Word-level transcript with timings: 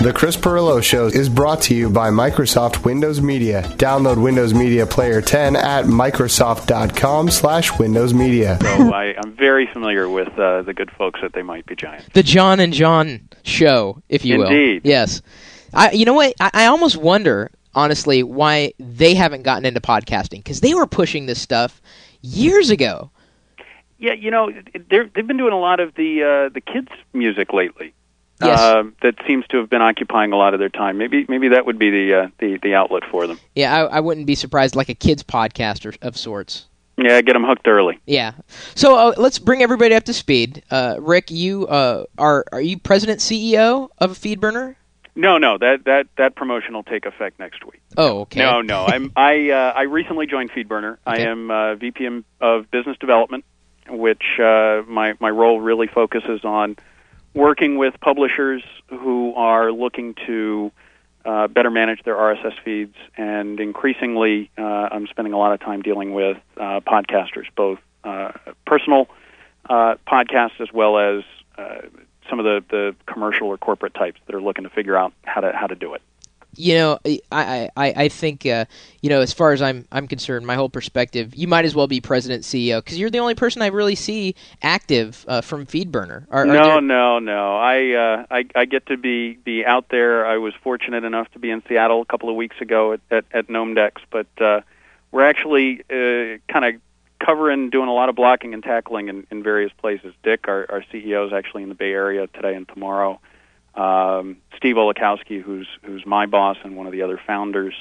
The 0.00 0.12
Chris 0.12 0.36
Pirillo 0.36 0.80
Show 0.80 1.08
is 1.08 1.28
brought 1.28 1.60
to 1.62 1.74
you 1.74 1.90
by 1.90 2.10
Microsoft 2.10 2.84
Windows 2.84 3.20
Media. 3.20 3.62
Download 3.78 4.22
Windows 4.22 4.54
Media 4.54 4.86
Player 4.86 5.20
10 5.20 5.56
at 5.56 5.86
Microsoft.com 5.86 7.30
slash 7.30 7.76
Windows 7.80 8.14
Media. 8.14 8.58
So 8.60 8.94
I, 8.94 9.16
I'm 9.18 9.34
very 9.34 9.66
familiar 9.66 10.08
with 10.08 10.28
uh, 10.38 10.62
the 10.62 10.72
good 10.72 10.92
folks 10.92 11.18
at 11.24 11.32
They 11.32 11.42
Might 11.42 11.66
Be 11.66 11.74
Giants. 11.74 12.08
The 12.12 12.22
John 12.22 12.60
and 12.60 12.72
John 12.72 13.28
show, 13.42 14.00
if 14.08 14.24
you 14.24 14.38
will. 14.38 14.46
Indeed. 14.46 14.82
Yes. 14.84 15.20
I, 15.74 15.90
you 15.90 16.04
know 16.04 16.14
what? 16.14 16.32
I, 16.38 16.50
I 16.54 16.66
almost 16.66 16.96
wonder, 16.96 17.50
honestly, 17.74 18.22
why 18.22 18.74
they 18.78 19.14
haven't 19.14 19.42
gotten 19.42 19.66
into 19.66 19.80
podcasting 19.80 20.44
because 20.44 20.60
they 20.60 20.74
were 20.74 20.86
pushing 20.86 21.26
this 21.26 21.40
stuff 21.40 21.82
years 22.22 22.70
ago. 22.70 23.10
Yeah, 23.98 24.12
you 24.12 24.30
know, 24.30 24.52
they're, 24.90 25.10
they've 25.12 25.26
been 25.26 25.38
doing 25.38 25.52
a 25.52 25.58
lot 25.58 25.80
of 25.80 25.96
the 25.96 26.22
uh, 26.22 26.54
the 26.54 26.60
kids' 26.60 26.92
music 27.12 27.52
lately. 27.52 27.94
Yes. 28.40 28.60
Uh, 28.60 28.84
that 29.02 29.16
seems 29.26 29.46
to 29.48 29.56
have 29.58 29.68
been 29.68 29.82
occupying 29.82 30.32
a 30.32 30.36
lot 30.36 30.54
of 30.54 30.60
their 30.60 30.68
time. 30.68 30.96
Maybe 30.96 31.26
maybe 31.28 31.48
that 31.48 31.66
would 31.66 31.78
be 31.78 31.90
the 31.90 32.14
uh, 32.14 32.28
the 32.38 32.58
the 32.62 32.74
outlet 32.74 33.02
for 33.10 33.26
them. 33.26 33.40
Yeah, 33.54 33.74
I, 33.74 33.96
I 33.96 34.00
wouldn't 34.00 34.26
be 34.26 34.36
surprised, 34.36 34.76
like 34.76 34.88
a 34.88 34.94
kids' 34.94 35.22
podcast 35.22 35.84
or, 35.84 35.94
of 36.06 36.16
sorts. 36.16 36.66
Yeah, 36.96 37.20
get 37.20 37.34
them 37.34 37.44
hooked 37.44 37.66
early. 37.68 38.00
Yeah. 38.06 38.32
So 38.74 38.96
uh, 38.96 39.14
let's 39.16 39.38
bring 39.38 39.62
everybody 39.62 39.94
up 39.94 40.04
to 40.04 40.12
speed. 40.12 40.64
Uh, 40.70 40.96
Rick, 40.98 41.30
you 41.30 41.66
uh, 41.66 42.04
are 42.16 42.44
are 42.52 42.60
you 42.60 42.78
president 42.78 43.20
CEO 43.20 43.88
of 43.98 44.18
FeedBurner? 44.18 44.76
No, 45.14 45.38
no, 45.38 45.58
that 45.58 45.84
that 45.84 46.06
that 46.16 46.36
promotion 46.36 46.74
will 46.74 46.84
take 46.84 47.06
effect 47.06 47.40
next 47.40 47.64
week. 47.64 47.82
Oh, 47.96 48.20
okay. 48.20 48.40
No, 48.40 48.62
no, 48.62 48.86
I'm 48.86 49.12
I 49.16 49.50
uh, 49.50 49.72
I 49.74 49.82
recently 49.82 50.26
joined 50.26 50.52
FeedBurner. 50.52 50.98
I 51.04 51.20
am 51.20 51.50
uh, 51.50 51.74
VP 51.74 52.22
of 52.40 52.70
Business 52.70 52.96
Development, 52.98 53.44
which 53.88 54.22
uh, 54.38 54.82
my 54.86 55.14
my 55.18 55.30
role 55.30 55.60
really 55.60 55.88
focuses 55.88 56.44
on 56.44 56.76
working 57.34 57.78
with 57.78 57.94
publishers 58.00 58.62
who 58.88 59.34
are 59.34 59.70
looking 59.70 60.14
to 60.26 60.72
uh, 61.24 61.48
better 61.48 61.70
manage 61.70 62.02
their 62.04 62.14
RSS 62.14 62.54
feeds, 62.64 62.94
and 63.16 63.60
increasingly, 63.60 64.50
uh, 64.56 64.62
I'm 64.62 65.06
spending 65.08 65.34
a 65.34 65.38
lot 65.38 65.52
of 65.52 65.60
time 65.60 65.82
dealing 65.82 66.14
with 66.14 66.38
uh, 66.56 66.80
podcasters, 66.80 67.46
both 67.54 67.78
uh, 68.04 68.32
personal 68.66 69.08
uh, 69.68 69.96
podcasts 70.06 70.60
as 70.60 70.72
well 70.72 70.98
as 70.98 71.24
uh, 71.58 71.80
some 72.30 72.38
of 72.38 72.44
the, 72.44 72.64
the 72.70 72.96
commercial 73.06 73.48
or 73.48 73.58
corporate 73.58 73.94
types 73.94 74.20
that 74.26 74.34
are 74.34 74.40
looking 74.40 74.64
to 74.64 74.70
figure 74.70 74.96
out 74.96 75.12
how 75.24 75.40
to 75.40 75.52
how 75.52 75.66
to 75.66 75.74
do 75.74 75.94
it. 75.94 76.02
You 76.58 76.74
know, 76.74 76.98
I 77.30 77.70
I, 77.76 77.92
I 77.96 78.08
think 78.08 78.44
uh, 78.44 78.64
you 79.00 79.10
know 79.10 79.20
as 79.20 79.32
far 79.32 79.52
as 79.52 79.62
I'm 79.62 79.86
I'm 79.92 80.08
concerned, 80.08 80.46
my 80.46 80.54
whole 80.54 80.68
perspective, 80.68 81.34
you 81.34 81.46
might 81.46 81.64
as 81.64 81.74
well 81.74 81.86
be 81.86 82.00
president 82.00 82.42
CEO 82.42 82.82
because 82.84 82.98
you're 82.98 83.10
the 83.10 83.18
only 83.18 83.34
person 83.34 83.62
I 83.62 83.68
really 83.68 83.94
see 83.94 84.34
active 84.62 85.24
uh, 85.28 85.40
from 85.40 85.66
FeedBurner. 85.66 86.26
Are, 86.30 86.42
are 86.42 86.46
no, 86.46 86.64
there- 86.64 86.80
no, 86.80 87.18
no. 87.20 87.56
I, 87.56 87.92
uh, 87.92 88.26
I 88.30 88.44
I 88.54 88.64
get 88.64 88.86
to 88.86 88.96
be 88.96 89.34
be 89.34 89.64
out 89.64 89.88
there. 89.90 90.26
I 90.26 90.38
was 90.38 90.54
fortunate 90.62 91.04
enough 91.04 91.30
to 91.32 91.38
be 91.38 91.50
in 91.50 91.62
Seattle 91.68 92.02
a 92.02 92.06
couple 92.06 92.28
of 92.28 92.36
weeks 92.36 92.56
ago 92.60 92.94
at 92.94 93.00
at, 93.10 93.24
at 93.32 93.46
Gnomedex, 93.48 93.92
but 94.10 94.26
uh, 94.40 94.62
we're 95.12 95.24
actually 95.24 95.80
uh, 95.90 96.38
kind 96.52 96.64
of 96.64 96.80
covering, 97.24 97.70
doing 97.70 97.88
a 97.88 97.92
lot 97.92 98.08
of 98.08 98.14
blocking 98.14 98.54
and 98.54 98.62
tackling 98.62 99.08
in, 99.08 99.26
in 99.30 99.42
various 99.42 99.72
places. 99.78 100.14
Dick, 100.22 100.46
our, 100.48 100.66
our 100.70 100.82
CEO, 100.92 101.26
is 101.26 101.32
actually 101.32 101.62
in 101.62 101.68
the 101.68 101.74
Bay 101.74 101.92
Area 101.92 102.26
today 102.28 102.54
and 102.54 102.68
tomorrow. 102.68 103.20
Um, 103.74 104.38
Steve 104.56 104.76
Olechowski, 104.76 105.40
who's 105.40 105.68
who's 105.82 106.04
my 106.04 106.26
boss 106.26 106.56
and 106.64 106.76
one 106.76 106.86
of 106.86 106.92
the 106.92 107.02
other 107.02 107.20
founders, 107.26 107.74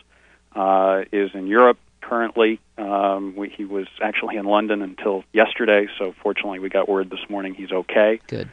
uh, 0.56 1.04
is 1.12 1.32
in 1.34 1.48
Europe 1.48 1.80
currently. 2.02 2.60
Um, 2.78 3.36
we, 3.36 3.50
he 3.50 3.66
was 3.66 3.88
actually 4.02 4.38
in 4.38 4.46
London 4.46 4.82
until 4.82 5.24
yesterday, 5.34 5.88
so 5.98 6.14
fortunately 6.22 6.60
we 6.60 6.70
got 6.70 6.88
word 6.88 7.10
this 7.10 7.20
morning 7.30 7.54
he's 7.54 7.72
okay. 7.72 8.20
Good. 8.28 8.50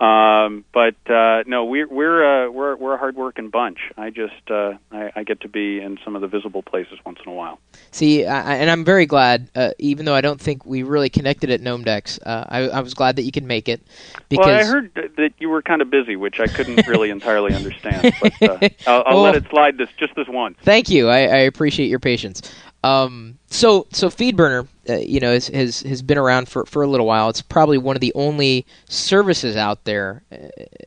Um, 0.00 0.64
but 0.72 0.94
uh, 1.10 1.42
no, 1.46 1.64
we're 1.64 1.88
we're 1.88 2.46
uh, 2.46 2.50
we're 2.50 2.76
we're 2.76 2.94
a 2.94 2.98
hardworking 2.98 3.50
bunch. 3.50 3.78
I 3.96 4.10
just 4.10 4.48
uh, 4.48 4.74
I, 4.92 5.10
I 5.16 5.24
get 5.24 5.40
to 5.40 5.48
be 5.48 5.80
in 5.80 5.98
some 6.04 6.14
of 6.14 6.22
the 6.22 6.28
visible 6.28 6.62
places 6.62 6.98
once 7.04 7.18
in 7.24 7.32
a 7.32 7.34
while. 7.34 7.58
See, 7.90 8.24
I, 8.24 8.56
and 8.56 8.70
I'm 8.70 8.84
very 8.84 9.06
glad, 9.06 9.50
uh, 9.56 9.70
even 9.78 10.04
though 10.04 10.14
I 10.14 10.20
don't 10.20 10.40
think 10.40 10.64
we 10.64 10.84
really 10.84 11.08
connected 11.08 11.50
at 11.50 11.60
Gnomedex. 11.60 12.20
Uh, 12.24 12.44
I, 12.48 12.58
I 12.68 12.80
was 12.80 12.94
glad 12.94 13.16
that 13.16 13.22
you 13.22 13.32
could 13.32 13.44
make 13.44 13.68
it 13.68 13.82
because 14.28 14.46
well, 14.46 14.60
I 14.60 14.64
heard 14.64 15.12
that 15.16 15.32
you 15.38 15.48
were 15.48 15.62
kind 15.62 15.82
of 15.82 15.90
busy, 15.90 16.14
which 16.14 16.38
I 16.38 16.46
couldn't 16.46 16.86
really 16.86 17.10
entirely 17.10 17.52
understand. 17.52 18.14
But 18.20 18.42
uh, 18.42 18.68
I'll, 18.86 19.02
I'll 19.04 19.22
let 19.22 19.34
it 19.34 19.46
slide 19.50 19.78
this 19.78 19.88
just 19.98 20.14
this 20.14 20.28
once. 20.28 20.58
Thank 20.62 20.90
you. 20.90 21.08
I, 21.08 21.22
I 21.22 21.38
appreciate 21.38 21.88
your 21.88 21.98
patience. 21.98 22.42
Um, 22.84 23.38
so, 23.48 23.86
so 23.92 24.08
FeedBurner, 24.08 24.68
uh, 24.88 24.94
you 24.94 25.18
know, 25.18 25.32
has, 25.32 25.48
has 25.48 25.82
has 25.82 26.00
been 26.00 26.18
around 26.18 26.48
for, 26.48 26.64
for 26.64 26.82
a 26.82 26.86
little 26.86 27.06
while. 27.06 27.28
It's 27.28 27.42
probably 27.42 27.78
one 27.78 27.96
of 27.96 28.00
the 28.00 28.12
only 28.14 28.66
services 28.88 29.56
out 29.56 29.84
there, 29.84 30.22
uh, 30.30 30.36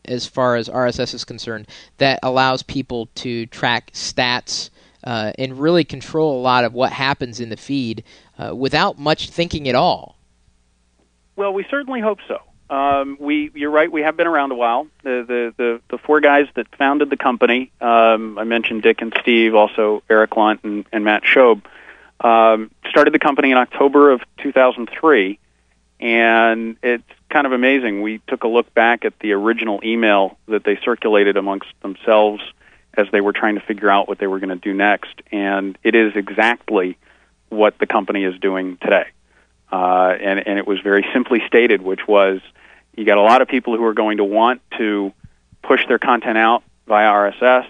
as 0.06 0.26
far 0.26 0.56
as 0.56 0.70
RSS 0.70 1.14
is 1.14 1.26
concerned, 1.26 1.68
that 1.98 2.20
allows 2.24 2.64
people 2.64 3.08
to 3.16 3.46
track 3.48 3.92
stats 3.92 4.70
uh, 5.04 5.34
and 5.38 5.60
really 5.60 5.84
control 5.84 6.40
a 6.40 6.42
lot 6.42 6.64
of 6.64 6.74
what 6.74 6.94
happens 6.94 7.40
in 7.40 7.50
the 7.50 7.58
feed 7.58 8.04
uh, 8.38 8.56
without 8.56 8.98
much 8.98 9.30
thinking 9.30 9.68
at 9.68 9.76
all. 9.76 10.18
Well, 11.36 11.54
we 11.54 11.66
certainly 11.70 12.00
hope 12.00 12.20
so. 12.28 12.40
Um, 12.74 13.18
we, 13.20 13.52
you're 13.54 13.72
right. 13.72 13.92
We 13.92 14.02
have 14.02 14.16
been 14.16 14.28
around 14.28 14.54
a 14.54 14.56
while. 14.56 14.88
The 15.04 15.26
the 15.28 15.54
the, 15.58 15.82
the 15.90 15.98
four 15.98 16.22
guys 16.22 16.48
that 16.56 16.74
founded 16.78 17.10
the 17.10 17.18
company. 17.18 17.70
Um, 17.82 18.38
I 18.40 18.46
mentioned 18.46 18.84
Dick 18.84 19.02
and 19.02 19.14
Steve, 19.20 19.56
also 19.56 20.04
Eric 20.10 20.38
Lunt 20.38 20.62
and, 20.64 20.86
and 20.94 21.04
Matt 21.04 21.24
Shobe. 21.24 21.64
Um, 22.24 22.70
started 22.90 23.14
the 23.14 23.20
company 23.20 23.52
in 23.52 23.58
October 23.58 24.12
of 24.12 24.22
2003, 24.38 25.40
and 26.00 26.78
it's 26.84 27.04
kind 27.30 27.48
of 27.48 27.54
amazing. 27.54 28.02
We 28.02 28.20
took 28.28 28.44
a 28.44 28.48
look 28.48 28.72
back 28.74 29.06
at 29.06 29.18
the 29.20 29.32
original 29.32 29.80
email 29.84 30.38
that 30.48 30.64
they 30.64 30.78
circulated 30.84 31.36
amongst 31.38 31.70
themselves 31.82 32.42
as 32.96 33.08
they 33.12 33.22
were 33.22 33.34
trying 33.34 33.56
to 33.56 33.62
figure 33.62 33.90
out 33.90 34.08
what 34.08 34.20
they 34.20 34.28
were 34.28 34.40
going 34.40 34.50
to 34.50 34.56
do 34.56 34.74
next, 34.74 35.14
and 35.32 35.78
it 35.84 35.96
is 35.96 36.14
exactly 36.16 36.98
what 37.50 37.78
the 37.80 37.88
company 37.88 38.24
is 38.24 38.38
doing 38.40 38.78
today. 38.78 39.08
Uh, 39.72 40.14
and, 40.20 40.46
and 40.46 40.60
it 40.60 40.68
was 40.68 40.80
very 40.82 41.06
simply 41.14 41.42
stated, 41.48 41.82
which 41.82 42.08
was 42.08 42.42
you 42.96 43.06
got 43.06 43.18
a 43.18 43.22
lot 43.22 43.42
of 43.42 43.48
people 43.48 43.76
who 43.78 43.86
are 43.86 43.94
going 43.94 44.18
to 44.18 44.24
want 44.24 44.62
to 44.78 45.14
push 45.64 45.88
their 45.88 46.00
content 46.00 46.38
out 46.38 46.64
via 46.88 47.10
RSS. 47.10 47.66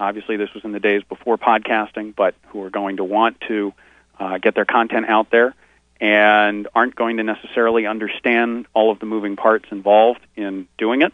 Obviously, 0.00 0.36
this 0.36 0.52
was 0.54 0.64
in 0.64 0.72
the 0.72 0.80
days 0.80 1.02
before 1.08 1.36
podcasting, 1.36 2.14
but 2.16 2.34
who 2.48 2.62
are 2.62 2.70
going 2.70 2.96
to 2.96 3.04
want 3.04 3.40
to 3.48 3.72
uh, 4.18 4.38
get 4.38 4.54
their 4.54 4.64
content 4.64 5.06
out 5.06 5.30
there 5.30 5.54
and 6.00 6.66
aren't 6.74 6.96
going 6.96 7.18
to 7.18 7.22
necessarily 7.22 7.86
understand 7.86 8.66
all 8.72 8.90
of 8.90 8.98
the 8.98 9.06
moving 9.06 9.36
parts 9.36 9.66
involved 9.70 10.20
in 10.34 10.66
doing 10.78 11.02
it. 11.02 11.12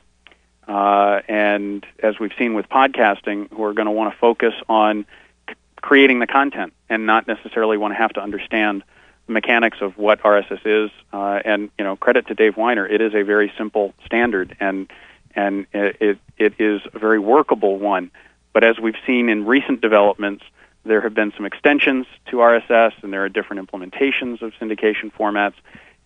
Uh, 0.68 1.20
and 1.28 1.84
as 2.00 2.18
we've 2.18 2.32
seen 2.38 2.54
with 2.54 2.68
podcasting, 2.68 3.50
who 3.52 3.64
are 3.64 3.72
going 3.72 3.86
to 3.86 3.92
want 3.92 4.12
to 4.12 4.18
focus 4.18 4.54
on 4.68 5.04
c- 5.48 5.54
creating 5.80 6.20
the 6.20 6.26
content 6.26 6.72
and 6.88 7.06
not 7.06 7.26
necessarily 7.26 7.76
want 7.76 7.92
to 7.92 7.98
have 7.98 8.12
to 8.12 8.20
understand 8.20 8.84
the 9.26 9.32
mechanics 9.32 9.78
of 9.80 9.98
what 9.98 10.20
RSS 10.22 10.60
is. 10.64 10.90
Uh, 11.12 11.40
and 11.44 11.70
you 11.78 11.84
know, 11.84 11.96
credit 11.96 12.28
to 12.28 12.34
Dave 12.34 12.54
Winer, 12.54 12.88
it 12.88 13.00
is 13.00 13.14
a 13.14 13.22
very 13.22 13.52
simple 13.58 13.94
standard, 14.04 14.56
and 14.60 14.88
and 15.34 15.66
it 15.72 15.96
it, 16.00 16.18
it 16.38 16.54
is 16.58 16.80
a 16.94 16.98
very 16.98 17.18
workable 17.18 17.78
one. 17.78 18.10
But 18.56 18.64
as 18.64 18.80
we've 18.80 18.96
seen 19.06 19.28
in 19.28 19.44
recent 19.44 19.82
developments, 19.82 20.42
there 20.82 21.02
have 21.02 21.12
been 21.12 21.30
some 21.36 21.44
extensions 21.44 22.06
to 22.30 22.36
RSS, 22.36 22.92
and 23.02 23.12
there 23.12 23.22
are 23.22 23.28
different 23.28 23.70
implementations 23.70 24.40
of 24.40 24.54
syndication 24.58 25.12
formats. 25.12 25.52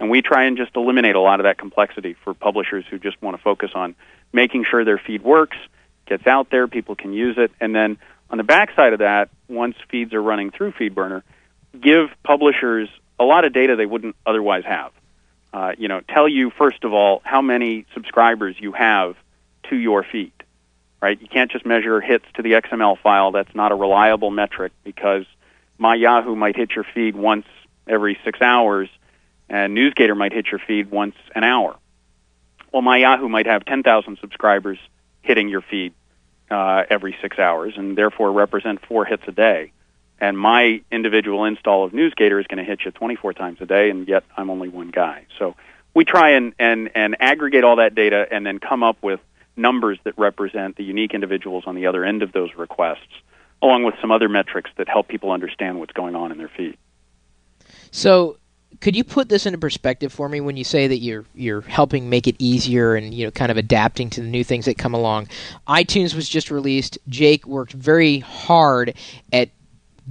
And 0.00 0.10
we 0.10 0.20
try 0.20 0.46
and 0.46 0.56
just 0.56 0.74
eliminate 0.74 1.14
a 1.14 1.20
lot 1.20 1.38
of 1.38 1.44
that 1.44 1.58
complexity 1.58 2.16
for 2.24 2.34
publishers 2.34 2.84
who 2.90 2.98
just 2.98 3.22
want 3.22 3.36
to 3.36 3.42
focus 3.44 3.70
on 3.76 3.94
making 4.32 4.64
sure 4.68 4.84
their 4.84 4.98
feed 4.98 5.22
works, 5.22 5.58
gets 6.06 6.26
out 6.26 6.50
there, 6.50 6.66
people 6.66 6.96
can 6.96 7.12
use 7.12 7.36
it, 7.38 7.52
and 7.60 7.72
then 7.72 7.98
on 8.30 8.36
the 8.36 8.42
backside 8.42 8.94
of 8.94 8.98
that, 8.98 9.28
once 9.48 9.76
feeds 9.88 10.12
are 10.12 10.20
running 10.20 10.50
through 10.50 10.72
FeedBurner, 10.72 11.22
give 11.80 12.08
publishers 12.24 12.88
a 13.20 13.24
lot 13.24 13.44
of 13.44 13.52
data 13.52 13.76
they 13.76 13.86
wouldn't 13.86 14.16
otherwise 14.26 14.64
have. 14.64 14.90
Uh, 15.52 15.70
you 15.78 15.86
know, 15.86 16.00
tell 16.00 16.28
you 16.28 16.50
first 16.50 16.82
of 16.82 16.92
all 16.92 17.22
how 17.22 17.42
many 17.42 17.86
subscribers 17.94 18.56
you 18.58 18.72
have 18.72 19.14
to 19.68 19.76
your 19.76 20.02
feed. 20.02 20.32
Right? 21.00 21.20
You 21.20 21.28
can't 21.28 21.50
just 21.50 21.64
measure 21.64 22.00
hits 22.00 22.26
to 22.34 22.42
the 22.42 22.52
XML 22.52 22.98
file. 22.98 23.32
That's 23.32 23.54
not 23.54 23.72
a 23.72 23.74
reliable 23.74 24.30
metric 24.30 24.72
because 24.84 25.24
my 25.78 25.94
Yahoo 25.94 26.36
might 26.36 26.56
hit 26.56 26.72
your 26.74 26.84
feed 26.94 27.16
once 27.16 27.46
every 27.86 28.18
six 28.24 28.40
hours, 28.42 28.88
and 29.48 29.76
NewsGator 29.76 30.16
might 30.16 30.32
hit 30.32 30.46
your 30.50 30.60
feed 30.66 30.90
once 30.90 31.14
an 31.34 31.42
hour. 31.42 31.76
Well, 32.72 32.82
my 32.82 32.98
Yahoo 32.98 33.28
might 33.28 33.46
have 33.46 33.64
10,000 33.64 34.18
subscribers 34.20 34.78
hitting 35.22 35.48
your 35.48 35.62
feed 35.62 35.94
uh, 36.50 36.84
every 36.88 37.16
six 37.22 37.38
hours, 37.38 37.74
and 37.76 37.96
therefore 37.96 38.32
represent 38.32 38.84
four 38.86 39.04
hits 39.04 39.22
a 39.26 39.32
day. 39.32 39.72
And 40.20 40.38
my 40.38 40.82
individual 40.92 41.46
install 41.46 41.84
of 41.84 41.92
NewsGator 41.92 42.38
is 42.38 42.46
going 42.46 42.58
to 42.58 42.64
hit 42.64 42.80
you 42.84 42.90
24 42.90 43.32
times 43.32 43.58
a 43.60 43.66
day, 43.66 43.88
and 43.90 44.06
yet 44.06 44.24
I'm 44.36 44.50
only 44.50 44.68
one 44.68 44.90
guy. 44.90 45.26
So 45.38 45.56
we 45.94 46.04
try 46.04 46.32
and, 46.32 46.52
and, 46.58 46.90
and 46.94 47.16
aggregate 47.20 47.64
all 47.64 47.76
that 47.76 47.94
data 47.94 48.26
and 48.30 48.44
then 48.44 48.58
come 48.58 48.82
up 48.82 49.02
with 49.02 49.20
numbers 49.60 49.98
that 50.04 50.18
represent 50.18 50.76
the 50.76 50.84
unique 50.84 51.14
individuals 51.14 51.64
on 51.66 51.74
the 51.74 51.86
other 51.86 52.04
end 52.04 52.22
of 52.22 52.32
those 52.32 52.50
requests, 52.56 53.22
along 53.62 53.84
with 53.84 53.94
some 54.00 54.10
other 54.10 54.28
metrics 54.28 54.70
that 54.78 54.88
help 54.88 55.08
people 55.08 55.30
understand 55.30 55.78
what's 55.78 55.92
going 55.92 56.14
on 56.14 56.32
in 56.32 56.38
their 56.38 56.50
feed. 56.56 56.76
So, 57.90 58.36
could 58.80 58.96
you 58.96 59.04
put 59.04 59.28
this 59.28 59.46
into 59.46 59.58
perspective 59.58 60.12
for 60.12 60.28
me 60.28 60.40
when 60.40 60.56
you 60.56 60.64
say 60.64 60.86
that 60.86 60.98
you're 60.98 61.24
you're 61.34 61.60
helping 61.60 62.08
make 62.08 62.26
it 62.26 62.36
easier 62.38 62.94
and 62.94 63.12
you 63.12 63.26
know 63.26 63.30
kind 63.30 63.50
of 63.50 63.58
adapting 63.58 64.10
to 64.10 64.20
the 64.20 64.28
new 64.28 64.44
things 64.44 64.64
that 64.64 64.78
come 64.78 64.94
along? 64.94 65.28
iTunes 65.68 66.14
was 66.14 66.28
just 66.28 66.50
released. 66.50 66.98
Jake 67.08 67.46
worked 67.46 67.72
very 67.72 68.20
hard 68.20 68.94
at 69.32 69.50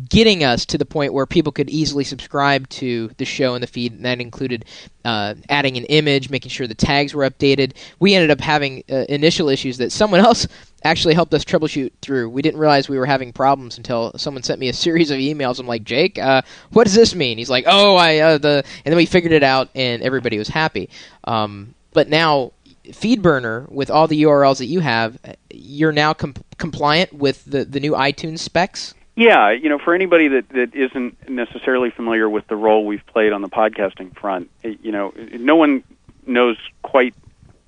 getting 0.08 0.44
us 0.44 0.66
to 0.68 0.78
the 0.78 0.86
point 0.86 1.14
where 1.14 1.26
people 1.26 1.52
could 1.52 1.70
easily 1.70 2.04
subscribe 2.04 2.70
to 2.70 3.10
the 3.18 3.26
show 3.26 3.56
and 3.56 3.64
the 3.64 3.68
feed, 3.68 3.94
and 3.94 4.06
that 4.06 4.22
included 4.22 4.66
uh, 5.04 5.36
adding 5.50 5.78
an 5.78 5.86
image, 5.86 6.30
making 6.30 6.50
sure 6.50 6.68
the 6.68 6.76
tags 6.76 7.14
were 7.14 7.30
updated. 7.30 7.74
We 8.00 8.14
ended 8.14 8.32
up 8.32 8.42
having 8.42 8.84
uh, 8.90 9.06
initial 9.10 9.50
issues 9.50 9.78
that 9.78 9.92
someone 9.92 10.20
else 10.26 10.48
actually 10.84 11.14
helped 11.14 11.34
us 11.34 11.44
troubleshoot 11.44 11.92
through. 12.02 12.30
We 12.30 12.42
didn't 12.42 12.60
realize 12.60 12.88
we 12.88 12.98
were 12.98 13.06
having 13.06 13.34
problems 13.34 13.78
until 13.78 14.14
someone 14.18 14.44
sent 14.44 14.60
me 14.60 14.70
a 14.70 14.74
series 14.74 15.12
of 15.12 15.18
emails. 15.18 15.60
I'm 15.60 15.68
like, 15.68 15.84
Jake, 15.84 16.18
uh, 16.18 16.42
what 16.72 16.86
does 16.86 16.96
this 16.96 17.14
mean? 17.16 17.38
He's 17.38 17.50
like, 17.50 17.66
Oh, 17.68 17.96
I 17.96 18.20
uh, 18.20 18.38
the, 18.38 18.64
and 18.86 18.92
then 18.92 18.98
we 18.98 19.06
figured 19.06 19.34
it 19.34 19.44
out, 19.44 19.70
and 19.76 20.02
everybody 20.02 20.38
was 20.38 20.48
happy. 20.48 20.90
Um, 21.26 21.76
but 21.92 22.08
now 22.08 22.54
FeedBurner, 22.92 23.70
with 23.72 23.90
all 23.90 24.08
the 24.08 24.24
URLs 24.24 24.58
that 24.58 24.66
you 24.66 24.80
have, 24.80 25.20
you're 25.52 25.92
now 25.92 26.14
com- 26.14 26.36
compliant 26.58 27.14
with 27.14 27.46
the, 27.46 27.66
the 27.66 27.80
new 27.80 27.94
iTunes 27.94 28.40
specs. 28.40 28.94
Yeah, 29.20 29.52
you 29.52 29.68
know, 29.68 29.80
for 29.80 29.94
anybody 29.94 30.30
that, 30.30 30.48
that 30.52 30.74
isn't 30.74 31.30
necessarily 31.30 31.90
familiar 31.90 32.30
with 32.30 32.48
the 32.48 32.56
role 32.56 32.86
we've 32.86 33.06
played 33.06 33.34
on 33.34 33.42
the 33.42 33.50
podcasting 33.50 34.18
front, 34.18 34.50
you 34.64 34.94
know, 34.94 35.14
no 35.34 35.58
one 35.58 35.84
knows 36.26 36.56
quite 36.84 37.14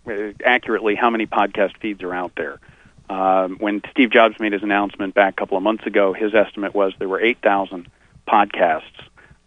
uh, 0.08 0.32
accurately 0.46 0.96
how 0.96 1.10
many 1.10 1.26
podcast 1.26 1.76
feeds 1.82 2.04
are 2.04 2.16
out 2.16 2.32
there. 2.38 2.62
Um, 3.10 3.58
when 3.58 3.82
Steve 3.92 4.12
Jobs 4.12 4.40
made 4.40 4.54
his 4.54 4.64
announcement 4.64 5.14
back 5.14 5.34
a 5.34 5.36
couple 5.36 5.58
of 5.58 5.64
months 5.64 5.86
ago, 5.86 6.14
his 6.14 6.34
estimate 6.34 6.74
was 6.74 6.94
there 7.00 7.10
were 7.10 7.20
8,000 7.20 7.86
podcasts 8.26 8.84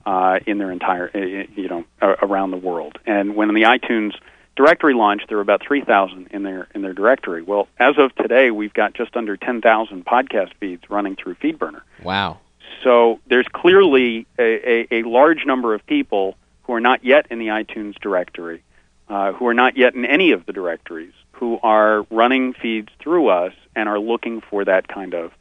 uh, 0.05 0.41
in 0.47 0.59
their 0.59 0.73
entire, 0.73 1.11
uh, 1.15 1.19
you 1.19 1.69
know, 1.69 1.85
around 2.03 2.51
the 2.51 2.59
world. 2.59 2.99
And 3.07 3.35
when 3.35 3.49
the 3.49 3.63
iTunes 3.63 4.13
directory 4.57 4.95
launch, 4.95 5.23
there 5.29 5.37
were 5.37 5.43
about 5.43 5.63
3,000 5.67 6.29
in 6.31 6.43
their 6.43 6.69
in 6.75 6.83
their 6.83 6.93
directory. 6.93 7.43
Well, 7.43 7.69
as 7.79 7.97
of 7.99 8.15
today, 8.15 8.51
we've 8.51 8.75
got 8.75 8.95
just 8.95 9.17
under 9.17 9.37
10,000 9.37 10.05
podcast 10.05 10.53
feeds 10.61 10.89
running 10.89 11.17
through 11.17 11.35
FeedBurner. 11.37 11.83
Wow! 12.03 12.39
So 12.83 13.21
there's 13.29 13.47
clearly 13.49 14.27
a, 14.39 14.93
a, 14.93 15.01
a 15.01 15.03
large 15.05 15.47
number 15.47 15.75
of 15.75 15.85
people 15.87 16.37
who 16.65 16.75
are 16.75 16.81
not 16.81 17.05
yet 17.05 17.27
in 17.31 17.39
the 17.39 17.49
iTunes 17.49 17.95
directory, 18.01 18.63
uh, 19.09 19.33
who 19.33 19.47
are 19.47 19.55
not 19.55 19.77
yet 19.77 19.95
in 19.95 20.05
any 20.05 20.33
of 20.33 20.47
the 20.47 20.53
directories, 20.53 21.13
who 21.33 21.59
are 21.63 22.07
running 22.11 22.53
feeds 22.53 22.89
through 23.01 23.29
us 23.29 23.53
and 23.75 23.89
are 23.89 23.99
looking 23.99 24.41
for 24.41 24.65
that 24.65 24.89
kind 24.89 25.15
of 25.15 25.33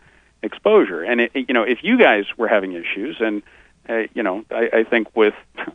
exposure. 0.41 1.03
And 1.03 1.21
it, 1.21 1.31
you 1.33 1.53
know, 1.53 1.63
if 1.63 1.83
you 1.83 1.97
guys 1.97 2.25
were 2.37 2.47
having 2.47 2.73
issues, 2.73 3.17
and 3.19 3.41
uh, 3.89 4.03
you 4.13 4.23
know, 4.23 4.45
I, 4.51 4.69
I 4.73 4.83
think 4.83 5.15
with 5.15 5.33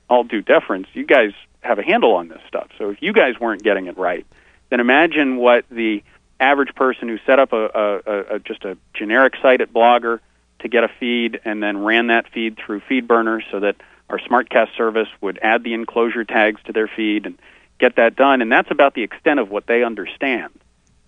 all 0.09 0.25
due 0.25 0.43
deference, 0.43 0.89
you 0.95 1.05
guys 1.05 1.33
have 1.61 1.79
a 1.79 1.83
handle 1.83 2.15
on 2.15 2.29
this 2.29 2.41
stuff. 2.49 2.69
So 2.79 2.91
if 2.91 3.03
you 3.03 3.13
guys 3.13 3.39
weren't 3.41 3.63
getting 3.63 3.87
it 3.87 3.99
right, 3.99 4.27
then 4.71 4.81
imagine 4.81 5.37
what 5.37 5.65
the 5.71 6.03
average 6.41 6.75
person 6.75 7.09
who 7.09 7.19
set 7.27 7.39
up 7.39 7.53
a, 7.53 7.65
a, 7.75 8.37
a 8.37 8.39
just 8.39 8.65
a 8.65 8.77
generic 8.95 9.35
site 9.43 9.61
at 9.61 9.73
Blogger 9.73 10.21
to 10.61 10.69
get 10.69 10.85
a 10.85 10.89
feed 11.01 11.41
and 11.45 11.63
then 11.63 11.79
ran 11.85 12.09
that 12.09 12.29
feed 12.33 12.59
through 12.59 12.81
FeedBurner 12.81 13.43
so 13.51 13.61
that 13.61 13.77
our 14.09 14.19
SmartCast 14.19 14.77
service 14.77 15.09
would 15.21 15.39
add 15.43 15.63
the 15.63 15.75
enclosure 15.75 16.25
tags 16.25 16.61
to 16.65 16.73
their 16.73 16.89
feed 16.89 17.27
and 17.27 17.39
get 17.79 17.97
that 17.97 18.17
done. 18.17 18.41
And 18.43 18.51
that's 18.51 18.71
about 18.71 18.95
the 18.95 19.03
extent 19.03 19.41
of 19.41 19.51
what 19.51 19.67
they 19.67 19.83
understand. 19.83 20.53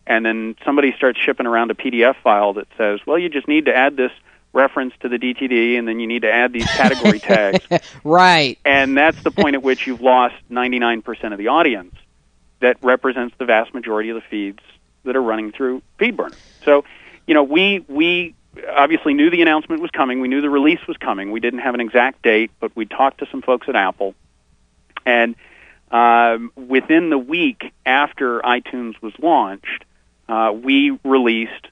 And 0.07 0.25
then 0.25 0.57
somebody 0.65 0.93
starts 0.97 1.19
shipping 1.21 1.47
around 1.47 1.71
a 1.71 1.75
PDF 1.75 2.17
file 2.23 2.55
that 2.55 2.67
says, 2.77 3.01
well, 3.07 3.19
you 3.19 3.29
just 3.29 3.49
need 3.49 3.67
to 3.67 3.75
add 3.75 3.97
this 3.97 4.13
reference 4.53 4.95
to 5.01 5.09
the 5.09 5.17
DTD, 5.17 5.79
and 5.79 5.87
then 5.87 6.01
you 6.01 6.07
need 6.07 6.23
to 6.23 6.33
add 6.33 6.53
these 6.53 6.67
category 6.67 7.19
tags. 7.21 7.65
right. 8.05 8.59
And 8.65 8.97
that's 8.97 9.23
the 9.23 9.31
point 9.31 9.55
at 9.55 9.63
which 9.63 9.87
you've 9.87 10.01
lost 10.01 10.35
99% 10.51 11.33
of 11.33 11.39
the 11.39 11.49
audience 11.49 11.95
that 12.61 12.77
represents 12.83 13.35
the 13.39 13.45
vast 13.45 13.73
majority 13.75 14.11
of 14.11 14.17
the 14.17 14.29
feeds 14.29 14.61
that 15.05 15.17
are 15.17 15.23
running 15.23 15.53
through 15.53 15.83
FeedBurner. 15.99 16.37
So, 16.65 16.85
you 17.27 17.35
know, 17.35 17.43
we 17.43 17.85
we 17.89 18.35
obviously 18.69 19.15
knew 19.15 19.31
the 19.31 19.43
announcement 19.43 19.81
was 19.81 19.91
coming. 19.91 20.21
We 20.21 20.29
knew 20.29 20.41
the 20.41 20.51
release 20.51 20.81
was 20.87 20.97
coming. 20.97 21.31
We 21.31 21.41
didn't 21.41 21.61
have 21.61 21.75
an 21.75 21.81
exact 21.81 22.23
date, 22.23 22.51
but 22.61 22.75
we 22.77 22.85
talked 22.87 23.19
to 23.19 23.27
some 23.31 23.43
folks 23.43 23.69
at 23.69 23.77
Apple, 23.77 24.15
and 25.07 25.37
um, 25.91 26.53
within 26.57 27.11
the 27.11 27.19
week 27.19 27.73
after 27.87 28.41
iTunes 28.41 29.01
was 29.01 29.13
launched, 29.19 29.85
uh, 30.29 30.53
we 30.55 30.99
released 31.05 31.69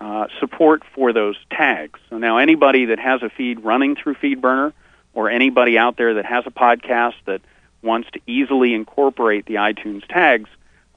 uh, 0.00 0.26
support 0.38 0.82
for 0.94 1.12
those 1.12 1.36
tags. 1.50 1.98
So 2.08 2.18
now 2.18 2.38
anybody 2.38 2.86
that 2.86 2.98
has 2.98 3.22
a 3.22 3.28
feed 3.28 3.60
running 3.60 3.96
through 3.96 4.14
FeedBurner 4.14 4.72
or 5.12 5.30
anybody 5.30 5.76
out 5.76 5.96
there 5.96 6.14
that 6.14 6.24
has 6.24 6.44
a 6.46 6.50
podcast 6.50 7.14
that 7.26 7.42
wants 7.82 8.10
to 8.12 8.20
easily 8.26 8.74
incorporate 8.74 9.46
the 9.46 9.54
iTunes 9.54 10.06
tags 10.08 10.48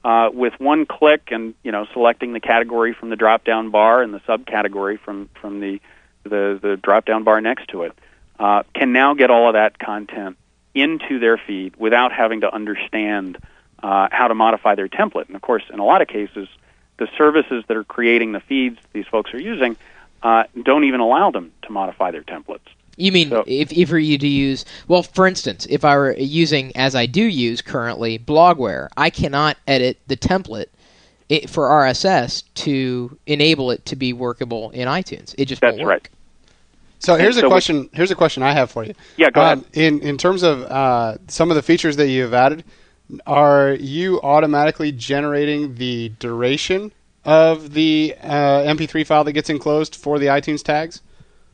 uh, 0.04 0.30
with 0.32 0.52
one 0.58 0.86
click 0.86 1.28
and 1.30 1.54
you 1.62 1.72
know 1.72 1.86
selecting 1.92 2.32
the 2.32 2.40
category 2.40 2.92
from 2.92 3.10
the 3.10 3.16
drop 3.16 3.44
down 3.44 3.70
bar 3.70 4.02
and 4.02 4.12
the 4.12 4.20
subcategory 4.20 4.98
from 4.98 5.30
from 5.40 5.60
the 5.60 5.80
the, 6.24 6.58
the 6.62 6.78
drop 6.82 7.04
down 7.04 7.24
bar 7.24 7.40
next 7.40 7.68
to 7.68 7.82
it 7.82 7.92
uh, 8.38 8.62
can 8.74 8.92
now 8.92 9.14
get 9.14 9.30
all 9.30 9.48
of 9.48 9.54
that 9.54 9.78
content 9.78 10.36
into 10.74 11.18
their 11.18 11.38
feed 11.38 11.76
without 11.76 12.12
having 12.12 12.40
to 12.40 12.52
understand 12.52 13.38
uh, 13.82 14.08
how 14.10 14.28
to 14.28 14.34
modify 14.34 14.74
their 14.74 14.88
template. 14.88 15.26
And 15.26 15.36
of 15.36 15.42
course, 15.42 15.62
in 15.72 15.78
a 15.78 15.84
lot 15.84 16.02
of 16.02 16.08
cases, 16.08 16.48
the 16.98 17.08
services 17.16 17.64
that 17.68 17.76
are 17.76 17.84
creating 17.84 18.32
the 18.32 18.40
feeds 18.40 18.78
these 18.92 19.06
folks 19.06 19.34
are 19.34 19.40
using 19.40 19.76
uh, 20.22 20.44
don't 20.62 20.84
even 20.84 21.00
allow 21.00 21.30
them 21.30 21.52
to 21.62 21.72
modify 21.72 22.10
their 22.10 22.22
templates. 22.22 22.60
You 22.96 23.12
mean 23.12 23.30
so, 23.30 23.44
if 23.46 23.72
if 23.72 23.88
for 23.88 23.98
you 23.98 24.18
to 24.18 24.28
use 24.28 24.64
well, 24.86 25.02
for 25.02 25.26
instance, 25.26 25.66
if 25.68 25.84
I 25.84 25.96
were 25.96 26.12
using 26.12 26.74
as 26.76 26.94
I 26.94 27.06
do 27.06 27.22
use 27.22 27.60
currently 27.60 28.18
Blogware, 28.18 28.88
I 28.96 29.10
cannot 29.10 29.56
edit 29.66 29.98
the 30.06 30.16
template 30.16 30.66
it, 31.28 31.50
for 31.50 31.68
RSS 31.68 32.44
to 32.54 33.18
enable 33.26 33.70
it 33.70 33.84
to 33.86 33.96
be 33.96 34.12
workable 34.12 34.70
in 34.70 34.86
iTunes. 34.86 35.34
It 35.36 35.46
just 35.46 35.60
that's 35.60 35.72
won't 35.72 35.86
work. 35.86 35.90
right. 35.90 36.08
So 37.00 37.16
here's 37.16 37.38
so 37.38 37.46
a 37.46 37.50
question. 37.50 37.82
We, 37.82 37.90
here's 37.94 38.10
a 38.10 38.14
question 38.14 38.42
I 38.42 38.52
have 38.52 38.70
for 38.70 38.84
you. 38.84 38.94
Yeah, 39.16 39.30
go 39.30 39.42
um, 39.42 39.46
ahead. 39.46 39.64
In 39.74 40.00
in 40.00 40.16
terms 40.16 40.42
of 40.42 40.62
uh, 40.62 41.18
some 41.26 41.50
of 41.50 41.56
the 41.56 41.62
features 41.62 41.96
that 41.96 42.08
you've 42.08 42.32
added, 42.32 42.64
are 43.26 43.72
you 43.72 44.20
automatically 44.22 44.92
generating 44.92 45.74
the 45.76 46.10
duration 46.18 46.92
of 47.24 47.72
the 47.72 48.14
uh, 48.22 48.62
MP3 48.62 49.06
file 49.06 49.24
that 49.24 49.32
gets 49.32 49.50
enclosed 49.50 49.96
for 49.96 50.18
the 50.18 50.26
iTunes 50.26 50.62
tags? 50.62 51.00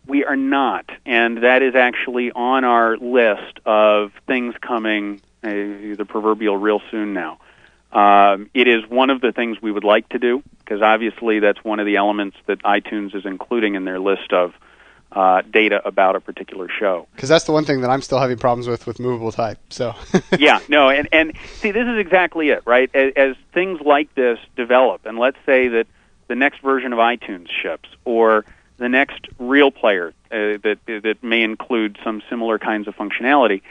We 0.07 0.25
are 0.25 0.37
not, 0.37 0.91
and 1.07 1.43
that 1.43 1.63
is 1.63 1.75
actually 1.75 2.33
on 2.33 2.65
our 2.65 2.97
list 2.97 3.61
of 3.65 4.13
things 4.27 4.55
coming, 4.61 5.21
uh, 5.45 5.49
the 5.51 6.07
proverbial 6.09 6.57
real 6.57 6.81
soon 6.91 7.13
now. 7.13 7.39
Um, 7.93 8.51
it 8.55 8.69
is 8.69 8.89
one 8.89 9.11
of 9.11 9.21
the 9.21 9.33
things 9.33 9.61
we 9.61 9.73
would 9.73 9.85
like 9.85 10.09
to 10.11 10.19
do 10.19 10.43
because 10.59 10.81
obviously 10.81 11.41
that's 11.41 11.63
one 11.65 11.81
of 11.81 11.87
the 11.87 11.97
elements 11.97 12.37
that 12.47 12.63
iTunes 12.63 13.15
is 13.15 13.27
including 13.27 13.75
in 13.75 13.85
their 13.85 13.99
list 13.99 14.33
of 14.33 14.55
uh, 15.13 15.43
data 15.43 15.81
about 15.85 16.17
a 16.17 16.21
particular 16.21 16.69
show. 16.69 17.07
Because 17.15 17.29
that's 17.29 17.45
the 17.45 17.53
one 17.53 17.65
thing 17.65 17.81
that 17.81 17.91
I'm 17.91 18.03
still 18.03 18.19
having 18.19 18.39
problems 18.39 18.69
with 18.69 18.87
with 18.87 19.01
movable 19.01 19.33
type. 19.33 19.59
So 19.71 19.95
yeah, 20.39 20.61
no, 20.69 20.89
and 20.89 21.09
and 21.13 21.33
see, 21.61 21.71
this 21.71 21.87
is 21.87 21.99
exactly 21.99 22.51
it, 22.51 22.63
right? 22.67 22.91
As, 22.95 23.13
as 23.17 23.37
things 23.53 23.81
like 23.81 24.15
this 24.15 24.39
develop, 24.57 25.07
and 25.07 25.19
let's 25.19 25.39
say 25.47 25.69
that 25.69 25.87
the 26.29 26.37
next 26.37 26.61
version 26.61 26.93
of 26.93 26.99
iTunes 26.99 27.49
ships, 27.51 27.89
or 28.05 28.45
the 28.77 28.89
next 28.89 29.27
Real 29.39 29.71
Player 29.71 30.15
uh, 30.31 30.59
that 30.63 30.79
that 30.87 31.23
may 31.23 31.43
include 31.43 31.99
some 32.05 32.23
similar 32.31 32.59
kinds 32.59 32.87
of 32.87 32.95
functionality, 32.95 33.63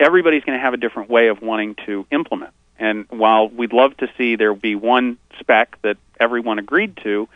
everybody's 0.00 0.44
going 0.44 0.58
to 0.58 0.62
have 0.62 0.74
a 0.74 0.78
different 0.78 1.10
way 1.10 1.28
of 1.28 1.42
wanting 1.42 1.76
to 1.86 2.06
implement. 2.10 2.52
And 2.78 3.06
while 3.10 3.48
we'd 3.48 3.72
love 3.72 3.96
to 3.98 4.08
see 4.16 4.36
there 4.36 4.54
be 4.54 4.74
one 4.74 5.18
spec 5.40 5.80
that 5.82 5.96
everyone 6.20 6.58
agreed 6.58 6.96
to, 7.02 7.28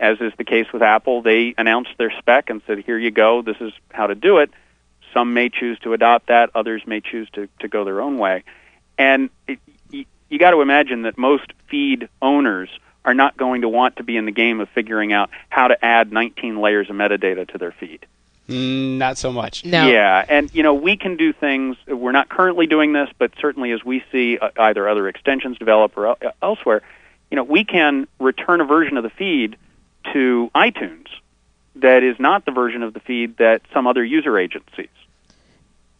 as 0.00 0.20
is 0.20 0.32
the 0.38 0.44
case 0.44 0.66
with 0.72 0.82
Apple, 0.82 1.22
they 1.22 1.54
announced 1.56 1.90
their 1.98 2.12
spec 2.18 2.50
and 2.50 2.62
said, 2.66 2.78
"Here 2.78 2.98
you 2.98 3.10
go. 3.10 3.42
This 3.42 3.56
is 3.60 3.72
how 3.92 4.06
to 4.06 4.14
do 4.14 4.38
it." 4.38 4.50
Some 5.12 5.34
may 5.34 5.48
choose 5.48 5.78
to 5.80 5.92
adopt 5.92 6.28
that; 6.28 6.50
others 6.54 6.82
may 6.86 7.00
choose 7.00 7.28
to 7.34 7.48
to 7.60 7.68
go 7.68 7.84
their 7.84 8.00
own 8.00 8.18
way. 8.18 8.42
And 8.98 9.30
it, 9.46 9.58
you, 9.90 10.06
you 10.28 10.38
got 10.38 10.52
to 10.52 10.62
imagine 10.62 11.02
that 11.02 11.18
most 11.18 11.52
feed 11.68 12.08
owners 12.20 12.70
are 13.04 13.14
not 13.14 13.36
going 13.36 13.62
to 13.62 13.68
want 13.68 13.96
to 13.96 14.02
be 14.02 14.16
in 14.16 14.24
the 14.24 14.32
game 14.32 14.60
of 14.60 14.68
figuring 14.70 15.12
out 15.12 15.30
how 15.48 15.68
to 15.68 15.84
add 15.84 16.12
19 16.12 16.60
layers 16.60 16.90
of 16.90 16.96
metadata 16.96 17.48
to 17.48 17.58
their 17.58 17.72
feed. 17.72 18.04
Mm, 18.48 18.98
not 18.98 19.16
so 19.16 19.32
much. 19.32 19.64
No. 19.64 19.88
Yeah, 19.88 20.24
and 20.28 20.52
you 20.54 20.62
know 20.62 20.74
we 20.74 20.96
can 20.96 21.16
do 21.16 21.32
things. 21.32 21.76
We're 21.86 22.12
not 22.12 22.28
currently 22.28 22.66
doing 22.66 22.92
this, 22.92 23.08
but 23.18 23.32
certainly 23.38 23.70
as 23.72 23.84
we 23.84 24.02
see 24.10 24.38
uh, 24.38 24.50
either 24.58 24.88
other 24.88 25.08
extensions 25.08 25.58
develop 25.58 25.96
or 25.96 26.08
uh, 26.08 26.14
elsewhere, 26.42 26.82
you 27.30 27.36
know 27.36 27.44
we 27.44 27.64
can 27.64 28.08
return 28.18 28.60
a 28.60 28.64
version 28.64 28.96
of 28.96 29.04
the 29.04 29.10
feed 29.10 29.56
to 30.12 30.50
iTunes 30.54 31.06
that 31.76 32.02
is 32.02 32.18
not 32.18 32.44
the 32.44 32.52
version 32.52 32.82
of 32.82 32.94
the 32.94 33.00
feed 33.00 33.36
that 33.38 33.62
some 33.72 33.86
other 33.86 34.04
user 34.04 34.38
agencies. 34.38 34.88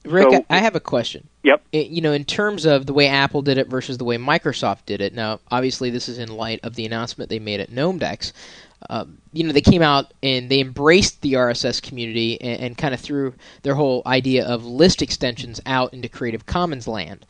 Rick, 0.05 0.31
so, 0.31 0.47
I 0.49 0.59
have 0.59 0.77
a 0.77 0.81
question. 0.81 1.29
Yep. 1.43 1.63
It, 1.73 1.89
you 1.89 2.01
know, 2.01 2.13
in 2.13 2.25
terms 2.25 2.65
of 2.65 2.87
the 2.87 2.95
way 2.95 3.07
Apple 3.07 3.43
did 3.43 3.59
it 3.59 3.69
versus 3.69 3.99
the 3.99 4.05
way 4.05 4.17
Microsoft 4.17 4.87
did 4.87 5.01
it. 5.01 5.15
Now, 5.15 5.41
obviously, 5.51 5.91
this 5.91 6.09
is 6.09 6.19
in 6.19 6.37
light 6.37 6.61
of 6.63 6.75
the 6.75 6.87
announcement 6.87 7.29
they 7.29 7.39
made 7.39 7.61
at 7.61 7.71
GnomeDex. 7.71 8.33
um, 8.89 9.19
you 9.33 9.45
know, 9.45 9.53
they 9.53 9.61
came 9.61 9.83
out 9.83 10.13
and 10.23 10.49
they 10.49 10.61
embraced 10.61 11.21
the 11.21 11.35
RSS 11.35 11.83
community 11.83 12.41
and, 12.41 12.63
and 12.63 12.79
kind 12.79 12.95
of 12.95 13.01
threw 13.01 13.35
their 13.63 13.75
whole 13.75 14.03
idea 14.07 14.47
of 14.47 14.65
list 14.65 15.03
extensions 15.03 15.61
out 15.67 15.93
into 15.93 16.09
Creative 16.09 16.47
Commons 16.47 16.89
land. 16.89 17.27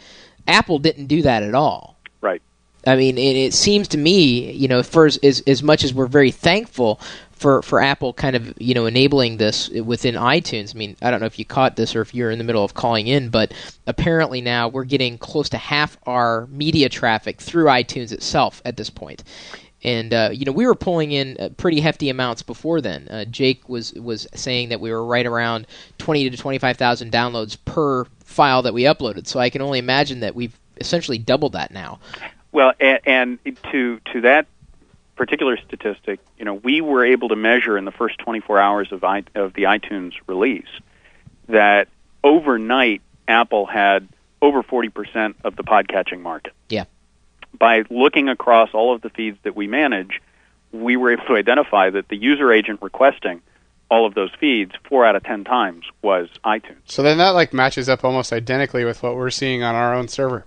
Apple 0.46 0.78
didn't 0.78 1.06
do 1.06 1.22
that 1.22 1.42
at 1.42 1.54
all. 1.54 1.96
Right. 2.20 2.42
I 2.86 2.96
mean, 2.96 3.18
it, 3.18 3.36
it 3.36 3.54
seems 3.54 3.88
to 3.88 3.98
me, 3.98 4.52
you 4.52 4.68
know, 4.68 4.78
as, 4.78 5.42
as, 5.46 5.62
much 5.62 5.84
as 5.84 5.92
we're 5.92 6.06
very 6.06 6.30
thankful 6.30 7.00
for, 7.32 7.62
for 7.62 7.80
Apple 7.80 8.12
kind 8.12 8.36
of, 8.36 8.54
you 8.60 8.74
know, 8.74 8.86
enabling 8.86 9.36
this 9.36 9.68
within 9.68 10.14
iTunes. 10.14 10.74
I 10.74 10.78
mean, 10.78 10.96
I 11.02 11.10
don't 11.10 11.20
know 11.20 11.26
if 11.26 11.38
you 11.38 11.44
caught 11.44 11.76
this 11.76 11.94
or 11.94 12.00
if 12.00 12.14
you're 12.14 12.30
in 12.30 12.38
the 12.38 12.44
middle 12.44 12.64
of 12.64 12.74
calling 12.74 13.06
in, 13.06 13.28
but 13.28 13.52
apparently 13.86 14.40
now 14.40 14.68
we're 14.68 14.84
getting 14.84 15.18
close 15.18 15.48
to 15.50 15.58
half 15.58 15.98
our 16.06 16.46
media 16.46 16.88
traffic 16.88 17.40
through 17.40 17.66
iTunes 17.66 18.12
itself 18.12 18.62
at 18.64 18.76
this 18.76 18.90
point. 18.90 19.00
point 19.00 19.24
and 19.82 20.12
uh, 20.12 20.30
you 20.32 20.44
know 20.44 20.52
we 20.52 20.66
were 20.66 20.74
pulling 20.74 21.12
in 21.12 21.36
uh, 21.38 21.48
pretty 21.56 21.80
hefty 21.80 22.08
amounts 22.08 22.42
before 22.42 22.80
then. 22.80 23.08
Uh, 23.08 23.24
Jake 23.24 23.68
was 23.68 23.92
was 23.94 24.26
saying 24.34 24.68
that 24.70 24.80
we 24.80 24.90
were 24.90 25.04
right 25.04 25.26
around 25.26 25.66
twenty 25.98 26.28
to 26.28 26.36
twenty 26.36 26.58
five 26.58 26.76
thousand 26.76 27.12
downloads 27.12 27.56
per 27.64 28.04
file 28.24 28.62
that 28.62 28.74
we 28.74 28.82
uploaded. 28.82 29.26
So 29.26 29.40
I 29.40 29.50
can 29.50 29.62
only 29.62 29.78
imagine 29.78 30.20
that 30.20 30.34
we've 30.34 30.58
essentially 30.80 31.18
doubled 31.18 31.52
that 31.52 31.70
now. 31.70 31.98
Well, 32.52 32.72
and, 32.80 33.00
and 33.44 33.56
to 33.72 34.00
to 34.12 34.20
that 34.22 34.46
particular 35.16 35.56
statistic, 35.58 36.20
you 36.38 36.44
know, 36.44 36.54
we 36.54 36.80
were 36.80 37.04
able 37.04 37.28
to 37.28 37.36
measure 37.36 37.76
in 37.76 37.84
the 37.84 37.92
first 37.92 38.18
24 38.18 38.58
hours 38.58 38.90
of 38.90 39.04
I, 39.04 39.24
of 39.34 39.52
the 39.52 39.64
iTunes 39.64 40.14
release 40.26 40.68
that 41.48 41.88
overnight 42.24 43.02
Apple 43.28 43.66
had 43.66 44.08
over 44.40 44.62
40% 44.62 45.34
of 45.44 45.56
the 45.56 45.62
podcatching 45.62 46.22
market. 46.22 46.54
Yeah 46.70 46.84
by 47.58 47.84
looking 47.90 48.28
across 48.28 48.70
all 48.72 48.94
of 48.94 49.02
the 49.02 49.10
feeds 49.10 49.38
that 49.42 49.56
we 49.56 49.66
manage, 49.66 50.20
we 50.72 50.96
were 50.96 51.12
able 51.12 51.24
to 51.26 51.34
identify 51.34 51.90
that 51.90 52.08
the 52.08 52.16
user 52.16 52.52
agent 52.52 52.80
requesting 52.82 53.42
all 53.90 54.06
of 54.06 54.14
those 54.14 54.30
feeds 54.38 54.72
four 54.88 55.04
out 55.04 55.16
of 55.16 55.24
ten 55.24 55.42
times 55.42 55.84
was 56.00 56.28
iTunes. 56.44 56.78
So 56.86 57.02
then 57.02 57.18
that 57.18 57.30
like 57.30 57.52
matches 57.52 57.88
up 57.88 58.04
almost 58.04 58.32
identically 58.32 58.84
with 58.84 59.02
what 59.02 59.16
we're 59.16 59.30
seeing 59.30 59.62
on 59.62 59.74
our 59.74 59.94
own 59.94 60.06
server. 60.06 60.46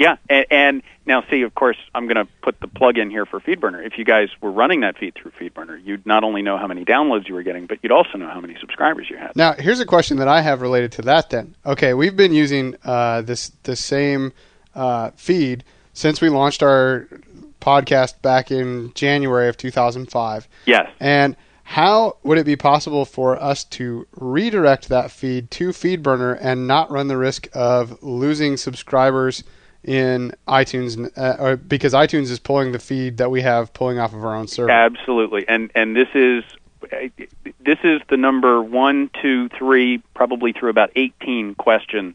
Yeah, 0.00 0.16
and, 0.30 0.46
and 0.50 0.82
now 1.04 1.22
see, 1.30 1.42
of 1.42 1.54
course, 1.54 1.76
I'm 1.94 2.06
going 2.06 2.16
to 2.16 2.26
put 2.42 2.58
the 2.60 2.68
plug 2.68 2.96
in 2.96 3.10
here 3.10 3.26
for 3.26 3.38
FeedBurner. 3.38 3.86
If 3.86 3.98
you 3.98 4.04
guys 4.06 4.30
were 4.40 4.50
running 4.50 4.80
that 4.80 4.96
feed 4.96 5.14
through 5.14 5.32
FeedBurner, 5.32 5.84
you'd 5.84 6.06
not 6.06 6.24
only 6.24 6.40
know 6.40 6.56
how 6.56 6.66
many 6.66 6.86
downloads 6.86 7.28
you 7.28 7.34
were 7.34 7.42
getting, 7.42 7.66
but 7.66 7.80
you'd 7.82 7.92
also 7.92 8.16
know 8.16 8.28
how 8.28 8.40
many 8.40 8.56
subscribers 8.58 9.10
you 9.10 9.18
had. 9.18 9.36
Now, 9.36 9.52
here's 9.52 9.78
a 9.78 9.84
question 9.84 10.16
that 10.16 10.26
I 10.26 10.40
have 10.40 10.62
related 10.62 10.92
to 10.92 11.02
that. 11.02 11.28
Then, 11.28 11.54
okay, 11.66 11.92
we've 11.92 12.16
been 12.16 12.32
using 12.32 12.76
uh, 12.82 13.20
this 13.20 13.52
the 13.64 13.76
same 13.76 14.32
uh, 14.74 15.10
feed 15.16 15.64
since 15.92 16.22
we 16.22 16.30
launched 16.30 16.62
our 16.62 17.06
podcast 17.60 18.22
back 18.22 18.50
in 18.50 18.92
January 18.94 19.48
of 19.48 19.58
2005. 19.58 20.48
Yes. 20.64 20.90
And 20.98 21.36
how 21.64 22.16
would 22.22 22.38
it 22.38 22.46
be 22.46 22.56
possible 22.56 23.04
for 23.04 23.40
us 23.40 23.64
to 23.64 24.06
redirect 24.12 24.88
that 24.88 25.10
feed 25.10 25.50
to 25.50 25.68
FeedBurner 25.68 26.38
and 26.40 26.66
not 26.66 26.90
run 26.90 27.08
the 27.08 27.18
risk 27.18 27.48
of 27.52 28.02
losing 28.02 28.56
subscribers 28.56 29.44
in 29.84 30.32
iTunes 30.46 31.10
uh, 31.16 31.56
because 31.56 31.94
iTunes 31.94 32.30
is 32.30 32.38
pulling 32.38 32.72
the 32.72 32.78
feed 32.78 33.16
that 33.16 33.30
we 33.30 33.40
have 33.42 33.72
pulling 33.72 33.98
off 33.98 34.12
of 34.12 34.24
our 34.24 34.34
own 34.34 34.46
server? 34.46 34.70
Absolutely. 34.70 35.46
And 35.48 35.70
and 35.74 35.96
this 35.96 36.08
is 36.14 36.44
this 37.60 37.78
is 37.84 38.00
the 38.08 38.16
number 38.16 38.62
one, 38.62 39.10
two, 39.20 39.48
three, 39.50 39.98
probably 40.14 40.52
through 40.52 40.70
about 40.70 40.90
18 40.96 41.54
question 41.54 42.14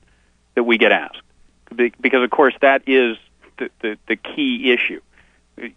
that 0.55 0.63
we 0.63 0.77
get 0.77 0.91
asked. 0.91 1.21
Because, 1.75 2.23
of 2.23 2.29
course, 2.29 2.53
that 2.61 2.83
is 2.87 3.17
the, 3.57 3.69
the, 3.81 3.97
the 4.07 4.15
key 4.15 4.71
issue. 4.71 5.01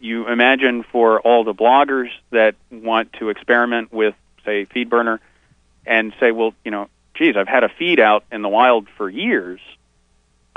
You 0.01 0.29
imagine 0.29 0.85
for 0.85 1.21
all 1.21 1.45
the 1.45 1.55
bloggers 1.55 2.09
that 2.31 2.57
want 2.71 3.13
to 3.15 3.31
experiment 3.31 3.93
with, 3.93 4.15
say, 4.45 4.67
FeedBurner, 4.67 5.19
and 5.87 6.13
say, 6.19 6.33
well, 6.33 6.55
you 6.65 6.71
know, 6.71 6.89
geez, 7.15 7.37
I've 7.37 7.49
had 7.49 7.65
a 7.65 7.69
feed 7.69 8.01
out 8.01 8.25
in 8.33 8.43
the 8.43 8.49
wild 8.49 8.89
for 8.97 9.09
years. 9.09 9.61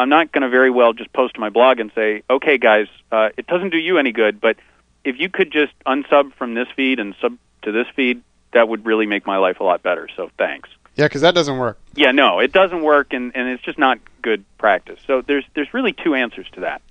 I'm 0.02 0.10
not 0.10 0.32
going 0.32 0.42
to 0.42 0.50
very 0.50 0.72
well 0.72 0.94
just 0.94 1.14
post 1.14 1.36
to 1.36 1.40
my 1.40 1.50
blog 1.50 1.80
and 1.80 1.92
say, 1.94 2.24
okay, 2.30 2.58
guys, 2.58 2.88
uh, 3.12 3.30
it 3.38 3.46
doesn't 3.48 3.70
do 3.70 3.78
you 3.78 3.98
any 3.98 4.12
good, 4.12 4.42
but 4.42 4.58
if 5.04 5.20
you 5.20 5.30
could 5.30 5.52
just 5.52 5.74
unsub 5.86 6.34
from 6.34 6.56
this 6.56 6.68
feed 6.76 7.00
and 7.00 7.16
sub 7.22 7.38
to 7.62 7.72
this 7.72 7.88
feed, 7.96 8.22
that 8.54 8.68
would 8.68 8.86
really 8.86 9.06
make 9.06 9.26
my 9.26 9.38
life 9.38 9.60
a 9.60 9.64
lot 9.64 9.84
better. 9.84 10.08
So 10.16 10.32
thanks. 10.38 10.70
Yeah, 10.96 11.06
because 11.06 11.22
that 11.22 11.36
doesn't 11.36 11.58
work. 11.58 11.80
Yeah, 11.96 12.12
no, 12.12 12.40
it 12.40 12.52
doesn't 12.52 12.82
work, 12.82 13.14
and, 13.14 13.32
and 13.36 13.48
it's 13.48 13.64
just 13.64 13.78
not 13.78 14.00
good 14.22 14.44
practice. 14.58 15.00
So 15.08 15.22
there's 15.22 15.46
there's 15.56 15.74
really 15.74 15.94
two 15.94 16.16
answers 16.16 16.48
to 16.54 16.62
that. 16.62 16.82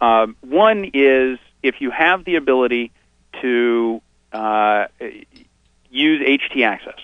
Um, 0.00 0.36
one 0.40 0.90
is 0.92 1.38
if 1.62 1.80
you 1.80 1.90
have 1.90 2.24
the 2.24 2.36
ability 2.36 2.92
to 3.40 4.00
uh, 4.32 4.86
use 5.90 6.20
htaccess, 6.20 6.98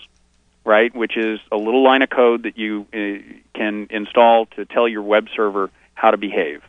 right, 0.69 0.95
which 0.95 1.17
is 1.17 1.41
a 1.51 1.57
little 1.57 1.83
line 1.83 2.03
of 2.03 2.11
code 2.11 2.45
that 2.45 2.57
you 2.59 2.87
uh, 2.93 3.59
can 3.59 3.89
install 3.91 4.47
to 4.47 4.65
tell 4.67 4.87
your 4.87 5.03
web 5.03 5.27
server 5.35 5.71
how 5.95 6.13
to 6.13 6.17
behave. 6.17 6.63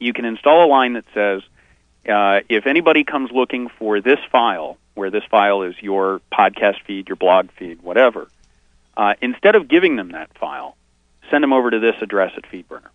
You 0.00 0.12
can 0.12 0.24
install 0.24 0.64
a 0.64 0.68
line 0.68 0.94
that 0.94 1.04
says, 1.14 1.42
uh, 2.08 2.40
if 2.48 2.66
anybody 2.66 3.04
comes 3.04 3.30
looking 3.30 3.68
for 3.78 4.00
this 4.00 4.18
file, 4.32 4.78
where 4.94 5.10
this 5.10 5.22
file 5.30 5.62
is 5.62 5.74
your 5.80 6.20
podcast 6.32 6.82
feed, 6.86 7.08
your 7.08 7.16
blog 7.16 7.50
feed, 7.52 7.82
whatever, 7.82 8.28
uh, 8.96 9.14
instead 9.20 9.54
of 9.54 9.68
giving 9.68 9.96
them 9.96 10.12
that 10.12 10.36
file, 10.38 10.76
send 11.30 11.42
them 11.42 11.52
over 11.52 11.70
to 11.70 11.78
this 11.78 11.96
address 12.00 12.32
at 12.36 12.44
FeedBurner. 12.50 12.88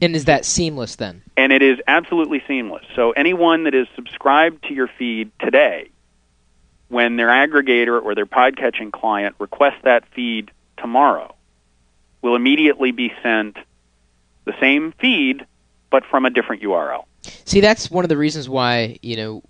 And 0.00 0.14
is 0.14 0.26
that 0.26 0.44
seamless 0.44 0.96
then? 0.96 1.22
And 1.36 1.52
it 1.52 1.62
is 1.62 1.78
absolutely 1.86 2.42
seamless. 2.46 2.84
So 2.94 3.12
anyone 3.12 3.64
that 3.64 3.74
is 3.74 3.86
subscribed 3.94 4.64
to 4.64 4.74
your 4.74 4.88
feed 4.98 5.30
today, 5.40 5.88
when 6.88 7.16
their 7.16 7.28
aggregator 7.28 8.02
or 8.02 8.14
their 8.14 8.26
podcatching 8.26 8.92
client 8.92 9.34
requests 9.38 9.82
that 9.82 10.04
feed 10.14 10.50
tomorrow, 10.76 11.34
will 12.22 12.36
immediately 12.36 12.92
be 12.92 13.12
sent 13.22 13.56
the 14.44 14.54
same 14.60 14.92
feed, 15.00 15.44
but 15.90 16.04
from 16.04 16.24
a 16.24 16.30
different 16.30 16.62
URL. 16.62 17.04
See, 17.44 17.60
that's 17.60 17.90
one 17.90 18.04
of 18.04 18.08
the 18.08 18.16
reasons 18.16 18.48
why 18.48 18.98
you 19.02 19.16
know 19.16 19.42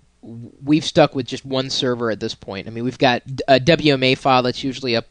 we've 0.63 0.85
stuck 0.85 1.15
with 1.15 1.25
just 1.25 1.45
one 1.45 1.69
server 1.69 2.11
at 2.11 2.19
this 2.19 2.35
point. 2.35 2.67
I 2.67 2.71
mean, 2.71 2.83
we've 2.83 2.97
got 2.97 3.21
a 3.47 3.59
WMA 3.59 4.17
file 4.17 4.43
that's 4.43 4.63
usually 4.63 4.95
up 4.95 5.05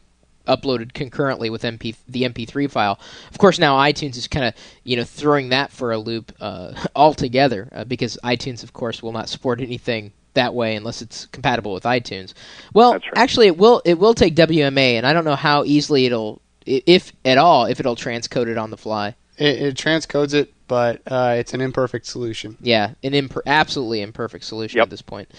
uploaded 0.47 0.93
concurrently 0.93 1.49
with 1.49 1.63
MP 1.63 1.95
the 2.07 2.23
MP3 2.23 2.69
file. 2.71 2.99
Of 3.29 3.37
course, 3.37 3.59
now 3.59 3.77
iTunes 3.77 4.17
is 4.17 4.27
kind 4.27 4.45
of 4.45 4.53
you 4.83 4.95
know 4.97 5.03
throwing 5.03 5.49
that 5.49 5.71
for 5.71 5.91
a 5.91 5.97
loop 5.97 6.33
uh, 6.39 6.73
altogether 6.95 7.69
uh, 7.71 7.83
because 7.83 8.17
iTunes, 8.23 8.63
of 8.63 8.73
course, 8.73 9.01
will 9.03 9.11
not 9.11 9.29
support 9.29 9.61
anything 9.61 10.13
that 10.37 10.53
way 10.53 10.75
unless 10.75 11.01
it's 11.01 11.25
compatible 11.27 11.73
with 11.73 11.83
iTunes. 11.83 12.33
Well, 12.73 12.93
right. 12.93 13.03
actually, 13.15 13.47
it 13.47 13.57
will 13.57 13.81
it 13.85 13.99
will 13.99 14.13
take 14.13 14.35
WMA, 14.35 14.93
and 14.93 15.05
I 15.05 15.13
don't 15.13 15.25
know 15.25 15.35
how 15.35 15.63
easily 15.65 16.05
it'll, 16.05 16.41
if 16.65 17.11
at 17.25 17.37
all, 17.37 17.65
if 17.65 17.79
it'll 17.79 17.95
transcode 17.95 18.47
it 18.47 18.57
on 18.57 18.71
the 18.71 18.77
fly. 18.77 19.15
It, 19.37 19.61
it 19.61 19.75
transcodes 19.75 20.33
it, 20.33 20.53
but 20.67 21.01
uh, 21.05 21.35
it's 21.37 21.53
an 21.53 21.61
imperfect 21.61 22.05
solution. 22.07 22.57
Yeah, 22.59 22.93
an 23.03 23.11
imper- 23.11 23.41
absolutely 23.45 24.01
imperfect 24.01 24.43
solution 24.43 24.77
yep. 24.77 24.85
at 24.85 24.89
this 24.89 25.01
point. 25.01 25.31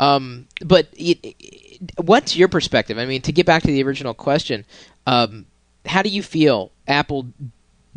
Um, 0.00 0.46
but 0.64 0.88
it, 0.94 1.18
it, 1.22 1.92
what's 2.00 2.36
your 2.36 2.48
perspective? 2.48 2.98
I 2.98 3.04
mean, 3.04 3.22
to 3.22 3.32
get 3.32 3.46
back 3.46 3.62
to 3.62 3.68
the 3.68 3.82
original 3.82 4.14
question, 4.14 4.64
um, 5.06 5.46
how 5.84 6.02
do 6.02 6.08
you 6.08 6.22
feel 6.22 6.72
Apple 6.86 7.26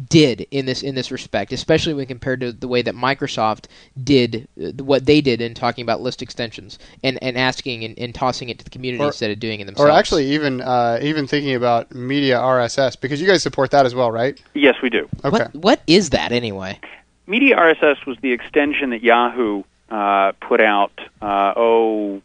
did 0.09 0.45
in 0.51 0.65
this 0.65 0.83
in 0.83 0.95
this 0.95 1.11
respect, 1.11 1.53
especially 1.53 1.93
when 1.93 2.05
compared 2.05 2.41
to 2.41 2.51
the 2.51 2.67
way 2.67 2.81
that 2.81 2.95
Microsoft 2.95 3.65
did 4.03 4.47
uh, 4.61 4.71
what 4.83 5.05
they 5.05 5.21
did 5.21 5.41
in 5.41 5.53
talking 5.53 5.83
about 5.83 6.01
list 6.01 6.21
extensions 6.21 6.77
and, 7.03 7.17
and 7.21 7.37
asking 7.37 7.85
and, 7.85 7.97
and 7.97 8.13
tossing 8.13 8.49
it 8.49 8.59
to 8.59 8.65
the 8.65 8.69
community 8.69 9.03
or, 9.03 9.07
instead 9.07 9.31
of 9.31 9.39
doing 9.39 9.59
it 9.59 9.65
themselves. 9.65 9.89
Or 9.89 9.91
actually, 9.91 10.31
even 10.31 10.61
uh, 10.61 10.99
even 11.01 11.27
thinking 11.27 11.55
about 11.55 11.93
Media 11.95 12.37
RSS 12.37 12.99
because 12.99 13.21
you 13.21 13.27
guys 13.27 13.41
support 13.41 13.71
that 13.71 13.85
as 13.85 13.95
well, 13.95 14.11
right? 14.11 14.41
Yes, 14.53 14.75
we 14.81 14.89
do. 14.89 15.07
Okay. 15.23 15.29
What, 15.29 15.55
what 15.55 15.81
is 15.87 16.09
that 16.09 16.31
anyway? 16.31 16.79
Media 17.27 17.55
RSS 17.55 18.05
was 18.05 18.17
the 18.21 18.31
extension 18.33 18.89
that 18.91 19.01
Yahoo 19.01 19.63
uh, 19.89 20.33
put 20.41 20.61
out. 20.61 20.91
Uh, 21.21 21.53
oh, 21.55 22.21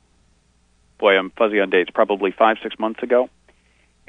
boy, 0.98 1.16
I'm 1.16 1.30
fuzzy 1.30 1.60
on 1.60 1.70
dates. 1.70 1.90
Probably 1.90 2.32
five 2.32 2.58
six 2.62 2.78
months 2.78 3.02
ago 3.02 3.30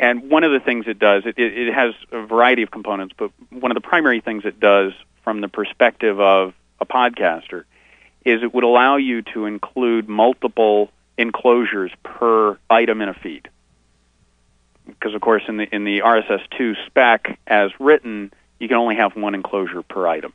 and 0.02 0.32
one 0.32 0.44
of 0.44 0.52
the 0.52 0.60
things 0.60 0.86
it 0.88 0.98
does, 0.98 1.24
it, 1.28 1.36
it 1.38 1.72
has 1.72 1.94
a 2.12 2.26
variety 2.26 2.64
of 2.64 2.72
components, 2.72 3.14
but 3.16 3.32
one 3.52 3.70
of 3.70 3.76
the 3.76 3.88
primary 3.88 4.20
things 4.20 4.44
it 4.46 4.60
does 4.60 4.94
from 5.24 5.42
the 5.42 5.48
perspective 5.48 6.20
of 6.20 6.56
a 6.80 6.88
podcaster 6.88 7.66
is 8.26 8.42
it 8.42 8.52
would 8.52 8.64
allow 8.64 8.98
you 8.98 9.22
to 9.22 9.46
include 9.46 10.10
multiple 10.10 10.90
enclosures 11.20 11.92
per 12.02 12.58
item 12.68 13.02
in 13.04 13.10
a 13.10 13.14
feed. 13.14 13.48
Because 14.88 15.14
of 15.14 15.22
course 15.22 15.44
in 15.48 15.58
the 15.58 15.74
in 15.74 15.84
the 15.84 16.00
RSS2 16.00 16.76
spec 16.88 17.40
as 17.46 17.70
written, 17.80 18.34
you 18.60 18.68
can 18.68 18.78
only 18.78 18.96
have 18.96 19.16
one 19.16 19.36
enclosure 19.36 19.84
per 19.84 20.08
item. 20.08 20.34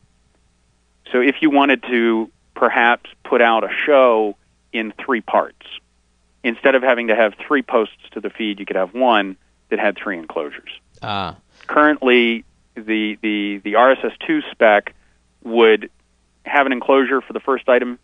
So 1.11 1.21
if 1.21 1.43
you 1.43 1.51
wanted 1.51 1.83
to 1.91 2.31
perhaps 2.55 3.11
put 3.25 3.43
out 3.43 3.65
a 3.65 3.71
show 3.85 4.37
in 4.73 4.93
three 5.05 5.21
parts, 5.21 5.67
instead 6.45 6.77
of 6.77 6.85
having 6.85 7.09
to 7.09 7.17
have 7.17 7.35
three 7.49 7.63
posts 7.63 7.97
to 8.13 8.21
the 8.21 8.31
feed, 8.31 8.61
you 8.61 8.67
could 8.67 8.77
have 8.77 8.95
one 8.95 9.37
that 9.69 9.79
had 9.79 9.97
three 9.97 10.19
enclosures. 10.19 10.71
Ah. 11.03 11.37
Currently, 11.67 12.45
the, 12.75 13.19
the, 13.21 13.59
the 13.59 13.73
RSS2 13.75 14.43
spec 14.51 14.95
would 15.43 15.91
have 16.45 16.67
an 16.67 16.73
enclosure 16.73 17.21
for 17.21 17.33
the 17.33 17.41
first 17.41 17.69
item 17.69 17.99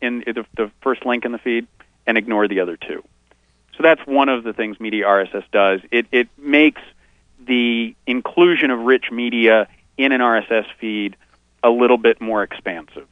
in 0.00 0.20
the, 0.20 0.44
the 0.56 0.70
first 0.80 1.04
link 1.04 1.24
in 1.24 1.32
the 1.32 1.38
feed, 1.38 1.66
and 2.06 2.16
ignore 2.16 2.48
the 2.48 2.60
other 2.60 2.76
two. 2.76 3.02
So 3.76 3.82
that's 3.82 4.04
one 4.06 4.28
of 4.28 4.44
the 4.44 4.52
things 4.52 4.80
Media 4.80 5.04
RSS 5.04 5.44
does. 5.52 5.80
It 5.90 6.06
it 6.10 6.28
makes 6.36 6.82
the 7.46 7.94
inclusion 8.06 8.70
of 8.70 8.80
rich 8.80 9.10
media 9.12 9.68
in 9.96 10.12
an 10.12 10.20
RSS 10.20 10.66
feed 10.80 11.16
a 11.62 11.70
little 11.70 11.96
bit 11.96 12.20
more 12.20 12.42
expansive. 12.42 13.06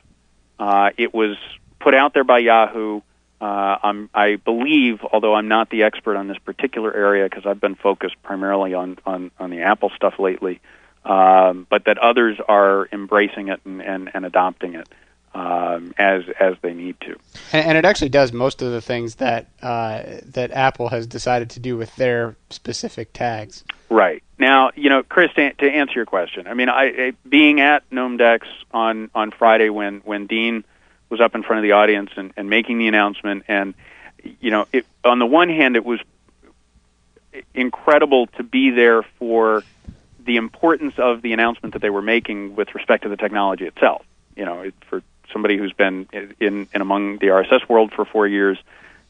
Uh, 0.59 0.90
it 0.97 1.14
was 1.14 1.37
put 1.78 1.95
out 1.95 2.14
there 2.14 2.25
by 2.25 2.38
Yahoo. 2.38 3.00
Uh, 3.38 4.04
i 4.14 4.36
believe, 4.36 5.00
although 5.12 5.34
I'm 5.34 5.48
not 5.48 5.68
the 5.68 5.82
expert 5.82 6.16
on 6.16 6.26
this 6.26 6.38
particular 6.38 6.94
area 6.94 7.28
because 7.28 7.44
I've 7.44 7.60
been 7.60 7.74
focused 7.74 8.16
primarily 8.22 8.72
on, 8.72 8.98
on, 9.04 9.30
on 9.38 9.50
the 9.50 9.62
Apple 9.62 9.90
stuff 9.94 10.18
lately, 10.18 10.60
um, 11.04 11.66
but 11.68 11.84
that 11.84 11.98
others 11.98 12.38
are 12.48 12.88
embracing 12.92 13.48
it 13.48 13.60
and, 13.64 13.82
and, 13.82 14.10
and 14.14 14.24
adopting 14.24 14.74
it 14.74 14.88
um, 15.36 15.92
as 15.98 16.22
as 16.40 16.54
they 16.62 16.72
need 16.72 16.98
to. 17.02 17.16
And, 17.52 17.66
and, 17.68 17.78
it 17.78 17.84
actually 17.84 18.08
does 18.08 18.32
most 18.32 18.62
of 18.62 18.72
the 18.72 18.80
things 18.80 19.16
that 19.16 19.48
uh, 19.60 20.02
that 20.24 20.50
Apple 20.52 20.88
has 20.88 21.06
decided 21.06 21.50
to 21.50 21.60
do 21.60 21.76
with 21.76 21.94
their 21.96 22.36
specific 22.48 23.12
tags. 23.12 23.62
Right 23.90 24.22
now, 24.38 24.70
you 24.74 24.88
know, 24.88 25.02
Chris, 25.02 25.30
to, 25.34 25.52
to 25.52 25.70
answer 25.70 25.92
your 25.94 26.06
question, 26.06 26.46
I 26.46 26.54
mean, 26.54 26.70
I, 26.70 26.84
I 26.84 27.12
being 27.28 27.60
at 27.60 27.88
GnomeDex 27.90 28.40
on 28.72 29.10
on 29.14 29.30
Friday 29.30 29.68
when 29.68 30.00
when 30.04 30.26
Dean 30.26 30.64
was 31.08 31.20
up 31.20 31.34
in 31.34 31.42
front 31.42 31.58
of 31.58 31.62
the 31.62 31.72
audience 31.72 32.10
and, 32.16 32.32
and 32.36 32.50
making 32.50 32.78
the 32.78 32.88
announcement, 32.88 33.44
and 33.48 33.75
you 34.40 34.50
know, 34.50 34.66
it, 34.72 34.86
on 35.04 35.18
the 35.18 35.26
one 35.26 35.48
hand, 35.48 35.76
it 35.76 35.84
was 35.84 36.00
incredible 37.54 38.26
to 38.38 38.42
be 38.42 38.70
there 38.70 39.02
for 39.18 39.62
the 40.25 40.36
importance 40.36 40.94
of 40.98 41.22
the 41.22 41.32
announcement 41.32 41.75
that 41.75 41.82
they 41.82 41.90
were 41.90 42.02
making 42.02 42.56
with 42.56 42.75
respect 42.75 43.04
to 43.04 43.08
the 43.08 43.16
technology 43.16 43.64
itself. 43.64 44.04
You 44.34 44.44
know, 44.44 44.62
it, 44.62 44.75
for 44.88 45.02
somebody 45.32 45.56
who's 45.56 45.72
been 45.72 46.08
in, 46.40 46.68
and 46.72 46.82
among 46.82 47.18
the 47.18 47.26
RSS 47.26 47.68
world 47.68 47.92
for 47.92 48.04
four 48.04 48.26
years, 48.26 48.58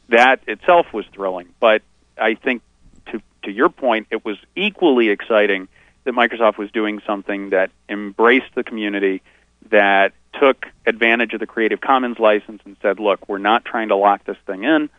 that 0.09 0.41
itself 0.47 0.93
was 0.93 1.05
thrilling. 1.13 1.49
But 1.59 1.81
I 2.17 2.35
think 2.35 2.61
to 3.07 3.21
to 3.43 3.51
your 3.51 3.69
point, 3.69 4.07
it 4.11 4.23
was 4.23 4.37
equally 4.55 5.09
exciting 5.09 5.67
that 6.03 6.13
Microsoft 6.13 6.57
was 6.57 6.71
doing 6.71 7.01
something 7.05 7.49
that 7.49 7.71
embraced 7.89 8.55
the 8.55 8.63
community, 8.63 9.21
that 9.69 10.13
took 10.39 10.67
advantage 10.85 11.33
of 11.33 11.39
the 11.39 11.47
Creative 11.47 11.81
Commons 11.81 12.19
license 12.19 12.61
and 12.65 12.77
said, 12.81 12.99
"Look, 12.99 13.27
we're 13.27 13.37
not 13.37 13.65
trying 13.65 13.89
to 13.89 13.95
lock 13.95 14.23
this 14.25 14.37
thing 14.45 14.63
in. 14.63 14.89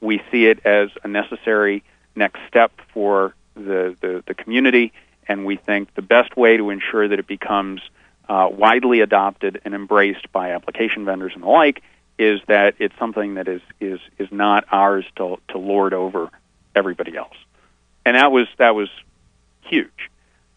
We 0.00 0.22
see 0.30 0.46
it 0.46 0.64
as 0.64 0.90
a 1.04 1.08
necessary 1.08 1.82
next 2.14 2.40
step 2.48 2.72
for 2.92 3.34
the 3.54 3.96
the, 4.00 4.22
the 4.26 4.34
community." 4.34 4.92
And 5.26 5.44
we 5.44 5.56
think 5.56 5.94
the 5.94 6.02
best 6.02 6.36
way 6.36 6.56
to 6.56 6.70
ensure 6.70 7.06
that 7.06 7.18
it 7.18 7.26
becomes 7.26 7.82
uh, 8.28 8.48
widely 8.50 9.00
adopted 9.00 9.60
and 9.64 9.74
embraced 9.74 10.32
by 10.32 10.52
application 10.52 11.04
vendors 11.04 11.32
and 11.34 11.42
the 11.42 11.48
like 11.48 11.82
is 12.18 12.40
that 12.48 12.74
it's 12.78 12.94
something 12.98 13.34
that 13.34 13.48
is 13.48 13.60
is 13.80 14.00
is 14.18 14.28
not 14.30 14.64
ours 14.72 15.04
to 15.16 15.38
to 15.48 15.58
lord 15.58 15.94
over 15.94 16.30
everybody 16.74 17.16
else, 17.16 17.36
and 18.04 18.16
that 18.16 18.32
was 18.32 18.46
that 18.58 18.74
was 18.74 18.88
huge. 19.62 20.10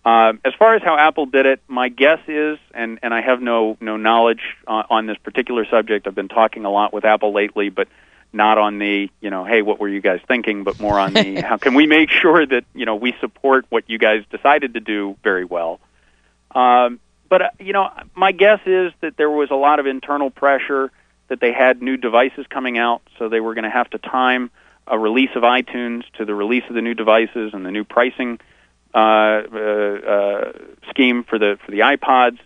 Um, 0.04 0.40
as 0.44 0.54
far 0.58 0.76
as 0.76 0.82
how 0.82 0.98
Apple 0.98 1.28
did 1.28 1.46
it, 1.46 1.62
my 1.68 1.90
guess 1.90 2.20
is, 2.28 2.58
and, 2.74 3.00
and 3.04 3.14
I 3.14 3.22
have 3.22 3.40
no 3.40 3.78
no 3.80 3.98
knowledge 3.98 4.42
on, 4.66 4.86
on 4.90 5.06
this 5.06 5.18
particular 5.18 5.66
subject. 5.66 6.08
I've 6.08 6.16
been 6.16 6.28
talking 6.28 6.66
a 6.66 6.72
lot 6.72 6.92
with 6.92 7.06
Apple 7.06 7.34
lately, 7.34 7.70
but 7.70 7.88
not 8.34 8.58
on 8.58 8.80
the 8.80 9.10
you 9.20 9.30
know, 9.30 9.46
hey, 9.46 9.62
what 9.62 9.80
were 9.80 9.88
you 9.88 10.02
guys 10.02 10.20
thinking, 10.28 10.64
but 10.64 10.80
more 10.80 11.00
on 11.00 11.14
the 11.14 11.42
how 11.48 11.58
can 11.58 11.76
we 11.76 11.86
make 11.86 12.10
sure 12.10 12.46
that 12.46 12.66
you 12.74 12.86
know 12.86 12.96
we 12.96 13.14
support 13.20 13.66
what 13.70 13.90
you 13.90 14.00
guys 14.00 14.24
decided 14.32 14.74
to 14.74 14.80
do 14.80 15.18
very 15.24 15.46
well. 15.46 15.80
Um, 16.56 17.00
but 17.30 17.42
uh, 17.44 17.50
you 17.60 17.74
know, 17.74 17.90
my 18.16 18.32
guess 18.32 18.60
is 18.66 18.92
that 19.02 19.18
there 19.18 19.30
was 19.30 19.52
a 19.52 19.56
lot 19.56 19.80
of 19.80 19.86
internal 19.86 20.32
pressure 20.32 20.92
that 21.28 21.40
they 21.40 21.54
had 21.54 21.80
new 21.80 21.96
devices 21.96 22.48
coming 22.50 22.80
out, 22.80 23.04
so 23.20 23.30
they 23.30 23.40
were 23.40 23.54
going 23.54 23.66
to 23.66 23.70
have 23.70 23.90
to 23.92 24.00
time 24.00 24.50
a 24.88 24.98
release 24.98 25.30
of 25.36 25.44
iTunes 25.44 26.04
to 26.18 26.26
the 26.26 26.34
release 26.34 26.64
of 26.70 26.74
the 26.74 26.82
new 26.82 26.96
devices 26.96 27.54
and 27.54 27.64
the 27.64 27.72
new 27.72 27.84
pricing 27.84 28.34
uh, 28.34 28.38
uh, 28.38 28.40
uh, 28.40 28.61
Uh, 28.94 28.98
uh, 28.98 29.58
uh, 29.58 30.52
scheme 30.90 31.24
for 31.24 31.40
the 31.40 31.58
for 31.66 31.72
the 31.72 31.80
iPods, 31.80 32.38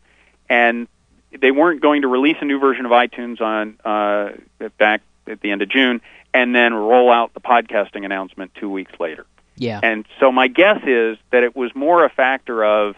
and 0.48 0.88
they 1.32 1.50
weren't 1.50 1.82
going 1.82 2.04
to 2.04 2.08
release 2.08 2.38
a 2.40 2.46
new 2.46 2.60
version 2.60 2.86
of 2.86 2.92
iTunes 2.92 3.42
on 3.42 3.80
uh, 3.84 4.34
back 4.78 5.02
at 5.26 5.42
the 5.42 5.50
end 5.50 5.64
of 5.64 5.70
June, 5.70 6.02
and 6.36 6.54
then 6.54 6.74
roll 6.74 7.12
out 7.12 7.34
the 7.34 7.42
podcasting 7.42 8.06
announcement 8.06 8.54
two 8.54 8.70
weeks 8.70 8.92
later. 9.00 9.26
Yeah. 9.58 9.80
And 9.82 10.06
so 10.20 10.32
my 10.32 10.48
guess 10.48 10.82
is 10.86 11.18
that 11.32 11.44
it 11.44 11.56
was 11.56 11.74
more 11.74 12.06
a 12.06 12.10
factor 12.10 12.64
of 12.64 12.96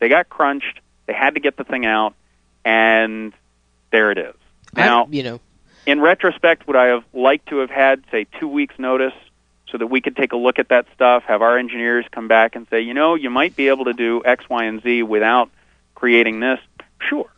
they 0.00 0.08
got 0.08 0.28
crunched 0.28 0.80
they 1.10 1.16
had 1.16 1.34
to 1.34 1.40
get 1.40 1.56
the 1.56 1.64
thing 1.64 1.84
out, 1.86 2.14
and 2.64 3.32
there 3.90 4.12
it 4.12 4.18
is. 4.18 4.34
Now, 4.76 5.06
I, 5.06 5.08
you 5.10 5.24
know, 5.24 5.40
in 5.84 6.00
retrospect, 6.00 6.68
would 6.68 6.76
I 6.76 6.86
have 6.86 7.02
liked 7.12 7.48
to 7.48 7.58
have 7.58 7.70
had, 7.70 8.04
say, 8.12 8.28
two 8.38 8.46
weeks' 8.46 8.76
notice 8.78 9.14
so 9.70 9.78
that 9.78 9.86
we 9.86 10.00
could 10.00 10.16
take 10.16 10.32
a 10.32 10.36
look 10.36 10.58
at 10.58 10.68
that 10.68 10.86
stuff, 10.94 11.24
have 11.24 11.42
our 11.42 11.58
engineers 11.58 12.04
come 12.10 12.28
back 12.28 12.56
and 12.56 12.66
say, 12.70 12.80
you 12.80 12.94
know, 12.94 13.14
you 13.14 13.30
might 13.30 13.56
be 13.56 13.68
able 13.68 13.84
to 13.86 13.92
do 13.92 14.22
X, 14.24 14.48
Y, 14.48 14.64
and 14.64 14.82
Z 14.82 15.02
without 15.02 15.50
creating 15.94 16.40
this? 16.40 16.58
Sure. 17.08 17.30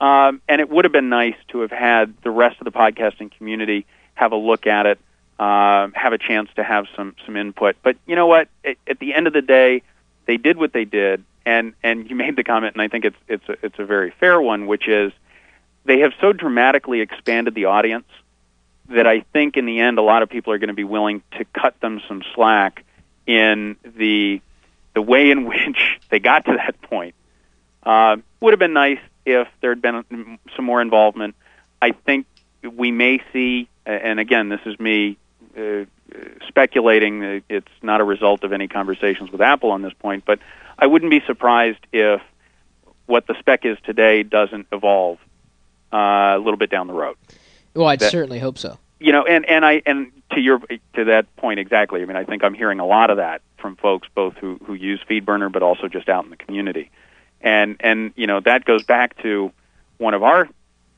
Um, 0.00 0.40
and 0.48 0.60
it 0.60 0.68
would 0.68 0.84
have 0.84 0.92
been 0.92 1.08
nice 1.08 1.36
to 1.48 1.60
have 1.60 1.70
had 1.70 2.14
the 2.22 2.30
rest 2.30 2.60
of 2.60 2.64
the 2.64 2.72
podcasting 2.72 3.30
community 3.36 3.86
have 4.14 4.32
a 4.32 4.36
look 4.36 4.66
at 4.66 4.86
it, 4.86 4.98
uh, 5.38 5.88
have 5.94 6.12
a 6.12 6.18
chance 6.18 6.50
to 6.56 6.64
have 6.64 6.86
some 6.96 7.14
some 7.24 7.36
input. 7.36 7.76
But 7.82 7.96
you 8.06 8.16
know 8.16 8.26
what? 8.26 8.48
At, 8.64 8.76
at 8.86 8.98
the 8.98 9.14
end 9.14 9.26
of 9.26 9.32
the 9.32 9.42
day, 9.42 9.82
they 10.26 10.36
did 10.36 10.56
what 10.56 10.72
they 10.72 10.84
did 10.84 11.24
and 11.44 11.74
and 11.82 12.08
you 12.08 12.16
made 12.16 12.36
the 12.36 12.44
comment, 12.44 12.74
and 12.74 12.82
I 12.82 12.88
think 12.88 13.04
it's 13.04 13.16
it's 13.28 13.48
a, 13.48 13.56
it's 13.62 13.78
a 13.78 13.84
very 13.84 14.12
fair 14.18 14.40
one, 14.40 14.66
which 14.66 14.88
is 14.88 15.12
they 15.84 16.00
have 16.00 16.12
so 16.20 16.32
dramatically 16.32 17.00
expanded 17.00 17.54
the 17.54 17.66
audience 17.66 18.06
that 18.92 19.06
I 19.06 19.20
think 19.32 19.56
in 19.56 19.66
the 19.66 19.80
end 19.80 19.98
a 19.98 20.02
lot 20.02 20.22
of 20.22 20.28
people 20.28 20.52
are 20.52 20.58
going 20.58 20.68
to 20.68 20.74
be 20.74 20.84
willing 20.84 21.22
to 21.38 21.44
cut 21.44 21.78
them 21.80 22.00
some 22.08 22.22
slack 22.34 22.84
in 23.26 23.76
the 23.84 24.40
the 24.94 25.02
way 25.02 25.30
in 25.30 25.44
which 25.48 26.00
they 26.10 26.18
got 26.18 26.44
to 26.46 26.52
that 26.56 26.80
point. 26.82 27.14
Uh, 27.82 28.16
would 28.40 28.52
have 28.52 28.60
been 28.60 28.72
nice 28.72 29.00
if 29.24 29.48
there 29.60 29.70
had 29.70 29.82
been 29.82 30.38
some 30.56 30.64
more 30.64 30.80
involvement. 30.80 31.34
I 31.80 31.92
think 31.92 32.26
we 32.62 32.90
may 32.92 33.20
see, 33.32 33.68
and 33.84 34.20
again, 34.20 34.48
this 34.48 34.60
is 34.66 34.78
me 34.78 35.16
uh, 35.56 35.84
speculating. 36.46 37.42
It's 37.48 37.66
not 37.82 38.00
a 38.00 38.04
result 38.04 38.44
of 38.44 38.52
any 38.52 38.68
conversations 38.68 39.30
with 39.32 39.40
Apple 39.40 39.70
on 39.70 39.82
this 39.82 39.92
point, 39.94 40.24
but 40.24 40.38
I 40.78 40.86
wouldn't 40.86 41.10
be 41.10 41.20
surprised 41.26 41.80
if 41.92 42.22
what 43.06 43.26
the 43.26 43.34
spec 43.40 43.64
is 43.64 43.78
today 43.84 44.22
doesn't 44.22 44.68
evolve 44.72 45.18
uh, 45.92 45.96
a 45.96 46.38
little 46.38 46.56
bit 46.56 46.70
down 46.70 46.86
the 46.86 46.92
road. 46.92 47.16
Well, 47.74 47.88
I'd 47.88 48.00
that, 48.00 48.10
certainly 48.10 48.38
hope 48.38 48.58
so. 48.58 48.78
You 49.02 49.12
know, 49.12 49.24
and 49.24 49.44
and 49.46 49.64
I 49.64 49.82
and 49.84 50.12
to 50.32 50.40
your 50.40 50.60
to 50.94 51.04
that 51.06 51.34
point 51.36 51.58
exactly. 51.58 52.02
I 52.02 52.04
mean, 52.04 52.16
I 52.16 52.24
think 52.24 52.44
I'm 52.44 52.54
hearing 52.54 52.78
a 52.78 52.86
lot 52.86 53.10
of 53.10 53.16
that 53.16 53.42
from 53.58 53.76
folks 53.76 54.08
both 54.14 54.36
who 54.36 54.60
who 54.64 54.74
use 54.74 55.00
FeedBurner, 55.10 55.50
but 55.50 55.62
also 55.62 55.88
just 55.88 56.08
out 56.08 56.24
in 56.24 56.30
the 56.30 56.36
community. 56.36 56.90
And 57.40 57.76
and 57.80 58.12
you 58.14 58.26
know 58.26 58.40
that 58.40 58.64
goes 58.64 58.84
back 58.84 59.20
to 59.22 59.52
one 59.98 60.14
of 60.14 60.22
our 60.22 60.48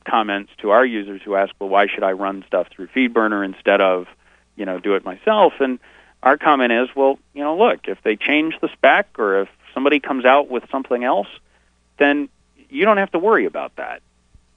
comments 0.04 0.52
to 0.58 0.70
our 0.70 0.84
users 0.84 1.22
who 1.24 1.34
ask, 1.34 1.54
well, 1.58 1.70
why 1.70 1.86
should 1.86 2.02
I 2.02 2.12
run 2.12 2.44
stuff 2.46 2.68
through 2.70 2.88
FeedBurner 2.88 3.44
instead 3.44 3.80
of 3.80 4.06
you 4.54 4.66
know 4.66 4.78
do 4.78 4.94
it 4.96 5.04
myself? 5.04 5.54
And 5.60 5.78
our 6.22 6.36
comment 6.36 6.72
is, 6.72 6.88
well, 6.94 7.18
you 7.32 7.42
know, 7.42 7.56
look, 7.56 7.88
if 7.88 8.02
they 8.02 8.16
change 8.16 8.54
the 8.60 8.68
spec 8.72 9.18
or 9.18 9.42
if 9.42 9.48
somebody 9.72 10.00
comes 10.00 10.24
out 10.24 10.50
with 10.50 10.64
something 10.70 11.04
else, 11.04 11.28
then 11.98 12.28
you 12.68 12.84
don't 12.84 12.96
have 12.96 13.12
to 13.12 13.18
worry 13.18 13.46
about 13.46 13.76
that. 13.76 14.02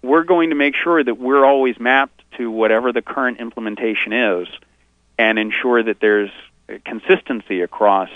We're 0.02 0.24
going 0.24 0.50
to 0.50 0.56
make 0.56 0.76
sure 0.76 1.04
that 1.04 1.18
we're 1.18 1.46
always 1.46 1.80
mapped 1.80 2.24
to 2.38 2.50
whatever 2.52 2.92
the 2.94 3.02
current 3.02 3.40
implementation 3.40 4.14
is 4.14 4.48
and 5.18 5.40
ensure 5.40 5.84
that 5.84 6.00
there's 6.00 6.30
consistency 6.86 7.62
across 7.62 8.10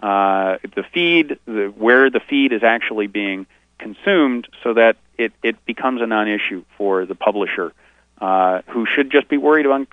uh, 0.00 0.56
the 0.74 0.84
feed, 0.94 1.38
the, 1.44 1.72
where 1.76 2.10
the 2.10 2.20
feed 2.20 2.52
is 2.52 2.62
actually 2.62 3.06
being 3.06 3.46
consumed, 3.78 4.48
so 4.62 4.74
that 4.74 4.96
it, 5.18 5.32
it 5.42 5.64
becomes 5.66 6.00
a 6.00 6.06
non 6.06 6.28
issue 6.28 6.64
for 6.76 7.06
the 7.06 7.14
publisher. 7.14 7.72
Uh, 8.20 8.60
who 8.66 8.84
should 8.84 9.10
just 9.10 9.28
be 9.28 9.38
worried 9.38 9.64
about, 9.64 9.86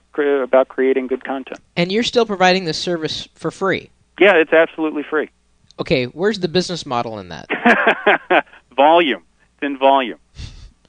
about 0.43 0.67
creating 0.67 1.07
good 1.07 1.23
content. 1.23 1.61
And 1.77 1.93
you're 1.93 2.03
still 2.03 2.25
providing 2.25 2.65
this 2.65 2.77
service 2.77 3.25
for 3.35 3.51
free. 3.51 3.89
Yeah, 4.19 4.35
it's 4.35 4.51
absolutely 4.51 5.03
free. 5.03 5.29
Okay, 5.79 6.05
where's 6.05 6.39
the 6.39 6.49
business 6.49 6.85
model 6.85 7.19
in 7.19 7.29
that? 7.29 7.47
volume. 8.75 9.23
It's 9.53 9.63
in 9.63 9.77
volume. 9.77 10.19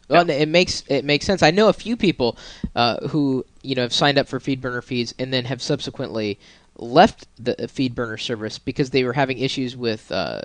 Well, 0.08 0.26
yeah. 0.26 0.36
it 0.36 0.48
makes 0.48 0.84
it 0.88 1.04
makes 1.04 1.26
sense. 1.26 1.42
I 1.42 1.50
know 1.50 1.68
a 1.68 1.72
few 1.72 1.96
people 1.96 2.36
uh, 2.74 3.06
who 3.08 3.44
you 3.62 3.74
know 3.74 3.82
have 3.82 3.92
signed 3.92 4.18
up 4.18 4.28
for 4.28 4.38
FeedBurner 4.38 4.82
feeds 4.82 5.14
and 5.18 5.32
then 5.32 5.44
have 5.44 5.60
subsequently 5.60 6.38
left 6.76 7.26
the 7.38 7.54
FeedBurner 7.54 8.20
service 8.20 8.58
because 8.58 8.90
they 8.90 9.04
were 9.04 9.12
having 9.12 9.38
issues 9.38 9.76
with 9.76 10.10
uh, 10.10 10.40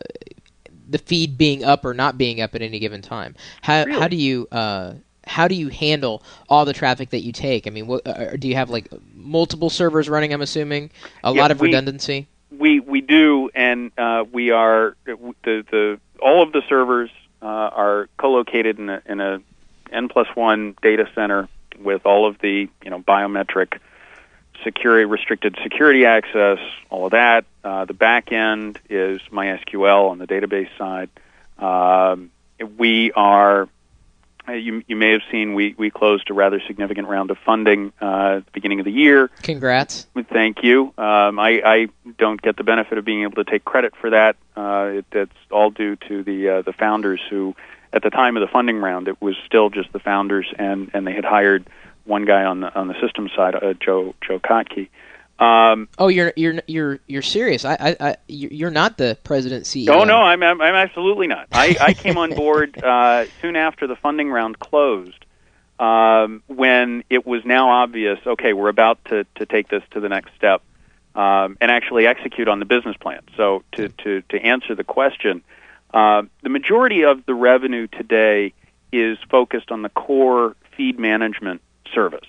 the 0.90 0.98
feed 0.98 1.38
being 1.38 1.64
up 1.64 1.86
or 1.86 1.94
not 1.94 2.18
being 2.18 2.42
up 2.42 2.56
at 2.56 2.62
any 2.62 2.80
given 2.80 3.02
time. 3.02 3.36
How 3.62 3.86
really? 3.86 4.00
how 4.00 4.08
do 4.08 4.16
you 4.16 4.48
uh, 4.52 4.94
how 5.26 5.48
do 5.48 5.56
you 5.56 5.70
handle 5.70 6.24
all 6.50 6.66
the 6.66 6.74
traffic 6.74 7.12
that 7.12 7.22
you 7.22 7.32
take? 7.32 7.68
I 7.68 7.70
mean, 7.70 7.88
what, 7.88 8.06
uh, 8.06 8.36
do 8.36 8.48
you 8.48 8.56
have 8.56 8.70
like 8.70 8.88
multiple 9.16 9.70
servers 9.70 10.10
running? 10.10 10.34
I'm 10.34 10.42
assuming 10.42 10.92
a 11.24 11.34
yeah, 11.34 11.42
lot 11.42 11.52
of 11.52 11.62
we, 11.62 11.68
redundancy. 11.68 12.28
We 12.52 12.80
we 12.80 13.02
do, 13.02 13.50
and 13.56 13.92
uh, 13.98 14.26
we 14.32 14.52
are 14.52 14.96
the 15.06 15.16
the 15.44 16.00
all 16.22 16.44
of 16.44 16.52
the 16.52 16.62
servers 16.68 17.10
uh, 17.42 17.46
are 17.46 18.10
co-located 18.18 18.80
in 18.80 18.90
a, 18.90 19.02
in 19.06 19.20
a 19.20 19.42
n 19.94 20.10
plus 20.10 20.28
one 20.36 20.76
data 20.82 21.08
center 21.16 21.48
with 21.80 22.06
all 22.06 22.28
of 22.28 22.40
the 22.40 22.70
you 22.84 22.90
know 22.90 23.00
biometric 23.00 23.80
security, 24.64 25.06
restricted 25.06 25.58
security 25.64 26.06
access, 26.06 26.60
all 26.90 27.06
of 27.06 27.12
that. 27.12 27.46
Uh, 27.64 27.86
the 27.86 27.94
back 27.94 28.32
end 28.32 28.80
is 28.90 29.20
MySQL 29.32 30.10
on 30.10 30.18
the 30.20 30.28
database 30.28 30.70
side. 30.78 31.10
Um, 31.58 32.32
we 32.78 33.12
are. 33.12 33.68
uh, 34.48 34.54
You, 34.54 34.84
you 34.88 34.96
may 34.96 35.12
have 35.12 35.22
seen 35.32 35.54
we, 35.54 35.76
we 35.78 35.90
closed 35.90 36.30
a 36.30 36.34
rather 36.34 36.62
significant 36.68 37.08
round 37.10 37.32
of 37.32 37.38
funding 37.46 37.92
uh, 38.02 38.38
at 38.38 38.46
the 38.46 38.52
beginning 38.54 38.80
of 38.80 38.86
the 38.86 38.92
year. 38.92 39.30
Congrats. 39.42 40.08
Thank 40.30 40.64
you. 40.64 40.94
Um, 40.98 41.40
I, 41.40 41.62
I 41.66 41.88
don't 42.18 42.42
get 42.42 42.56
the 42.56 42.64
benefit 42.64 42.98
of 42.98 43.04
being 43.06 43.24
able 43.24 43.44
to 43.44 43.50
take 43.50 43.66
credit 43.66 43.94
for 44.00 44.12
that. 44.12 44.36
Uh, 44.56 45.00
it, 45.00 45.06
that's 45.12 45.32
all 45.52 45.72
due 45.72 45.96
to 46.08 46.24
the 46.24 46.50
uh, 46.50 46.62
the 46.62 46.74
founders 46.74 47.22
who, 47.30 47.56
at 47.94 48.02
the 48.02 48.10
time 48.10 48.36
of 48.36 48.42
the 48.42 48.48
funding 48.48 48.78
round, 48.78 49.08
it 49.08 49.22
was 49.22 49.36
still 49.46 49.70
just 49.70 49.94
the 49.94 50.00
founders, 50.00 50.52
and, 50.58 50.90
and 50.94 51.06
they 51.06 51.14
had 51.14 51.26
hired 51.26 51.68
one 52.06 52.26
guy 52.26 52.44
on 52.44 52.60
the 52.60 52.74
on 52.76 52.88
the 52.88 53.00
system 53.00 53.30
side, 53.36 53.56
uh, 53.56 53.74
Joe 53.74 54.14
Joe 54.22 54.40
Kotke. 54.40 54.90
Um, 55.40 55.88
Oh, 55.98 56.10
you're 56.10 56.34
you're 56.36 56.62
you're 56.68 57.00
you're 57.08 57.22
serious. 57.22 57.66
I 57.66 57.78
I, 57.80 57.96
I 58.00 58.16
you're 58.28 58.72
not 58.72 58.98
the 58.98 59.18
president 59.24 59.66
CEO. 59.66 59.90
Oh 59.90 60.04
no, 60.04 60.18
I'm 60.18 60.44
I'm, 60.44 60.62
I'm 60.62 60.76
absolutely 60.76 61.28
not. 61.28 61.48
I, 61.52 61.78
I 61.80 61.94
came 61.94 62.18
on 62.18 62.34
board 62.34 62.78
uh, 62.84 63.26
soon 63.42 63.56
after 63.56 63.88
the 63.88 63.96
funding 63.96 64.30
round 64.30 64.60
closed, 64.60 65.26
um, 65.80 66.44
when 66.48 67.04
it 67.10 67.26
was 67.26 67.46
now 67.46 67.70
obvious. 67.70 68.20
Okay, 68.26 68.54
we're 68.54 68.70
about 68.70 69.04
to 69.06 69.26
to 69.36 69.46
take 69.46 69.70
this 69.70 69.84
to 69.92 70.00
the 70.00 70.10
next 70.10 70.36
step, 70.36 70.62
um, 71.16 71.58
and 71.62 71.72
actually 71.72 72.06
execute 72.06 72.48
on 72.48 72.60
the 72.60 72.66
business 72.66 72.98
plan. 72.98 73.22
So 73.38 73.64
to 73.74 73.90
to 73.90 74.22
to 74.30 74.38
answer 74.38 74.76
the 74.76 74.84
question, 74.84 75.42
uh, 75.94 76.24
the 76.42 76.50
majority 76.50 77.04
of 77.04 77.26
the 77.26 77.34
revenue 77.34 77.88
today 77.88 78.54
is 78.92 79.18
focused 79.30 79.72
on 79.72 79.82
the 79.82 79.90
core 79.90 80.56
feed 80.76 81.00
management 81.00 81.62
service. 81.94 82.28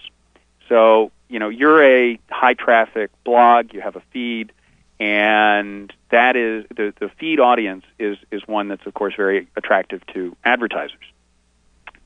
So 0.69 1.13
you 1.29 1.39
know 1.39 1.49
you're 1.49 1.83
a 1.83 2.19
high 2.31 2.55
traffic 2.55 3.11
blog, 3.25 3.73
you 3.73 3.81
have 3.81 3.97
a 3.97 4.03
feed 4.13 4.53
and 5.01 5.93
that 6.11 6.37
is 6.37 6.65
the, 6.75 6.95
the 7.01 7.11
feed 7.19 7.41
audience 7.41 7.85
is 7.99 8.17
is 8.31 8.43
one 8.47 8.69
that's 8.69 8.87
of 8.87 8.95
course 8.95 9.15
very 9.17 9.49
attractive 9.57 10.07
to 10.15 10.37
advertisers. 10.45 11.05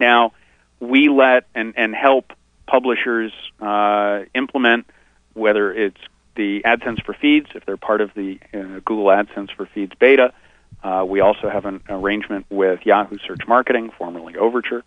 Now, 0.01 0.33
we 0.81 1.09
let 1.09 1.47
and 1.55 1.75
and 1.77 1.95
help 1.95 2.33
publishers 2.67 3.33
uh, 3.61 4.21
implement 4.35 4.87
whether 5.35 5.73
it's 5.73 6.01
the 6.35 6.63
AdSense 6.65 7.05
for 7.05 7.15
Feeds 7.15 7.49
if 7.55 7.67
they're 7.67 7.77
part 7.77 8.01
of 8.01 8.13
the 8.15 8.39
uh, 8.55 8.81
Google 8.85 9.07
AdSense 9.07 9.55
for 9.55 9.67
Feeds 9.67 9.93
beta. 9.99 10.33
Uh, 10.83 11.05
we 11.07 11.21
also 11.21 11.49
have 11.49 11.65
an 11.65 11.81
arrangement 11.89 12.47
with 12.51 12.87
Yahoo 12.87 13.19
Search 13.27 13.47
Marketing, 13.47 13.91
formerly 13.99 14.37
Overture, 14.37 14.85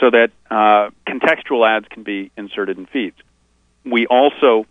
so 0.00 0.10
that 0.10 0.30
uh, 0.50 0.90
contextual 1.06 1.66
ads 1.68 1.86
can 1.88 2.02
be 2.02 2.30
inserted 2.36 2.78
in 2.78 2.86
feeds. 2.86 3.16
We 3.84 4.06
also 4.06 4.66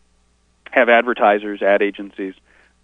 have 0.69 0.87
advertisers, 0.89 1.61
ad 1.61 1.81
agencies, 1.81 2.33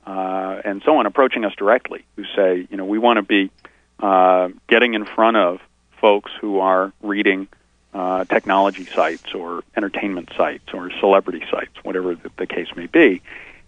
uh, 0.06 0.62
and 0.66 0.82
so 0.84 0.98
on 0.98 1.06
approaching 1.06 1.46
us 1.46 1.54
directly 1.56 2.06
who 2.16 2.24
say, 2.36 2.68
you 2.70 2.78
know, 2.78 2.86
we 2.86 2.98
want 2.98 3.18
to 3.18 3.24
be 3.24 3.52
uh, 4.00 4.50
getting 4.68 4.94
in 4.94 5.06
front 5.06 5.38
of 5.38 5.60
folks 6.00 6.32
who 6.40 6.60
are 6.60 6.94
reading 7.02 7.48
uh, 7.94 8.26
technology 8.26 8.86
sites 8.86 9.34
or 9.34 9.64
entertainment 9.76 10.30
sites 10.38 10.66
or 10.74 10.92
celebrity 11.00 11.44
sites, 11.50 11.72
whatever 11.84 12.16
the, 12.16 12.30
the 12.38 12.46
case 12.46 12.68
may 12.76 12.86
be. 12.86 13.22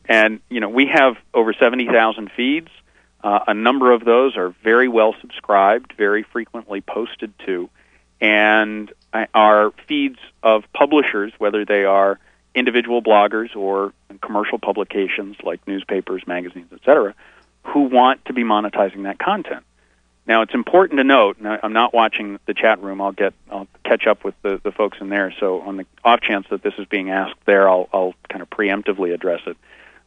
And 0.06 0.40
you 0.50 0.60
know, 0.60 0.70
we 0.70 0.88
have 0.88 1.18
over 1.34 1.54
seventy 1.54 1.88
thousand 1.88 2.32
feeds. 2.36 2.70
Uh, 3.24 3.40
a 3.48 3.54
number 3.54 3.92
of 3.92 4.06
those 4.06 4.38
are 4.38 4.50
very 4.64 4.88
well 4.88 5.14
subscribed, 5.20 5.94
very 5.98 6.24
frequently 6.24 6.82
posted 6.82 7.34
to, 7.46 7.70
and 8.22 8.92
uh, 9.14 9.26
are 9.34 9.72
feeds 9.88 10.20
of 10.42 10.64
publishers, 10.74 11.34
whether 11.38 11.66
they 11.66 11.84
are 11.84 12.20
individual 12.56 13.02
bloggers 13.02 13.56
or 13.56 13.94
commercial 14.22 14.58
publications 14.58 15.38
like 15.44 15.66
newspapers, 15.68 16.26
magazines, 16.26 16.72
etc., 16.72 17.14
who 17.64 17.82
want 17.82 18.24
to 18.26 18.34
be 18.34 18.44
monetizing 18.44 19.04
that 19.04 19.20
content. 19.20 19.64
Now, 20.26 20.44
it's 20.44 20.54
important 20.54 21.00
to 21.00 21.04
note, 21.04 21.38
and 21.40 21.48
I'm 21.48 21.74
not 21.74 21.94
watching 21.94 22.40
the 22.46 22.54
chat 22.54 22.82
room. 22.84 23.02
I'll 23.02 23.12
get, 23.12 23.34
I'll 23.50 23.68
catch 23.84 24.06
up 24.06 24.24
with 24.24 24.36
the, 24.44 24.62
the 24.64 24.72
folks 24.72 25.00
in 25.02 25.10
there. 25.10 25.34
So, 25.40 25.62
on 25.62 25.78
the 25.78 25.86
off 26.04 26.22
chance 26.22 26.46
that 26.52 26.62
this 26.62 26.76
is 26.78 26.86
being 26.86 27.10
asked 27.10 27.40
there, 27.46 27.68
I'll, 27.68 27.90
I'll 27.92 28.14
kind 28.30 28.44
of 28.44 28.50
preemptively 28.50 29.14
address 29.14 29.42
it. 29.48 29.58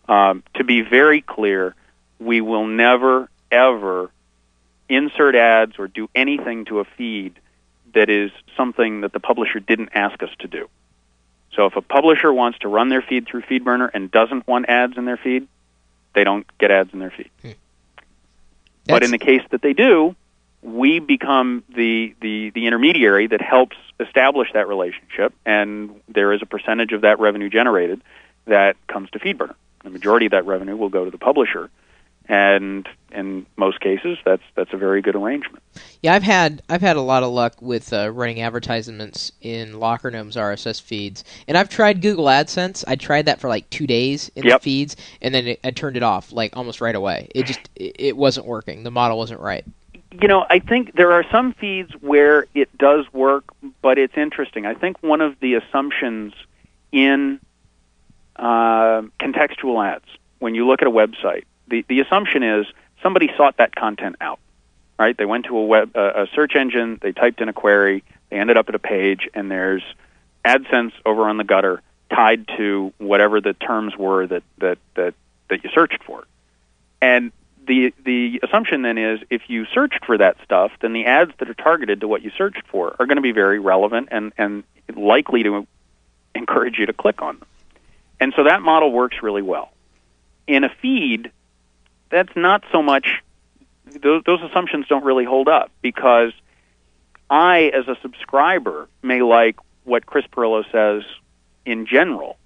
Um, 0.08 0.44
to 0.54 0.64
be 0.64 0.82
very 0.82 1.22
clear, 1.22 1.74
we 2.24 2.40
will 2.40 2.66
never 2.66 3.28
ever 3.50 4.10
insert 4.88 5.34
ads 5.34 5.78
or 5.78 5.88
do 5.88 6.08
anything 6.14 6.64
to 6.66 6.80
a 6.80 6.84
feed 6.84 7.38
that 7.94 8.08
is 8.08 8.30
something 8.56 9.02
that 9.02 9.12
the 9.12 9.20
publisher 9.20 9.60
didn't 9.60 9.90
ask 9.94 10.22
us 10.22 10.30
to 10.38 10.48
do. 10.48 10.68
So 11.54 11.66
if 11.66 11.76
a 11.76 11.82
publisher 11.82 12.32
wants 12.32 12.58
to 12.60 12.68
run 12.68 12.88
their 12.88 13.02
feed 13.02 13.26
through 13.26 13.42
FeedBurner 13.42 13.90
and 13.92 14.10
doesn't 14.10 14.46
want 14.46 14.68
ads 14.68 14.96
in 14.96 15.04
their 15.04 15.18
feed, 15.18 15.46
they 16.14 16.24
don't 16.24 16.46
get 16.58 16.70
ads 16.70 16.92
in 16.92 16.98
their 16.98 17.10
feed. 17.10 17.30
Hmm. 17.42 17.50
But 18.86 19.02
in 19.02 19.10
the 19.10 19.18
case 19.18 19.42
that 19.50 19.62
they 19.62 19.74
do, 19.74 20.16
we 20.62 20.98
become 20.98 21.62
the, 21.74 22.14
the, 22.20 22.50
the 22.50 22.66
intermediary 22.66 23.26
that 23.28 23.40
helps 23.40 23.76
establish 24.00 24.48
that 24.54 24.68
relationship, 24.68 25.34
and 25.44 26.00
there 26.08 26.32
is 26.32 26.40
a 26.42 26.46
percentage 26.46 26.92
of 26.92 27.02
that 27.02 27.18
revenue 27.20 27.48
generated 27.48 28.00
that 28.46 28.76
comes 28.86 29.10
to 29.10 29.18
FeedBurner. 29.18 29.54
The 29.84 29.90
majority 29.90 30.26
of 30.26 30.32
that 30.32 30.46
revenue 30.46 30.76
will 30.76 30.88
go 30.88 31.04
to 31.04 31.10
the 31.10 31.18
publisher, 31.18 31.70
and 32.28 32.88
in 33.10 33.44
most 33.56 33.80
cases, 33.80 34.16
that's 34.24 34.42
that's 34.54 34.72
a 34.72 34.76
very 34.76 35.02
good 35.02 35.14
arrangement. 35.16 35.62
Yeah, 36.02 36.14
I've 36.14 36.22
had 36.22 36.62
I've 36.68 36.80
had 36.80 36.96
a 36.96 37.00
lot 37.00 37.22
of 37.22 37.30
luck 37.30 37.60
with 37.60 37.92
uh, 37.92 38.10
running 38.10 38.40
advertisements 38.40 39.32
in 39.40 39.72
Lockergnome's 39.74 40.36
RSS 40.36 40.80
feeds, 40.80 41.24
and 41.46 41.58
I've 41.58 41.68
tried 41.68 42.00
Google 42.00 42.24
AdSense. 42.26 42.84
I 42.86 42.96
tried 42.96 43.26
that 43.26 43.40
for 43.40 43.48
like 43.48 43.68
two 43.70 43.86
days 43.86 44.30
in 44.34 44.44
Yep. 44.44 44.60
the 44.60 44.64
feeds, 44.64 44.96
and 45.20 45.34
then 45.34 45.46
it, 45.48 45.60
I 45.62 45.70
turned 45.72 45.96
it 45.96 46.02
off 46.02 46.32
like 46.32 46.56
almost 46.56 46.80
right 46.80 46.94
away. 46.94 47.28
It 47.34 47.44
just 47.46 47.60
it, 47.76 47.96
it 47.98 48.16
wasn't 48.16 48.46
working. 48.46 48.82
The 48.82 48.90
model 48.90 49.18
wasn't 49.18 49.40
right. 49.40 49.64
you 50.20 50.28
know, 50.28 50.44
I 50.48 50.58
think 50.58 50.94
there 50.94 51.12
are 51.12 51.24
some 51.30 51.52
feeds 51.54 51.92
where 52.00 52.46
it 52.54 52.76
does 52.78 53.04
work, 53.12 53.44
but 53.82 53.98
it's 53.98 54.16
interesting. 54.16 54.64
I 54.66 54.74
think 54.74 55.02
one 55.02 55.20
of 55.20 55.38
the 55.40 55.54
assumptions 55.54 56.32
in 56.92 57.40
uh, 58.36 59.02
contextual 59.20 59.84
ads, 59.86 60.04
when 60.38 60.54
you 60.54 60.66
look 60.66 60.82
at 60.82 60.88
a 60.88 60.90
website, 60.90 61.44
the, 61.68 61.84
the 61.88 62.00
assumption 62.00 62.42
is 62.42 62.66
somebody 63.02 63.30
sought 63.36 63.56
that 63.58 63.74
content 63.74 64.16
out, 64.20 64.38
right? 64.98 65.16
They 65.16 65.24
went 65.24 65.46
to 65.46 65.56
a 65.56 65.64
web 65.64 65.96
a, 65.96 66.26
search 66.34 66.54
engine, 66.56 66.98
they 67.00 67.12
typed 67.12 67.40
in 67.40 67.48
a 67.48 67.52
query, 67.52 68.04
they 68.30 68.36
ended 68.36 68.56
up 68.56 68.68
at 68.68 68.74
a 68.74 68.78
page, 68.78 69.28
and 69.34 69.50
there's 69.50 69.82
AdSense 70.44 70.92
over 71.04 71.28
on 71.28 71.36
the 71.36 71.44
gutter 71.44 71.82
tied 72.10 72.46
to 72.56 72.92
whatever 72.98 73.40
the 73.40 73.54
terms 73.54 73.96
were 73.96 74.26
that 74.26 74.42
that 74.58 74.78
that, 74.94 75.14
that 75.48 75.64
you 75.64 75.70
searched 75.74 76.02
for, 76.04 76.24
and 77.00 77.32
the 77.66 77.94
the 78.04 78.40
assumption 78.42 78.82
then 78.82 78.98
is 78.98 79.20
if 79.30 79.42
you 79.48 79.66
searched 79.66 80.04
for 80.04 80.18
that 80.18 80.36
stuff, 80.44 80.72
then 80.80 80.92
the 80.92 81.06
ads 81.06 81.32
that 81.38 81.48
are 81.48 81.54
targeted 81.54 82.00
to 82.00 82.08
what 82.08 82.22
you 82.22 82.30
searched 82.36 82.66
for 82.68 82.94
are 82.98 83.06
going 83.06 83.16
to 83.16 83.22
be 83.22 83.32
very 83.32 83.58
relevant 83.58 84.08
and 84.10 84.32
and 84.36 84.64
likely 84.94 85.42
to 85.42 85.66
encourage 86.34 86.78
you 86.78 86.86
to 86.86 86.92
click 86.92 87.22
on 87.22 87.38
them. 87.38 87.48
And 88.20 88.32
so 88.36 88.44
that 88.44 88.62
model 88.62 88.92
works 88.92 89.16
really 89.22 89.42
well. 89.42 89.72
In 90.46 90.64
a 90.64 90.68
feed, 90.80 91.30
that's 92.12 92.36
not 92.36 92.62
so 92.70 92.82
much 92.82 93.22
those, 94.00 94.22
those 94.24 94.42
assumptions 94.42 94.86
don't 94.88 95.04
really 95.04 95.24
hold 95.24 95.48
up 95.48 95.70
because 95.80 96.32
I 97.28 97.70
as 97.74 97.88
a 97.88 97.96
subscriber 98.02 98.88
may 99.02 99.22
like 99.22 99.56
what 99.84 100.06
Chris 100.06 100.24
Pirillo 100.26 100.64
says 100.70 101.02
in 101.64 101.86
general, 101.86 102.36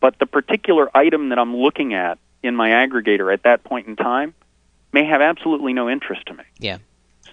but 0.00 0.18
the 0.18 0.26
particular 0.26 0.94
item 0.96 1.30
that 1.30 1.38
I'm 1.38 1.56
looking 1.56 1.94
at 1.94 2.18
in 2.42 2.54
my 2.54 2.70
aggregator 2.70 3.32
at 3.32 3.42
that 3.42 3.64
point 3.64 3.88
in 3.88 3.96
time 3.96 4.34
may 4.92 5.04
have 5.04 5.20
absolutely 5.20 5.72
no 5.72 5.90
interest 5.90 6.26
to 6.26 6.34
me. 6.34 6.44
Yeah. 6.58 6.78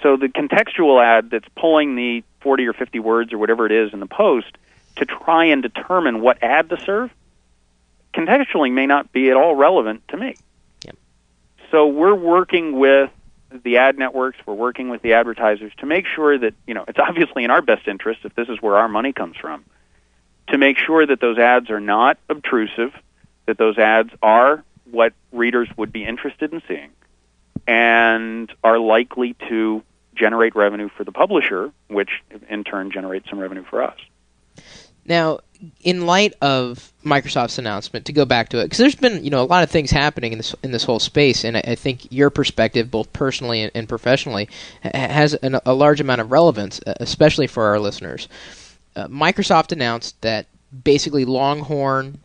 So 0.01 0.17
the 0.17 0.27
contextual 0.27 1.03
ad 1.03 1.29
that's 1.31 1.47
pulling 1.55 1.95
the 1.95 2.23
40 2.41 2.67
or 2.67 2.73
50 2.73 2.99
words 2.99 3.33
or 3.33 3.37
whatever 3.37 3.65
it 3.65 3.71
is 3.71 3.93
in 3.93 3.99
the 3.99 4.07
post 4.07 4.57
to 4.97 5.05
try 5.05 5.45
and 5.45 5.61
determine 5.61 6.21
what 6.21 6.41
ad 6.43 6.69
to 6.69 6.79
serve 6.79 7.11
contextually 8.13 8.71
may 8.71 8.85
not 8.85 9.11
be 9.11 9.29
at 9.29 9.37
all 9.37 9.55
relevant 9.55 10.07
to 10.09 10.17
me. 10.17 10.35
So 11.71 11.87
we're 11.87 12.15
working 12.15 12.79
with 12.79 13.09
the 13.63 13.77
ad 13.77 13.97
networks, 13.97 14.37
we're 14.45 14.53
working 14.53 14.89
with 14.89 15.01
the 15.01 15.13
advertisers 15.13 15.71
to 15.77 15.85
make 15.85 16.05
sure 16.05 16.37
that, 16.37 16.53
you 16.65 16.73
know, 16.73 16.85
it's 16.87 16.99
obviously 17.07 17.43
in 17.43 17.51
our 17.51 17.61
best 17.61 17.87
interest 17.87 18.21
if 18.23 18.35
this 18.35 18.49
is 18.49 18.61
where 18.61 18.77
our 18.77 18.87
money 18.87 19.13
comes 19.13 19.37
from, 19.37 19.65
to 20.49 20.57
make 20.57 20.77
sure 20.77 21.05
that 21.05 21.19
those 21.19 21.37
ads 21.37 21.69
are 21.69 21.79
not 21.79 22.17
obtrusive, 22.29 22.93
that 23.45 23.57
those 23.57 23.77
ads 23.77 24.11
are 24.21 24.63
what 24.91 25.13
readers 25.31 25.67
would 25.77 25.91
be 25.91 26.05
interested 26.05 26.53
in 26.53 26.61
seeing 26.67 26.91
and 27.67 28.51
are 28.63 28.79
likely 28.79 29.35
to 29.49 29.83
generate 30.15 30.55
revenue 30.55 30.89
for 30.95 31.03
the 31.03 31.11
publisher, 31.11 31.71
which 31.87 32.09
in 32.49 32.63
turn 32.63 32.91
generates 32.91 33.29
some 33.29 33.39
revenue 33.39 33.65
for 33.69 33.83
us. 33.83 33.97
Now, 35.07 35.39
in 35.81 36.05
light 36.05 36.33
of 36.41 36.91
Microsoft's 37.03 37.57
announcement, 37.57 38.05
to 38.05 38.13
go 38.13 38.25
back 38.25 38.49
to 38.49 38.59
it, 38.59 38.65
because 38.65 38.77
there's 38.77 38.95
been 38.95 39.23
you 39.23 39.29
know 39.29 39.41
a 39.41 39.45
lot 39.45 39.63
of 39.63 39.71
things 39.71 39.91
happening 39.91 40.33
in 40.33 40.39
this 40.39 40.55
in 40.63 40.71
this 40.71 40.83
whole 40.83 40.99
space, 40.99 41.43
and 41.43 41.57
I, 41.57 41.61
I 41.67 41.75
think 41.75 42.11
your 42.11 42.29
perspective, 42.29 42.91
both 42.91 43.11
personally 43.13 43.63
and, 43.63 43.71
and 43.73 43.89
professionally, 43.89 44.49
ha- 44.83 44.91
has 44.93 45.33
an, 45.35 45.59
a 45.65 45.73
large 45.73 45.99
amount 46.01 46.21
of 46.21 46.31
relevance, 46.31 46.79
especially 46.85 47.47
for 47.47 47.65
our 47.65 47.79
listeners. 47.79 48.27
Uh, 48.95 49.07
Microsoft 49.07 49.71
announced 49.71 50.19
that 50.21 50.47
basically 50.83 51.25
Longhorn 51.25 52.19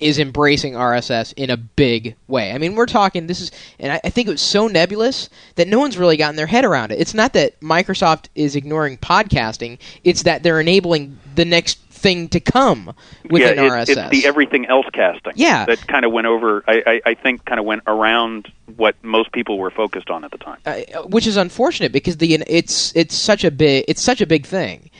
is 0.00 0.18
embracing 0.18 0.72
RSS 0.72 1.34
in 1.36 1.50
a 1.50 1.56
big 1.56 2.16
way. 2.26 2.52
I 2.52 2.58
mean, 2.58 2.74
we're 2.74 2.86
talking 2.86 3.26
this 3.26 3.40
is, 3.40 3.52
and 3.78 3.92
I, 3.92 4.00
I 4.02 4.10
think 4.10 4.28
it 4.28 4.32
was 4.32 4.40
so 4.40 4.66
nebulous 4.66 5.28
that 5.56 5.68
no 5.68 5.78
one's 5.78 5.98
really 5.98 6.16
gotten 6.16 6.36
their 6.36 6.46
head 6.46 6.64
around 6.64 6.90
it. 6.90 7.00
It's 7.00 7.14
not 7.14 7.34
that 7.34 7.60
Microsoft 7.60 8.26
is 8.34 8.56
ignoring 8.56 8.96
podcasting; 8.96 9.78
it's 10.02 10.22
that 10.22 10.42
they're 10.42 10.60
enabling 10.60 11.18
the 11.34 11.44
next 11.44 11.78
thing 12.00 12.28
to 12.30 12.40
come 12.40 12.94
within 13.28 13.56
yeah, 13.56 13.64
it, 13.64 13.70
RSS. 13.70 13.88
It's 13.88 14.10
the 14.10 14.26
everything 14.26 14.66
else 14.66 14.86
casting. 14.92 15.34
Yeah. 15.36 15.66
that 15.66 15.86
kind 15.86 16.04
of 16.04 16.12
went 16.12 16.26
over. 16.26 16.64
I, 16.66 16.82
I, 16.86 17.10
I 17.10 17.14
think 17.14 17.44
kind 17.44 17.60
of 17.60 17.66
went 17.66 17.82
around 17.86 18.50
what 18.76 18.96
most 19.02 19.32
people 19.32 19.58
were 19.58 19.70
focused 19.70 20.10
on 20.10 20.24
at 20.24 20.30
the 20.30 20.38
time. 20.38 20.58
uh, 20.66 21.02
which 21.02 21.26
is 21.26 21.36
unfortunate 21.36 21.92
because 21.92 22.16
the 22.16 22.34
it's 22.46 22.94
it's 22.96 23.14
such 23.14 23.44
a 23.44 23.50
big 23.50 23.84
it's 23.88 24.02
such 24.02 24.20
a 24.20 24.26
big 24.26 24.46
thing. 24.46 24.90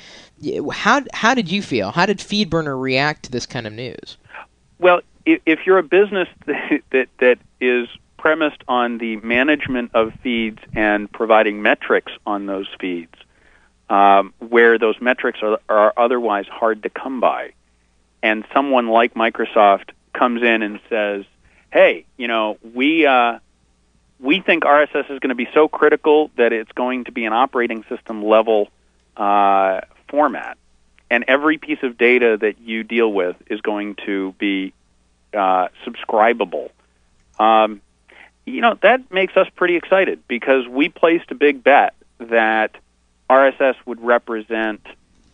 How 0.73 1.03
how 1.13 1.35
did 1.35 1.51
you 1.51 1.63
feel? 1.63 1.91
How 1.91 2.07
did 2.07 2.19
FeedBurner 2.19 2.81
react 2.81 3.25
to 3.25 3.31
this 3.31 3.47
kind 3.47 3.67
of 3.67 3.73
news? 3.73 4.17
Well, 4.79 5.01
if, 5.27 5.41
if 5.47 5.67
you're 5.67 5.79
a 5.79 5.83
business 5.83 6.29
that, 6.47 6.83
that 6.91 7.09
that 7.19 7.39
is 7.61 7.89
premised 8.19 8.63
on 8.69 8.99
the 8.99 9.17
management 9.17 9.91
of 9.95 10.13
feeds 10.23 10.59
and 10.75 11.11
providing 11.11 11.63
metrics 11.63 12.13
on 12.27 12.47
those 12.47 12.69
feeds, 12.79 13.15
um, 13.90 14.33
where 14.38 14.79
those 14.79 14.98
metrics 15.00 15.40
are, 15.42 15.61
are 15.68 15.92
otherwise 15.96 16.46
hard 16.46 16.85
to 16.85 16.90
come 16.90 17.20
by, 17.20 17.53
and 18.22 18.44
someone 18.55 18.88
like 18.88 19.14
Microsoft 19.14 19.90
comes 20.14 20.42
in 20.42 20.62
and 20.62 20.81
says, 20.88 21.24
"Hey, 21.70 22.07
you 22.16 22.29
know, 22.29 22.57
we 22.74 23.05
uh, 23.05 23.40
we 24.18 24.40
think 24.40 24.64
RSS 24.64 25.11
is 25.11 25.18
going 25.18 25.31
to 25.31 25.35
be 25.35 25.48
so 25.53 25.68
critical 25.68 26.31
that 26.37 26.53
it's 26.53 26.72
going 26.72 27.05
to 27.05 27.12
be 27.12 27.24
an 27.26 27.33
operating 27.33 27.85
system 27.88 28.24
level 28.24 28.68
uh, 29.16 29.83
format." 30.09 30.57
and 31.11 31.24
every 31.26 31.59
piece 31.59 31.83
of 31.83 31.98
data 31.98 32.38
that 32.40 32.61
you 32.61 32.85
deal 32.85 33.12
with 33.12 33.37
is 33.48 33.61
going 33.61 33.96
to 34.07 34.33
be 34.38 34.72
uh, 35.35 35.68
subscribable. 35.85 36.70
Um, 37.38 37.83
you 38.46 38.61
know 38.61 38.76
that 38.83 39.12
makes 39.12 39.37
us 39.37 39.48
pretty 39.55 39.76
excited 39.76 40.26
because 40.29 40.66
we 40.66 40.88
placed 40.88 41.31
a 41.31 41.35
big 41.35 41.62
bet 41.62 41.94
that 42.18 42.74
RSS 43.31 43.77
would 43.87 44.01
represent 44.01 44.85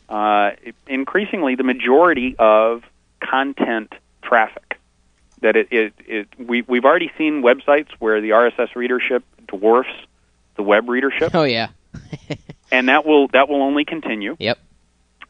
uh, 0.09 0.51
increasingly 0.87 1.55
the 1.55 1.63
majority 1.63 2.37
of 2.39 2.85
content 3.21 3.93
traffic. 4.23 4.79
That 5.41 5.57
it, 5.57 5.69
it, 5.71 5.95
it 6.07 6.29
we 6.39 6.63
we've 6.63 6.85
already 6.85 7.11
seen 7.19 7.43
websites 7.43 7.89
where 7.99 8.21
the 8.21 8.31
RSS 8.31 8.75
readership 8.75 9.25
dwarfs 9.47 9.91
the 10.57 10.63
web 10.63 10.89
readership, 10.89 11.35
Oh 11.35 11.45
yeah. 11.45 11.69
and 12.71 12.89
that 12.89 13.07
will 13.07 13.29
that 13.29 13.49
will 13.49 13.63
only 13.63 13.85
continue. 13.85 14.37
Yep. 14.39 14.59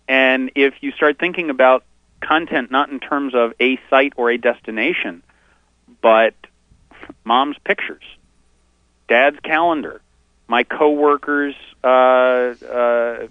And 0.08 0.52
if 0.54 0.74
you 0.80 0.92
start 0.92 1.18
thinking 1.18 1.50
about 1.50 1.84
content 2.20 2.70
not 2.70 2.90
in 2.90 3.00
terms 3.00 3.34
of 3.34 3.52
a 3.60 3.78
site 3.90 4.12
or 4.16 4.30
a 4.30 4.38
destination, 4.38 5.22
but 6.00 6.34
mom's 7.24 7.56
pictures, 7.64 8.04
dad's 9.08 9.38
calendar, 9.40 10.00
my 10.48 10.62
coworker's 10.62 11.54
uh, 11.82 11.86
uh, 11.86 13.26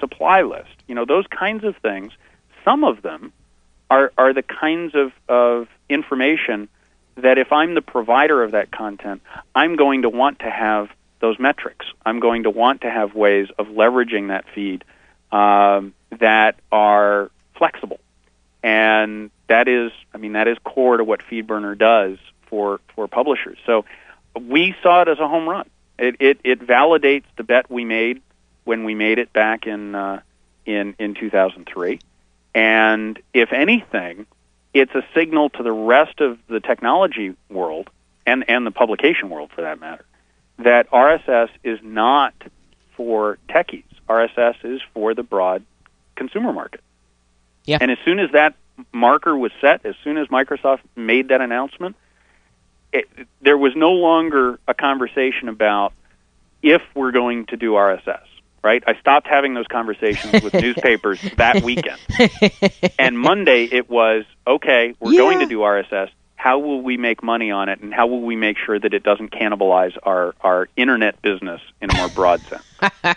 supply 0.00 0.42
list, 0.42 0.70
you 0.86 0.94
know, 0.94 1.04
those 1.04 1.26
kinds 1.26 1.64
of 1.64 1.76
things, 1.76 2.12
some 2.64 2.84
of 2.84 3.02
them 3.02 3.32
are, 3.90 4.12
are 4.18 4.32
the 4.32 4.42
kinds 4.42 4.94
of, 4.94 5.12
of 5.28 5.68
information 5.88 6.68
that 7.16 7.38
if 7.38 7.52
I'm 7.52 7.74
the 7.74 7.82
provider 7.82 8.42
of 8.42 8.52
that 8.52 8.70
content, 8.70 9.22
I'm 9.54 9.76
going 9.76 10.02
to 10.02 10.08
want 10.08 10.40
to 10.40 10.50
have 10.50 10.88
those 11.20 11.38
metrics. 11.38 11.86
I'm 12.04 12.20
going 12.20 12.44
to 12.44 12.50
want 12.50 12.82
to 12.82 12.90
have 12.90 13.14
ways 13.14 13.48
of 13.58 13.66
leveraging 13.68 14.28
that 14.28 14.44
feed 14.54 14.84
um, 15.32 15.94
that 16.18 16.56
are 16.70 17.30
flexible, 17.56 18.00
and 18.62 19.30
that 19.48 19.68
is, 19.68 19.90
I 20.14 20.18
mean, 20.18 20.34
that 20.34 20.48
is 20.48 20.56
core 20.62 20.96
to 20.96 21.04
what 21.04 21.20
FeedBurner 21.20 21.76
does 21.76 22.18
for 22.46 22.80
for 22.94 23.08
publishers. 23.08 23.58
So 23.66 23.84
we 24.40 24.74
saw 24.82 25.02
it 25.02 25.08
as 25.08 25.18
a 25.18 25.28
home 25.28 25.48
run. 25.48 25.68
It 25.98 26.16
it, 26.20 26.40
it 26.44 26.66
validates 26.66 27.24
the 27.36 27.44
bet 27.44 27.70
we 27.70 27.84
made 27.84 28.22
when 28.64 28.84
we 28.84 28.94
made 28.94 29.18
it 29.18 29.32
back 29.32 29.66
in 29.66 29.94
uh, 29.94 30.20
in 30.66 30.94
in 30.98 31.14
2003, 31.14 32.00
and 32.54 33.18
if 33.34 33.52
anything, 33.52 34.26
it's 34.74 34.94
a 34.94 35.02
signal 35.14 35.50
to 35.50 35.62
the 35.62 35.72
rest 35.72 36.20
of 36.20 36.38
the 36.48 36.60
technology 36.60 37.34
world 37.48 37.90
and 38.26 38.44
and 38.48 38.66
the 38.66 38.70
publication 38.70 39.30
world 39.30 39.50
for 39.54 39.62
that 39.62 39.80
matter 39.80 40.04
that 40.58 40.90
RSS 40.90 41.50
is 41.62 41.78
not 41.82 42.34
for 42.96 43.38
techies. 43.48 43.84
RSS 44.08 44.56
is 44.64 44.80
for 44.92 45.14
the 45.14 45.22
broad 45.22 45.64
consumer 46.16 46.52
market. 46.52 46.80
Yeah. 47.64 47.78
And 47.80 47.90
as 47.90 47.98
soon 48.04 48.18
as 48.18 48.32
that 48.32 48.54
marker 48.92 49.36
was 49.36 49.52
set, 49.60 49.84
as 49.86 49.94
soon 50.02 50.18
as 50.18 50.28
Microsoft 50.28 50.80
made 50.96 51.28
that 51.28 51.40
announcement, 51.40 51.96
there 53.40 53.58
was 53.58 53.72
no 53.76 53.92
longer 53.92 54.58
a 54.66 54.74
conversation 54.74 55.48
about 55.48 55.92
if 56.62 56.82
we're 56.94 57.12
going 57.12 57.46
to 57.46 57.56
do 57.56 57.72
RSS. 57.72 58.20
Right? 58.62 58.82
I 58.86 58.98
stopped 59.00 59.28
having 59.28 59.54
those 59.54 59.68
conversations 59.68 60.42
with 60.42 60.52
newspapers 60.60 61.20
that 61.36 61.62
weekend. 61.62 62.00
And 62.98 63.18
Monday 63.18 63.68
it 63.70 63.88
was 63.88 64.24
okay. 64.46 64.94
We're 65.00 65.12
Yeah. 65.12 65.18
going 65.18 65.38
to 65.38 65.46
do 65.46 65.60
RSS. 65.60 66.10
How 66.34 66.58
will 66.58 66.82
we 66.82 66.96
make 66.96 67.22
money 67.22 67.50
on 67.50 67.68
it, 67.68 67.80
and 67.80 67.92
how 67.94 68.06
will 68.08 68.20
we 68.20 68.36
make 68.36 68.58
sure 68.58 68.78
that 68.78 68.94
it 68.94 69.02
doesn't 69.02 69.30
cannibalize 69.32 69.96
our 70.02 70.34
our 70.40 70.68
internet 70.76 71.20
business 71.22 71.60
in 71.80 71.90
a 71.90 71.96
more 71.96 72.08
broad 72.08 72.42
sense? 72.48 73.16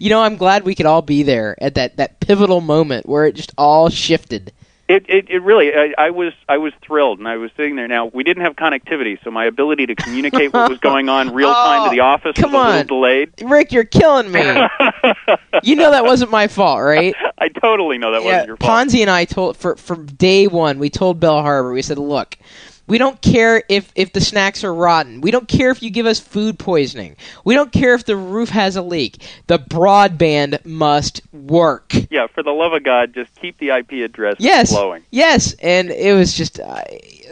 You 0.00 0.10
know, 0.10 0.22
I'm 0.22 0.36
glad 0.36 0.64
we 0.64 0.74
could 0.74 0.86
all 0.86 1.02
be 1.02 1.22
there 1.22 1.56
at 1.62 1.74
that, 1.74 1.96
that 1.98 2.18
pivotal 2.20 2.60
moment 2.60 3.06
where 3.06 3.26
it 3.26 3.34
just 3.34 3.52
all 3.58 3.88
shifted. 3.90 4.52
It, 4.88 5.04
it, 5.08 5.28
it 5.28 5.42
really, 5.42 5.74
I, 5.74 5.94
I 5.98 6.10
was, 6.10 6.32
I 6.48 6.58
was 6.58 6.72
thrilled, 6.80 7.18
and 7.18 7.26
I 7.26 7.36
was 7.38 7.50
sitting 7.56 7.74
there. 7.74 7.88
Now 7.88 8.06
we 8.06 8.22
didn't 8.22 8.44
have 8.44 8.54
connectivity, 8.54 9.18
so 9.24 9.32
my 9.32 9.44
ability 9.46 9.86
to 9.86 9.96
communicate 9.96 10.52
what 10.52 10.70
was 10.70 10.78
going 10.78 11.08
on 11.08 11.34
real 11.34 11.52
time 11.52 11.80
Oh, 11.82 11.84
to 11.86 11.90
the 11.90 12.02
oh, 12.02 12.06
office 12.06 12.32
come 12.36 12.52
was 12.52 12.74
a 12.74 12.78
on. 12.80 12.86
delayed. 12.86 13.32
Rick, 13.44 13.72
you're 13.72 13.82
killing 13.84 14.30
me. 14.30 14.40
you 15.64 15.74
know 15.74 15.90
that 15.90 16.04
wasn't 16.04 16.30
my 16.30 16.46
fault, 16.46 16.80
right? 16.82 17.14
I 17.38 17.48
totally 17.48 17.98
know 17.98 18.12
that 18.12 18.22
yeah, 18.22 18.28
wasn't 18.28 18.46
your 18.46 18.56
fault. 18.58 18.88
Ponzi 18.88 19.00
and 19.00 19.10
I 19.10 19.24
told 19.24 19.56
for 19.56 19.74
from 19.76 20.06
day 20.06 20.46
one. 20.46 20.78
We 20.78 20.88
told 20.88 21.18
Bell 21.18 21.42
Harbor. 21.42 21.72
We 21.72 21.82
said, 21.82 21.98
"Look, 21.98 22.38
we 22.86 22.98
don't 22.98 23.20
care 23.20 23.62
if 23.68 23.90
if 23.94 24.12
the 24.12 24.20
snacks 24.20 24.64
are 24.64 24.72
rotten. 24.74 25.20
We 25.20 25.30
don't 25.30 25.48
care 25.48 25.70
if 25.70 25.82
you 25.82 25.90
give 25.90 26.06
us 26.06 26.20
food 26.20 26.58
poisoning. 26.58 27.16
We 27.44 27.54
don't 27.54 27.72
care 27.72 27.94
if 27.94 28.04
the 28.04 28.16
roof 28.16 28.48
has 28.50 28.76
a 28.76 28.82
leak. 28.82 29.22
The 29.46 29.58
broadband 29.58 30.64
must 30.64 31.22
work." 31.32 31.92
yeah, 32.10 32.26
for 32.28 32.42
the 32.42 32.50
love 32.52 32.72
of 32.72 32.82
God, 32.84 33.12
just 33.14 33.34
keep 33.36 33.58
the 33.58 33.70
IP 33.70 33.92
address 34.04 34.36
Yes, 34.38 34.70
flowing. 34.70 35.02
yes, 35.10 35.54
and 35.62 35.90
it 35.90 36.14
was 36.14 36.32
just. 36.34 36.60
Uh, 36.60 36.82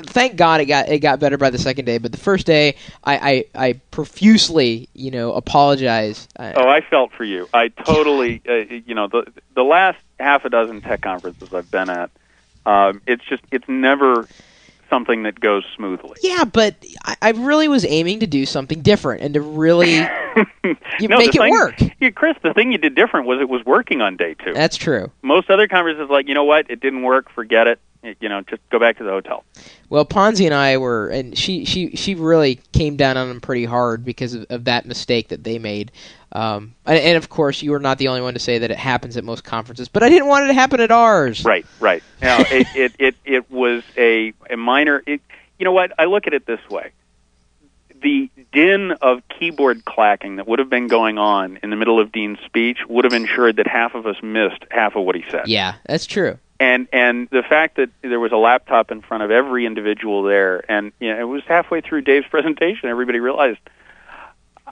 thank 0.06 0.36
God 0.36 0.60
it 0.60 0.66
got 0.66 0.88
it 0.88 0.98
got 0.98 1.20
better 1.20 1.38
by 1.38 1.50
the 1.50 1.58
second 1.58 1.84
day, 1.84 1.98
but 1.98 2.10
the 2.12 2.18
first 2.18 2.46
day 2.46 2.76
I 3.04 3.44
I, 3.54 3.68
I 3.68 3.72
profusely 3.90 4.88
you 4.94 5.10
know 5.10 5.32
apologize. 5.34 6.28
Uh, 6.38 6.52
Oh, 6.56 6.68
I 6.68 6.80
felt 6.80 7.12
for 7.12 7.24
you. 7.24 7.48
I 7.52 7.68
totally, 7.68 8.42
uh, 8.48 8.52
you 8.86 8.94
know, 8.94 9.06
the 9.08 9.24
the 9.54 9.62
last 9.64 9.98
half 10.18 10.44
a 10.44 10.50
dozen 10.50 10.80
tech 10.80 11.00
conferences 11.00 11.52
I've 11.52 11.70
been 11.70 11.90
at, 11.90 12.10
um, 12.66 13.00
it's 13.06 13.24
just 13.24 13.42
it's 13.50 13.68
never 13.68 14.26
something 14.90 15.22
that 15.24 15.38
goes 15.40 15.64
smoothly. 15.76 16.16
Yeah, 16.22 16.44
but 16.44 16.74
I, 17.04 17.16
I 17.22 17.30
really 17.30 17.68
was 17.68 17.84
aiming 17.84 18.20
to 18.20 18.26
do 18.26 18.46
something 18.46 18.80
different 18.82 19.22
and 19.22 19.34
to 19.34 19.40
really 19.40 19.94
You 21.00 21.08
no, 21.08 21.18
make 21.18 21.34
it 21.34 21.38
thing- 21.38 21.50
work. 21.52 21.74
Yeah, 22.00 22.10
Chris, 22.10 22.36
the 22.42 22.52
thing 22.54 22.72
you 22.72 22.78
did 22.78 22.94
different 22.94 23.26
was 23.26 23.40
it 23.40 23.48
was 23.48 23.64
working 23.64 24.00
on 24.00 24.16
day 24.16 24.34
two. 24.34 24.52
That's 24.52 24.76
true. 24.76 25.10
Most 25.22 25.50
other 25.50 25.68
conferences, 25.68 26.08
like 26.10 26.28
you 26.28 26.34
know 26.34 26.44
what, 26.44 26.70
it 26.70 26.80
didn't 26.80 27.02
work, 27.02 27.30
forget 27.30 27.66
it. 27.66 27.78
You 28.20 28.28
know, 28.28 28.42
just 28.42 28.60
go 28.70 28.78
back 28.78 28.98
to 28.98 29.04
the 29.04 29.10
hotel. 29.10 29.44
Well, 29.88 30.04
Ponzi 30.04 30.44
and 30.44 30.54
I 30.54 30.76
were, 30.76 31.08
and 31.08 31.36
she 31.36 31.64
she 31.64 31.96
she 31.96 32.14
really 32.14 32.60
came 32.72 32.96
down 32.96 33.16
on 33.16 33.28
them 33.28 33.40
pretty 33.40 33.64
hard 33.64 34.04
because 34.04 34.34
of, 34.34 34.46
of 34.50 34.64
that 34.64 34.84
mistake 34.84 35.28
that 35.28 35.42
they 35.42 35.58
made. 35.58 35.90
Um, 36.32 36.74
and, 36.84 36.98
and 36.98 37.16
of 37.16 37.28
course, 37.28 37.62
you 37.62 37.70
were 37.70 37.78
not 37.78 37.98
the 37.98 38.08
only 38.08 38.20
one 38.20 38.34
to 38.34 38.40
say 38.40 38.58
that 38.58 38.70
it 38.70 38.76
happens 38.76 39.16
at 39.16 39.24
most 39.24 39.44
conferences, 39.44 39.88
but 39.88 40.02
I 40.02 40.08
didn't 40.08 40.26
want 40.26 40.44
it 40.44 40.48
to 40.48 40.54
happen 40.54 40.80
at 40.80 40.90
ours. 40.90 41.44
Right, 41.44 41.64
right. 41.80 42.02
Now, 42.20 42.40
it, 42.50 42.66
it, 42.74 42.92
it, 42.98 43.14
it 43.24 43.50
was 43.50 43.84
a, 43.96 44.32
a 44.50 44.56
minor. 44.56 45.02
It, 45.06 45.20
you 45.58 45.64
know 45.64 45.72
what? 45.72 45.92
I 45.98 46.04
look 46.04 46.26
at 46.26 46.34
it 46.34 46.44
this 46.44 46.60
way: 46.68 46.90
the 48.02 48.28
din 48.52 48.92
of 49.00 49.22
keyboard 49.28 49.84
clacking 49.84 50.36
that 50.36 50.46
would 50.46 50.58
have 50.58 50.68
been 50.68 50.88
going 50.88 51.18
on 51.18 51.58
in 51.62 51.70
the 51.70 51.76
middle 51.76 52.00
of 52.00 52.12
Dean's 52.12 52.38
speech 52.44 52.78
would 52.88 53.04
have 53.04 53.14
ensured 53.14 53.56
that 53.56 53.66
half 53.66 53.94
of 53.94 54.06
us 54.06 54.16
missed 54.22 54.64
half 54.70 54.94
of 54.96 55.04
what 55.04 55.14
he 55.14 55.24
said. 55.30 55.48
Yeah, 55.48 55.76
that's 55.86 56.06
true. 56.06 56.38
And 56.60 56.88
and 56.92 57.28
the 57.30 57.42
fact 57.42 57.76
that 57.76 57.90
there 58.02 58.20
was 58.20 58.32
a 58.32 58.36
laptop 58.36 58.92
in 58.92 59.02
front 59.02 59.24
of 59.24 59.30
every 59.30 59.66
individual 59.66 60.22
there, 60.22 60.64
and 60.70 60.92
you 61.00 61.12
know, 61.12 61.20
it 61.20 61.24
was 61.24 61.42
halfway 61.46 61.80
through 61.80 62.02
Dave's 62.02 62.26
presentation, 62.30 62.88
everybody 62.88 63.20
realized 63.20 63.58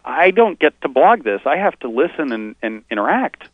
I 0.04 0.30
don't 0.30 0.58
get 0.58 0.80
to 0.82 0.88
blog 0.88 1.22
this. 1.22 1.42
I 1.44 1.56
have 1.56 1.78
to 1.80 1.88
listen 1.88 2.32
and, 2.32 2.56
and 2.62 2.84
interact. 2.90 3.48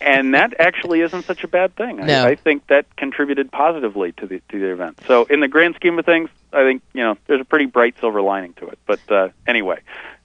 and 0.00 0.34
that 0.34 0.58
actually 0.58 1.00
isn't 1.00 1.24
such 1.24 1.44
a 1.44 1.48
bad 1.48 1.76
thing. 1.76 1.98
No. 1.98 2.24
I, 2.24 2.30
I 2.30 2.34
think 2.34 2.66
that 2.68 2.96
contributed 2.96 3.50
positively 3.52 4.12
to 4.12 4.26
the 4.26 4.40
to 4.50 4.58
the 4.58 4.72
event. 4.72 5.00
So 5.06 5.24
in 5.24 5.40
the 5.40 5.48
grand 5.48 5.76
scheme 5.76 5.98
of 5.98 6.06
things, 6.06 6.30
I 6.52 6.62
think 6.62 6.82
you 6.92 7.02
know 7.02 7.16
there's 7.26 7.40
a 7.40 7.44
pretty 7.44 7.66
bright 7.66 7.96
silver 8.00 8.22
lining 8.22 8.54
to 8.54 8.68
it. 8.68 8.78
But 8.86 9.00
uh, 9.10 9.28
anyway, 9.46 9.80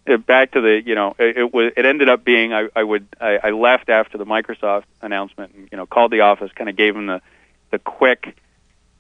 Uh, 0.08 0.18
back 0.18 0.52
to 0.52 0.62
the 0.62 0.82
you 0.86 0.94
know 0.94 1.16
it, 1.18 1.38
it 1.38 1.54
was 1.54 1.74
it 1.76 1.86
ended 1.86 2.10
up 2.10 2.24
being 2.24 2.54
I, 2.54 2.68
I 2.76 2.84
would 2.84 3.08
I, 3.20 3.40
I 3.44 3.50
left 3.52 3.90
after 3.90 4.18
the 4.18 4.26
Microsoft 4.26 4.84
announcement 5.02 5.54
and 5.56 5.70
you 5.72 5.78
know 5.78 5.86
called 5.86 6.12
the 6.12 6.22
office, 6.22 6.52
kind 6.54 6.70
of 6.70 6.76
gave 6.76 6.94
them 6.94 7.08
the 7.08 7.22
the 7.72 7.80
quick 7.80 8.36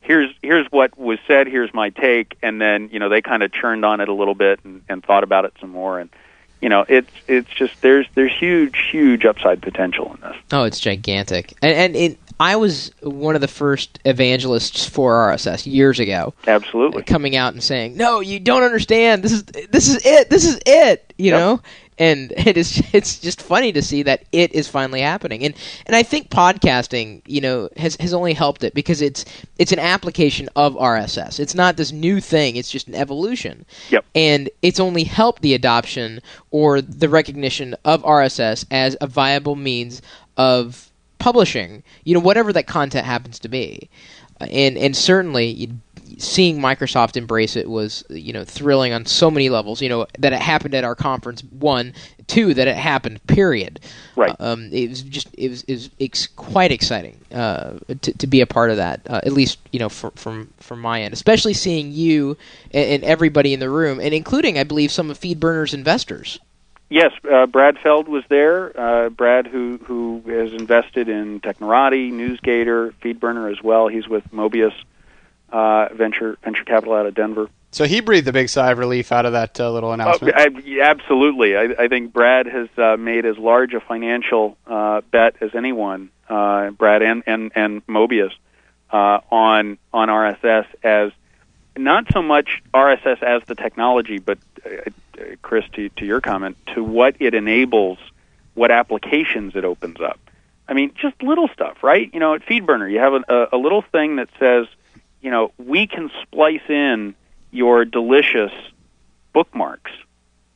here's 0.06 0.34
here's 0.42 0.68
what 0.72 0.98
was 0.98 1.20
said, 1.28 1.48
here's 1.48 1.74
my 1.74 1.90
take, 1.90 2.38
and 2.42 2.62
then 2.62 2.90
you 2.92 3.00
know 3.00 3.10
they 3.10 3.22
kind 3.22 3.44
of 3.44 3.52
churned 3.52 3.84
on 3.84 4.00
it 4.00 4.08
a 4.08 4.14
little 4.14 4.36
bit 4.36 4.60
and, 4.64 4.82
and 4.88 5.04
thought 5.04 5.24
about 5.24 5.46
it 5.46 5.54
some 5.60 5.72
more, 5.72 6.00
and 6.00 6.10
you 6.62 6.70
know 6.70 6.86
it's 6.88 7.12
it's 7.28 7.50
just 7.50 7.82
there's 7.82 8.08
there's 8.16 8.34
huge 8.34 8.78
huge 8.92 9.26
upside 9.26 9.62
potential 9.62 10.14
in 10.14 10.22
this. 10.22 10.38
Oh, 10.52 10.64
it's 10.64 10.80
gigantic, 10.80 11.54
and 11.62 11.74
and 11.74 11.96
it, 11.96 12.20
I 12.40 12.56
was 12.58 12.92
one 13.02 13.36
of 13.36 13.42
the 13.42 13.48
first 13.48 14.00
evangelists 14.04 14.86
for 14.86 15.14
RSS 15.14 15.66
years 15.66 16.00
ago. 16.00 16.34
Absolutely, 16.48 17.04
coming 17.04 17.36
out 17.36 17.54
and 17.54 17.64
saying, 17.64 17.96
"No, 17.98 18.20
you 18.20 18.40
don't 18.40 18.64
understand. 18.64 19.24
This 19.24 19.32
is 19.32 19.44
this 19.44 19.88
is 19.88 20.06
it. 20.06 20.30
This 20.30 20.46
is 20.46 20.60
it." 20.66 21.14
You 21.18 21.32
Yep. 21.32 21.40
know, 21.40 21.62
and 21.98 22.34
it 22.38 22.58
is 22.58 22.84
it's 22.92 23.20
just 23.20 23.42
funny 23.42 23.72
to 23.72 23.82
see 23.82 24.04
that 24.04 24.26
it 24.34 24.54
is 24.54 24.68
finally 24.68 25.00
happening. 25.00 25.44
And 25.46 25.54
and 25.86 25.96
I 25.96 26.04
think 26.04 26.30
podcasting, 26.30 27.22
you 27.26 27.40
know, 27.40 27.70
has 27.78 27.96
has 28.02 28.14
only 28.14 28.34
helped 28.34 28.66
it 28.66 28.74
because 28.74 29.02
it's 29.02 29.24
it's 29.58 29.72
an 29.72 29.80
application 29.80 30.50
of 30.58 30.76
RSS. 30.76 31.40
It's 31.40 31.56
not 31.56 31.78
this 31.78 31.94
new 31.94 32.20
thing. 32.20 32.58
It's 32.58 32.70
just 32.70 32.90
an 32.90 32.96
evolution. 32.96 33.66
Yep. 33.92 34.06
And 34.14 34.50
it's 34.62 34.80
only 34.82 35.06
helped 35.06 35.42
the 35.42 35.54
adoption 35.54 36.20
or 36.52 36.82
the 36.82 37.08
recognition 37.08 37.76
of 37.86 38.04
RSS 38.04 38.66
as 38.72 38.98
a 39.00 39.08
viable 39.08 39.56
means 39.56 40.02
of 40.36 40.85
publishing, 41.26 41.82
you 42.04 42.14
know, 42.14 42.20
whatever 42.20 42.54
that 42.54 42.68
content 42.68 43.04
happens 43.04 43.40
to 43.40 43.50
be. 43.50 43.90
Uh, 44.40 44.48
And 44.52 44.78
and 44.78 44.96
certainly 44.96 45.72
seeing 46.20 46.60
Microsoft 46.62 47.18
embrace 47.18 47.56
it 47.56 47.68
was, 47.68 48.04
you 48.10 48.32
know, 48.32 48.44
thrilling 48.46 48.94
on 48.94 49.06
so 49.08 49.32
many 49.32 49.50
levels, 49.50 49.82
you 49.82 49.90
know, 49.90 50.06
that 50.20 50.34
it 50.34 50.40
happened 50.40 50.76
at 50.76 50.84
our 50.84 50.94
conference 50.96 51.44
one, 51.74 51.94
two 52.28 52.54
that 52.54 52.68
it 52.68 52.76
happened 52.78 53.26
period. 53.26 53.80
Right. 54.16 54.36
Um 54.40 54.70
it 54.72 54.88
was 54.90 55.02
just 55.02 55.28
it 55.36 55.50
was 55.50 55.64
it 55.64 55.74
was 55.74 55.90
ex- 56.00 56.28
quite 56.36 56.72
exciting 56.72 57.18
uh 57.34 57.80
to 58.04 58.12
to 58.22 58.28
be 58.28 58.42
a 58.42 58.46
part 58.58 58.70
of 58.70 58.78
that. 58.78 58.98
Uh, 59.10 59.22
at 59.28 59.34
least, 59.34 59.58
you 59.72 59.80
know, 59.80 59.90
from 59.90 60.12
from 60.12 60.36
from 60.60 60.80
my 60.80 61.02
end, 61.02 61.14
especially 61.14 61.56
seeing 61.56 61.92
you 61.92 62.38
and, 62.72 62.88
and 62.94 63.04
everybody 63.04 63.52
in 63.56 63.60
the 63.60 63.70
room 63.80 64.00
and 64.00 64.14
including 64.14 64.60
I 64.60 64.64
believe 64.64 64.92
some 64.92 65.10
of 65.12 65.20
Feedburner's 65.20 65.74
investors. 65.74 66.40
Yes, 66.90 67.12
uh, 67.30 67.48
Brad 67.48 67.78
Feld 67.80 68.08
was 68.08 68.24
there. 68.30 68.80
Uh, 68.80 69.10
Brad, 69.10 69.48
who 69.48 69.80
who 69.86 70.22
has 70.28 70.54
invested 70.54 71.10
in 71.10 71.40
Technorati, 71.42 72.12
NewsGator, 72.12 72.94
FeedBurner 73.02 73.52
as 73.52 73.62
well. 73.64 73.88
He's 73.88 74.08
with 74.08 74.24
Mobius 74.32 74.74
uh, 75.52 75.88
Venture 75.94 76.38
Venture 76.44 76.64
Capital 76.64 76.94
out 76.94 77.08
of 77.08 77.16
Denver. 77.16 77.50
So 77.72 77.84
he 77.86 78.00
breathed 78.00 78.28
a 78.28 78.32
big 78.32 78.48
sigh 78.50 78.72
of 78.72 78.78
relief 78.78 79.12
out 79.12 79.26
of 79.26 79.34
that 79.34 79.60
uh, 79.60 79.70
little 79.72 79.90
Oh, 79.90 79.94
announcement. 79.94 80.34
I, 80.38 80.48
absolutely. 80.82 81.58
I, 81.58 81.64
I 81.78 81.88
think 81.90 82.14
Brad 82.14 82.46
has 82.46 82.70
uh, 82.78 82.96
made 82.98 83.26
as 83.26 83.38
large 83.38 83.74
a 83.74 83.82
financial 83.82 84.56
uh, 84.66 85.02
bet 85.12 85.36
as 85.42 85.54
anyone, 85.56 86.10
uh, 86.30 86.70
Brad 86.70 87.02
and 87.02 87.24
and, 87.26 87.52
and 87.56 87.86
Mobius, 87.88 88.32
uh, 88.92 89.20
on 89.32 89.78
on 89.92 90.08
RSS 90.08 90.68
as 90.84 91.12
not 91.78 92.06
so 92.14 92.22
much 92.22 92.62
RSS 92.74 93.22
as 93.22 93.42
the 93.48 93.56
technology, 93.56 94.20
but 94.20 94.38
Chris, 95.42 95.66
to, 95.74 95.90
to 95.90 96.06
your 96.06 96.22
comment, 96.22 96.58
to 96.74 96.84
what 96.84 97.16
it 97.20 97.34
enables, 97.34 97.98
what 98.54 98.72
applications 98.72 99.56
it 99.56 99.66
opens 99.66 100.00
up. 100.02 100.20
I 100.68 100.74
mean, 100.74 100.92
just 101.00 101.22
little 101.22 101.48
stuff, 101.50 101.84
right? 101.84 102.10
You 102.14 102.20
know, 102.20 102.34
at 102.34 102.46
FeedBurner, 102.46 102.92
you 102.92 103.00
have 103.00 103.14
a, 103.14 103.24
a, 103.28 103.48
a 103.54 103.58
little 103.58 103.82
thing 103.82 104.16
that 104.16 104.30
says, 104.40 104.68
you 105.22 105.32
know, 105.32 105.52
we 105.58 105.88
can 105.88 106.10
splice 106.24 106.68
in 106.70 107.16
your 107.52 107.86
delicious 107.86 108.52
bookmarks, 109.34 109.92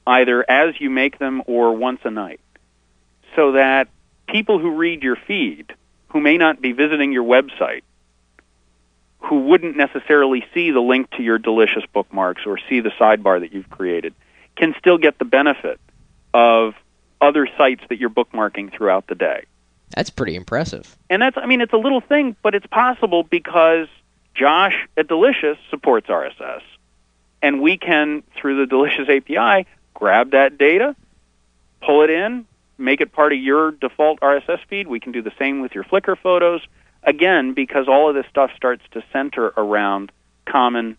either 0.07 0.49
as 0.49 0.79
you 0.79 0.89
make 0.89 1.19
them 1.19 1.43
or 1.45 1.75
once 1.75 1.99
a 2.03 2.11
night, 2.11 2.39
so 3.35 3.53
that 3.53 3.87
people 4.27 4.59
who 4.59 4.71
read 4.71 5.03
your 5.03 5.15
feed, 5.15 5.73
who 6.09 6.19
may 6.19 6.37
not 6.37 6.61
be 6.61 6.71
visiting 6.71 7.11
your 7.11 7.23
website, 7.23 7.81
who 9.19 9.41
wouldn't 9.41 9.75
necessarily 9.75 10.45
see 10.53 10.71
the 10.71 10.79
link 10.79 11.09
to 11.11 11.23
your 11.23 11.37
delicious 11.37 11.83
bookmarks 11.93 12.43
or 12.45 12.57
see 12.69 12.79
the 12.79 12.89
sidebar 12.91 13.41
that 13.41 13.53
you've 13.53 13.69
created, 13.69 14.13
can 14.59 14.75
still 14.77 14.97
get 14.97 15.17
the 15.17 15.25
benefit 15.25 15.79
of 16.33 16.75
other 17.21 17.47
sites 17.57 17.81
that 17.89 17.97
you're 17.97 18.09
bookmarking 18.09 18.71
throughout 18.71 19.07
the 19.07 19.15
day. 19.15 19.45
That's 19.95 20.09
pretty 20.09 20.35
impressive. 20.35 20.95
And 21.09 21.21
that's, 21.21 21.37
I 21.37 21.47
mean, 21.47 21.61
it's 21.61 21.73
a 21.73 21.77
little 21.77 22.01
thing, 22.01 22.35
but 22.43 22.53
it's 22.53 22.67
possible 22.67 23.23
because 23.23 23.87
Josh 24.35 24.75
at 24.95 25.07
Delicious 25.07 25.57
supports 25.69 26.07
RSS. 26.07 26.61
And 27.41 27.61
we 27.61 27.77
can, 27.77 28.21
through 28.35 28.59
the 28.59 28.67
Delicious 28.67 29.09
API, 29.09 29.65
grab 29.93 30.31
that 30.31 30.57
data, 30.57 30.95
pull 31.81 32.03
it 32.03 32.09
in, 32.09 32.45
make 32.77 33.01
it 33.01 33.11
part 33.11 33.33
of 33.33 33.39
your 33.39 33.71
default 33.71 34.19
RSS 34.19 34.59
feed. 34.69 34.87
We 34.87 34.99
can 34.99 35.11
do 35.11 35.21
the 35.21 35.33
same 35.39 35.61
with 35.61 35.73
your 35.73 35.85
Flickr 35.85 36.17
photos. 36.17 36.61
Again, 37.03 37.53
because 37.53 37.87
all 37.87 38.09
of 38.09 38.15
this 38.15 38.25
stuff 38.29 38.51
starts 38.55 38.83
to 38.91 39.03
center 39.13 39.53
around 39.55 40.11
common 40.45 40.97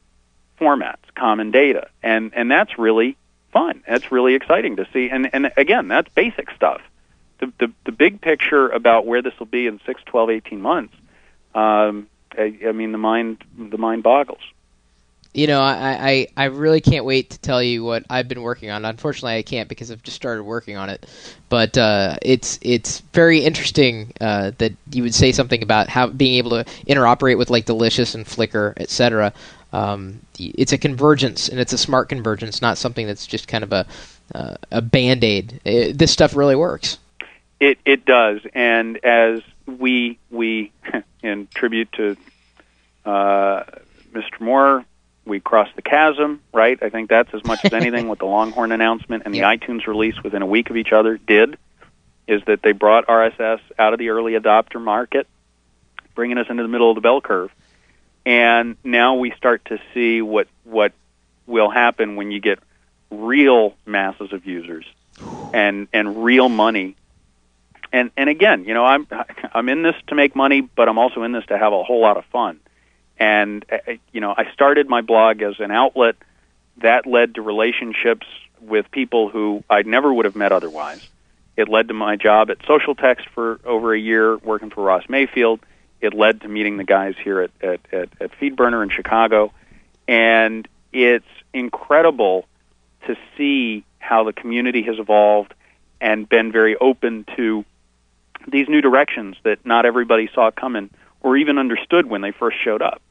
formats, 0.59 0.97
common 1.15 1.51
data. 1.51 1.89
And, 2.03 2.33
and 2.35 2.51
that's 2.51 2.79
really 2.79 3.17
fun. 3.53 3.83
That's 3.89 4.11
really 4.13 4.35
exciting 4.35 4.77
to 4.77 4.87
see. 4.93 5.09
And, 5.11 5.29
and 5.33 5.53
again, 5.57 5.89
that's 5.89 6.09
basic 6.15 6.51
stuff 6.53 6.81
the, 7.41 7.53
the 7.59 7.73
the 7.85 7.93
big 7.93 8.21
picture 8.21 8.69
about 8.69 9.07
where 9.07 9.23
this 9.23 9.37
will 9.39 9.47
be 9.47 9.67
in 9.67 9.81
six, 9.85 10.03
twelve, 10.05 10.31
eighteen 10.31 10.61
months. 10.61 10.95
Um, 11.55 12.09
I, 12.33 12.57
I 12.67 12.73
mean, 12.73 12.93
the 12.93 12.99
mind 12.99 13.43
the 13.59 13.79
mind 13.79 14.03
boggles. 14.03 14.43
You 15.33 15.47
know, 15.47 15.61
I, 15.61 16.11
I, 16.11 16.27
I 16.37 16.45
really 16.47 16.81
can't 16.81 17.05
wait 17.05 17.31
to 17.31 17.39
tell 17.39 17.63
you 17.63 17.85
what 17.85 18.05
I've 18.11 18.27
been 18.27 18.43
working 18.43 18.71
on. 18.71 18.85
Unfortunately, 18.85 19.37
I 19.37 19.43
can't 19.43 19.69
because 19.69 19.93
I've 19.93 20.03
just 20.03 20.17
started 20.17 20.43
working 20.43 20.77
on 20.77 20.91
it. 20.91 21.07
But 21.49 21.79
uh, 21.79 22.17
it's 22.21 22.59
it's 22.63 22.99
very 23.13 23.39
interesting 23.41 24.13
uh, 24.21 24.51
that 24.59 24.73
you 24.91 25.05
would 25.05 25.15
say 25.15 25.31
something 25.31 25.63
about 25.63 25.89
how 25.89 26.09
being 26.09 26.35
able 26.35 26.51
to 26.51 26.65
interoperate 26.89 27.39
with 27.39 27.49
like 27.49 27.65
Delicious 27.65 28.17
and 28.17 28.27
Flickr, 28.27 28.75
etc. 28.77 29.33
Um, 29.73 30.21
it's 30.39 30.73
a 30.73 30.79
convergence, 30.79 31.49
and 31.49 31.61
it's 31.61 31.73
a 31.73 31.79
smart 31.79 32.09
convergence, 32.09 32.61
not 32.61 32.77
something 32.79 33.07
that's 33.07 33.27
just 33.27 33.47
kind 33.49 33.63
of 33.65 33.73
a 33.73 33.87
uh, 34.35 34.55
a 34.71 34.81
band 34.83 35.23
aid. 35.25 35.61
This 35.65 36.11
stuff 36.13 36.35
really 36.35 36.57
works. 36.57 36.99
It 37.61 37.79
it 37.85 38.05
does, 38.05 38.41
and 38.55 39.05
as 39.05 39.43
we 39.67 40.19
we 40.31 40.73
in 41.23 41.47
tribute 41.55 41.93
to 41.93 42.17
uh, 43.05 43.65
Mr. 44.13 44.41
Moore, 44.41 44.85
we 45.25 45.41
crossed 45.41 45.77
the 45.77 45.83
chasm. 45.83 46.41
Right, 46.53 46.83
I 46.83 46.89
think 46.91 47.09
that's 47.09 47.33
as 47.35 47.45
much 47.45 47.65
as 47.65 47.73
anything 47.73 48.09
what 48.09 48.19
the 48.19 48.27
Longhorn 48.27 48.73
announcement 48.73 49.23
and 49.25 49.35
the 49.35 49.39
Yeah. 49.39 49.55
iTunes 49.55 49.87
release 49.87 50.21
within 50.23 50.43
a 50.43 50.47
week 50.47 50.71
of 50.71 50.77
each 50.77 50.93
other 50.93 51.17
did. 51.19 51.57
Is 52.27 52.43
that 52.47 52.63
they 52.63 52.73
brought 52.73 53.07
RSS 53.09 53.61
out 53.79 53.93
of 53.93 53.99
the 53.99 54.11
early 54.11 54.33
adopter 54.35 54.81
market, 54.81 55.27
bringing 56.15 56.39
us 56.39 56.47
into 56.49 56.63
the 56.63 56.69
middle 56.69 56.89
of 56.91 56.95
the 56.95 57.01
bell 57.01 57.21
curve, 57.21 57.51
and 58.27 58.77
now 58.85 59.15
we 59.15 59.33
start 59.33 59.65
to 59.67 59.79
see 59.95 60.23
what 60.23 60.49
what 60.65 60.93
will 61.47 61.71
happen 61.71 62.17
when 62.17 62.31
you 62.31 62.41
get 62.41 62.59
real 63.11 63.75
masses 63.87 64.33
of 64.33 64.47
users 64.47 64.87
and 65.53 65.89
and 65.93 66.23
real 66.23 66.49
money 66.49 66.97
and 67.93 68.11
and 68.17 68.29
again, 68.29 68.65
you 68.65 68.75
know, 68.75 68.85
I'm 68.85 69.07
I'm 69.53 69.69
in 69.69 69.83
this 69.83 69.97
to 70.09 70.15
make 70.15 70.37
money, 70.37 70.61
but 70.61 70.89
I'm 70.89 70.99
also 70.99 71.23
in 71.23 71.33
this 71.33 71.45
to 71.47 71.59
have 71.59 71.73
a 71.73 71.83
whole 71.83 72.01
lot 72.01 72.17
of 72.17 72.25
fun. 72.27 72.61
And 73.19 73.65
uh, 73.71 73.93
you 74.13 74.21
know, 74.21 74.35
I 74.37 74.53
started 74.53 74.89
my 74.89 75.01
blog 75.01 75.43
as 75.43 75.59
an 75.61 75.71
outlet 75.71 76.17
that 76.79 77.07
led 77.07 77.35
to 77.35 77.43
relationships 77.43 78.27
with 78.61 78.91
people 78.91 79.29
who 79.29 79.65
I 79.69 79.83
never 79.83 80.13
would 80.13 80.25
have 80.25 80.37
met 80.37 80.53
otherwise. 80.53 81.07
It 81.57 81.69
led 81.69 81.89
to 81.89 81.95
my 81.95 82.17
job 82.17 82.51
at 82.51 82.61
Socialtext 82.61 83.29
for 83.35 83.61
over 83.65 83.93
a 83.93 83.99
year, 83.99 84.37
working 84.39 84.71
for 84.71 84.85
Ross 84.85 85.05
Mayfield. 85.09 85.61
It 86.01 86.15
led 86.15 86.43
to 86.43 86.49
meeting 86.49 86.77
the 86.77 86.85
guys 86.85 87.15
here 87.23 87.41
at 87.43 87.51
at, 87.63 87.81
at, 87.93 88.09
at 88.21 88.33
FeedBurner 88.41 88.83
in 88.83 88.91
Chicago, 88.91 89.53
and 90.09 90.67
it's 90.93 91.27
incredible 91.53 92.47
to 93.07 93.17
see 93.37 93.85
how 93.99 94.25
the 94.25 94.33
community 94.33 94.83
has 94.83 94.99
evolved 94.99 95.55
and 96.01 96.29
been 96.29 96.51
very 96.53 96.77
open 96.77 97.25
to 97.37 97.65
these 98.51 98.69
new 98.69 98.81
directions 98.81 99.37
that 99.45 99.65
not 99.65 99.85
everybody 99.85 100.29
saw 100.35 100.51
coming 100.51 100.91
or 101.21 101.37
even 101.37 101.59
understood 101.59 102.07
when 102.07 102.23
they 102.23 102.33
first 102.33 102.57
showed 102.63 102.83
up. 102.83 103.03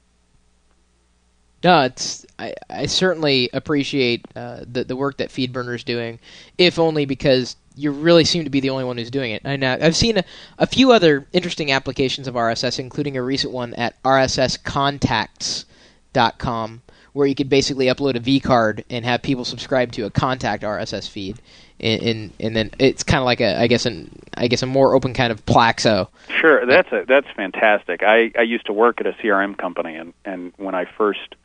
No, 1.63 1.84
it's 1.84 2.26
I, 2.38 2.54
I 2.69 2.86
certainly 2.86 3.50
appreciate 3.52 4.26
uh, 4.36 4.60
the 4.65 4.84
the 4.86 4.95
work 4.95 5.17
that 5.17 5.30
FeedBurner 5.30 5.76
is 5.76 5.84
doing, 5.84 6.19
if 6.58 6.80
only 6.80 7.06
because 7.06 7.58
you 7.76 7.91
really 7.91 8.24
seem 8.24 8.45
to 8.45 8.50
be 8.50 8.60
the 8.60 8.69
only 8.69 8.84
one 8.84 8.98
who's 8.98 9.12
doing 9.12 9.32
it. 9.32 9.41
And 9.43 9.64
uh, 9.64 9.78
I've 9.82 9.95
seen 9.95 10.18
a, 10.18 10.24
a 10.57 10.68
few 10.68 10.91
other 10.91 11.28
interesting 11.34 11.72
applications 11.72 12.28
of 12.28 12.36
RSS, 12.36 12.80
including 12.80 13.18
a 13.18 13.24
recent 13.24 13.53
one 13.53 13.74
at 13.76 14.01
rsscontacts.com, 14.03 16.82
where 17.14 17.28
you 17.28 17.36
could 17.36 17.49
basically 17.49 17.86
upload 17.88 18.16
a 18.16 18.20
vCard 18.20 18.84
and 18.89 19.05
have 19.05 19.22
people 19.22 19.43
subscribe 19.43 19.91
to 19.93 20.05
a 20.05 20.10
contact 20.10 20.64
RSS 20.64 21.10
feed, 21.10 21.39
and 21.82 22.01
and, 22.01 22.32
and 22.39 22.55
then 22.55 22.72
it's 22.80 23.03
kind 23.03 23.20
of 23.20 23.26
like 23.26 23.41
a 23.41 23.60
I 23.60 23.68
guess 23.68 23.86
an 23.86 24.18
I 24.34 24.47
guess 24.47 24.64
a 24.64 24.66
more 24.66 24.95
open 24.95 25.14
kind 25.14 25.34
of 25.34 25.45
Plaxo. 25.45 26.07
Sure, 26.39 26.66
that's 26.66 26.89
a, 26.93 27.03
that's 27.05 27.28
fantastic. 27.36 28.01
I, 28.01 28.32
I 28.38 28.43
used 28.43 28.68
to 28.68 28.74
work 28.74 29.01
at 29.01 29.07
a 29.07 29.12
CRM 29.12 29.57
company, 29.57 29.97
and, 29.97 30.14
and 30.24 30.53
when 30.55 30.74
I 30.74 30.86
first 30.86 31.36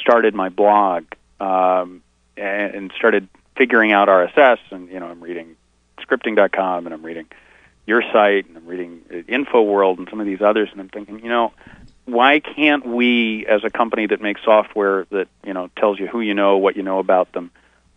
started 0.00 0.34
my 0.34 0.48
blog 0.48 1.04
um, 1.40 2.02
and, 2.36 2.92
started 2.96 3.28
figuring 3.56 3.92
out 3.92 4.08
RSS, 4.08 4.58
and 4.70 4.88
you 4.88 5.00
know, 5.00 5.06
I'm 5.06 5.20
reading 5.20 5.56
scripting.com, 6.00 6.86
and 6.86 6.94
I'm 6.94 7.04
reading 7.04 7.26
your 7.86 8.02
site, 8.12 8.48
and 8.48 8.56
I'm 8.56 8.66
reading 8.66 9.00
InfoWorld, 9.10 9.98
and 9.98 10.08
some 10.10 10.20
of 10.20 10.26
these 10.26 10.42
others, 10.42 10.68
and 10.72 10.80
I'm 10.80 10.88
thinking, 10.88 11.20
you 11.20 11.28
know, 11.28 11.52
why 12.04 12.40
can't 12.40 12.86
we, 12.86 13.46
as 13.46 13.64
a 13.64 13.70
company 13.70 14.06
that 14.06 14.20
makes 14.20 14.42
software 14.44 15.06
that 15.10 15.28
you 15.44 15.52
know 15.52 15.70
tells 15.76 15.98
you 15.98 16.06
who 16.06 16.20
you 16.20 16.34
know, 16.34 16.56
what 16.58 16.76
you 16.76 16.82
know 16.82 16.98
about 16.98 17.32
them, 17.32 17.50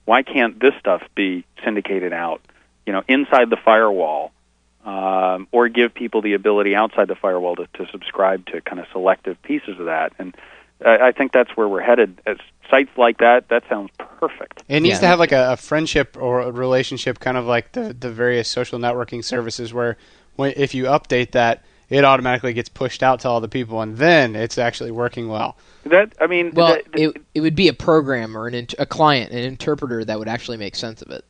why 0.06 0.24
can't 0.24 0.60
this 0.60 0.74
stuff 0.80 1.04
be 1.16 1.46
syndicated 1.64 2.14
out, 2.14 2.42
you 2.86 2.94
know, 2.94 3.04
inside 3.08 3.50
the 3.50 3.58
firewall, 3.58 4.32
um, 4.84 5.48
or 5.52 5.70
give 5.70 5.94
people 5.94 6.22
the 6.22 6.34
ability 6.34 6.76
outside 6.76 7.08
the 7.08 7.16
firewall 7.16 7.56
to, 7.56 7.68
to 7.76 7.88
subscribe 7.92 8.46
to 8.48 8.62
kind 8.62 8.80
of 8.80 8.88
selective 8.92 9.42
pieces 9.44 9.80
of 9.80 9.86
that? 9.86 10.14
And 10.18 10.36
I, 10.86 11.08
I 11.08 11.12
think 11.12 11.32
that's 11.32 11.52
where 11.58 11.68
we're 11.68 11.82
headed. 11.82 12.22
As 12.26 12.38
sites 12.70 12.92
like 12.98 13.18
that, 13.20 13.50
that 13.50 13.64
sounds 13.70 13.90
perfect. 13.98 14.64
It 14.68 14.82
needs 14.82 14.96
Yeah. 14.96 15.00
to 15.02 15.08
have 15.08 15.20
like 15.20 15.32
a, 15.32 15.54
a 15.54 15.58
friendship 15.58 16.18
or 16.20 16.42
a 16.42 16.52
relationship, 16.52 17.20
kind 17.20 17.38
of 17.38 17.46
like 17.46 17.72
the 17.74 17.94
the 17.94 18.10
various 18.10 18.48
social 18.48 18.80
networking 18.80 19.24
services, 19.24 19.74
where 19.74 19.98
when, 20.36 20.54
if 20.56 20.74
you 20.74 20.86
update 20.86 21.32
that, 21.32 21.64
it 21.90 22.04
automatically 22.06 22.54
gets 22.54 22.70
pushed 22.70 23.02
out 23.02 23.22
to 23.22 23.28
all 23.30 23.42
the 23.42 23.48
people, 23.48 23.82
and 23.82 23.98
then 23.98 24.36
it's 24.36 24.58
actually 24.58 24.92
working 24.92 25.28
well. 25.28 25.58
That 25.86 26.14
I 26.22 26.28
mean, 26.28 26.52
Well, 26.54 26.76
that- 26.76 26.86
it 26.94 27.18
it 27.34 27.42
would 27.42 27.56
be 27.56 27.68
a 27.68 27.74
program 27.74 28.38
or 28.38 28.48
an 28.48 28.54
int- 28.54 28.76
a 28.78 28.86
client, 28.86 29.32
an 29.32 29.40
interpreter 29.40 30.06
that 30.06 30.20
would 30.20 30.28
actually 30.28 30.58
make 30.58 30.76
sense 30.76 31.02
of 31.02 31.10
it. 31.12 31.26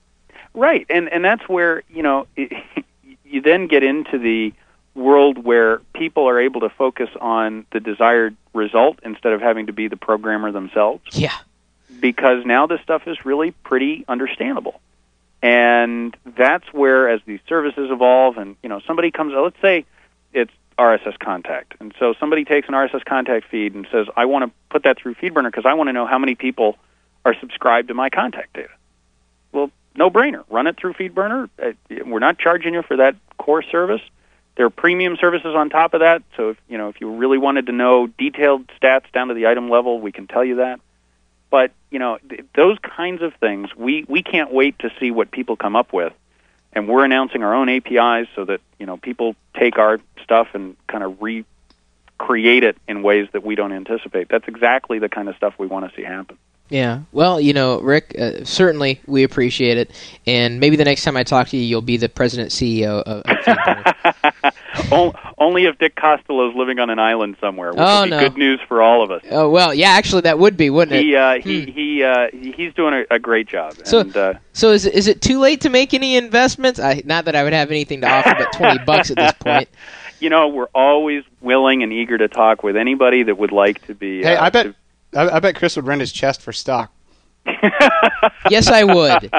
Right, 0.54 0.86
and 0.90 1.08
and 1.10 1.24
that's 1.24 1.48
where 1.48 1.84
you 1.90 2.04
know 2.04 2.28
it, 2.36 2.52
you 3.24 3.42
then 3.42 3.68
get 3.68 3.84
into 3.84 4.18
the 4.18 4.52
world 4.96 5.44
where 5.44 5.80
people 5.94 6.28
are 6.28 6.40
able 6.40 6.62
to 6.62 6.70
focus 6.70 7.10
on 7.20 7.66
the 7.72 7.80
desired 7.80 8.36
result 8.54 9.00
instead 9.04 9.34
of 9.34 9.42
having 9.42 9.68
to 9.68 9.74
be 9.74 9.88
the 9.88 9.98
programmer 9.98 10.52
themselves. 10.52 11.02
Yeah. 11.12 11.36
Because 12.00 12.46
now 12.46 12.68
this 12.68 12.82
stuff 12.82 13.04
is 13.08 13.26
really 13.26 13.52
pretty 13.52 14.06
understandable, 14.08 14.80
and 15.42 16.16
that's 16.26 16.72
where 16.72 17.10
as 17.10 17.20
these 17.26 17.40
services 17.48 17.90
evolve, 17.92 18.38
and 18.38 18.56
you 18.64 18.70
know 18.70 18.80
somebody 18.88 19.12
comes, 19.12 19.34
let's 19.36 19.60
say 19.62 19.86
it's 20.32 20.52
RSS 20.78 21.20
contact, 21.20 21.74
and 21.82 21.94
so 22.00 22.14
somebody 22.20 22.46
takes 22.46 22.70
an 22.70 22.74
RSS 22.74 23.04
contact 23.04 23.48
feed 23.50 23.74
and 23.74 23.86
says, 23.92 24.08
I 24.16 24.26
want 24.26 24.46
to 24.46 24.52
put 24.70 24.84
that 24.84 24.98
through 24.98 25.16
FeedBurner 25.16 25.48
because 25.48 25.66
I 25.66 25.74
want 25.74 25.90
to 25.90 25.94
know 25.94 26.06
how 26.06 26.20
many 26.20 26.36
people 26.36 26.78
are 27.26 27.36
subscribed 27.42 27.90
to 27.90 27.94
my 27.94 28.10
contact 28.10 28.54
data 28.54 28.70
well, 29.52 29.72
no 29.96 30.10
brainer. 30.10 30.44
Run 30.50 30.68
it 30.68 30.78
through 30.78 30.94
FeedBurner. 30.94 31.50
Uh, 31.62 31.72
We're 32.06 32.20
not 32.20 32.38
charging 32.38 32.74
you 32.74 32.82
for 32.82 32.98
that 32.98 33.16
core 33.38 33.64
service. 33.64 34.02
There 34.60 34.66
are 34.66 34.70
premium 34.70 35.16
services 35.16 35.56
on 35.56 35.70
top 35.70 35.94
of 35.94 36.02
that. 36.02 36.22
So 36.36 36.50
if 36.50 36.58
you 36.68 36.78
know 36.78 36.90
if 36.90 37.00
you 37.00 37.10
really 37.16 37.38
wanted 37.38 37.68
to 37.68 37.72
know 37.72 38.08
detailed 38.08 38.68
stats 38.68 39.10
down 39.14 39.30
to 39.30 39.34
the 39.34 39.48
item 39.48 39.70
level, 39.70 40.02
we 40.02 40.12
can 40.12 40.28
tell 40.28 40.44
you 40.44 40.58
that. 40.58 40.82
But 41.50 41.72
you 41.90 41.98
know 41.98 42.18
th- 42.30 42.44
those 42.58 42.78
kinds 42.80 43.22
of 43.22 43.34
things, 43.36 43.74
we 43.74 44.04
we 44.10 44.22
can't 44.22 44.52
wait 44.52 44.78
to 44.80 44.92
see 45.00 45.12
what 45.12 45.32
people 45.32 45.56
come 45.56 45.78
up 45.78 45.94
with, 45.94 46.12
and 46.74 46.90
we're 46.90 47.06
announcing 47.06 47.42
our 47.42 47.56
own 47.56 47.70
APIs 47.70 48.28
so 48.36 48.44
that 48.44 48.60
you 48.78 48.86
know 48.86 48.98
people 48.98 49.34
take 49.58 49.78
our 49.80 49.98
stuff 50.24 50.50
and 50.54 50.76
kind 50.88 51.06
of 51.06 51.22
recreate 51.22 52.66
it 52.66 52.76
in 52.86 53.02
ways 53.02 53.30
that 53.32 53.46
we 53.46 53.56
don't 53.56 53.72
anticipate. 53.72 54.28
That's 54.28 54.50
exactly 54.50 55.00
the 55.00 55.08
kind 55.08 55.30
of 55.30 55.38
stuff 55.38 55.54
we 55.58 55.68
want 55.68 55.90
to 55.90 55.96
see 55.96 56.04
happen. 56.04 56.38
Yeah. 56.70 57.02
Well, 57.12 57.42
you 57.42 57.54
know, 57.54 57.82
Rick, 57.82 58.16
uh, 58.18 58.46
certainly 58.46 59.02
we 59.08 59.24
appreciate 59.24 59.78
it, 59.78 59.92
and 60.28 60.60
maybe 60.60 60.76
the 60.76 60.86
next 60.86 61.04
time 61.04 61.18
I 61.18 61.24
talk 61.24 61.48
to 61.50 61.58
you, 61.58 61.64
you'll 61.64 61.82
be 61.82 61.98
the 61.98 62.10
president 62.10 62.52
CEO 62.52 63.02
of, 63.02 63.24
of 63.26 64.49
Only 65.38 65.66
if 65.66 65.78
Dick 65.80 65.96
Costolo 65.96 66.50
is 66.50 66.56
living 66.56 66.80
on 66.80 66.90
an 66.90 67.00
island 67.00 67.38
somewhere, 67.42 67.72
which 67.72 67.80
Oh, 67.82 68.02
would 68.02 68.06
be 68.06 68.10
no. 68.12 68.20
good 68.20 68.38
news 68.38 68.60
for 68.68 68.82
all 68.82 69.02
of 69.04 69.10
us. 69.12 69.24
oh 69.32 69.50
well, 69.50 69.74
yeah. 69.74 69.90
Actually, 69.90 70.22
that 70.22 70.38
would 70.40 70.58
be, 70.58 70.70
wouldn't 70.70 70.96
it? 70.98 71.04
He 71.04 71.16
uh, 71.16 71.40
he 71.42 71.66
he 71.72 72.04
uh, 72.04 72.28
he's 72.32 72.74
doing 72.74 72.94
a, 72.94 73.16
a 73.16 73.20
great 73.20 73.48
job. 73.48 73.76
So- 73.84 74.00
and, 74.02 74.16
uh, 74.16 74.34
So 74.54 74.72
is 74.72 74.86
it, 74.86 74.94
is 74.94 75.08
it 75.08 75.22
too 75.22 75.40
late 75.40 75.62
to 75.62 75.70
make 75.70 75.94
any 75.94 76.18
investments? 76.18 76.80
I, 76.80 77.02
not 77.06 77.26
that 77.26 77.36
I 77.36 77.44
would 77.44 77.54
have 77.54 77.72
anything 77.72 78.02
to 78.02 78.08
offer, 78.10 78.36
but 78.38 78.52
twenty 78.54 78.78
bucks 78.86 79.10
at 79.12 79.18
this 79.18 79.34
point. 79.40 79.70
you 80.20 80.30
know, 80.30 80.48
we're 80.50 80.68
always 80.76 81.24
willing 81.42 81.82
and 81.82 81.92
eager 81.94 82.18
to 82.18 82.28
talk 82.28 82.62
with 82.62 82.76
anybody 82.78 83.24
that 83.24 83.38
would 83.38 83.52
like 83.52 83.86
to 83.88 83.96
be. 83.96 84.22
Hey, 84.24 84.36
uh, 84.36 84.44
I 84.46 84.50
bet 84.50 84.76
I, 85.16 85.30
I 85.30 85.40
bet 85.40 85.56
Chris 85.56 85.76
would 85.78 85.88
rent 85.88 86.02
his 86.02 86.12
chest 86.12 86.42
for 86.42 86.52
stock. 86.54 86.92
Yes, 88.50 88.68
I 88.68 88.84
would. 88.84 89.32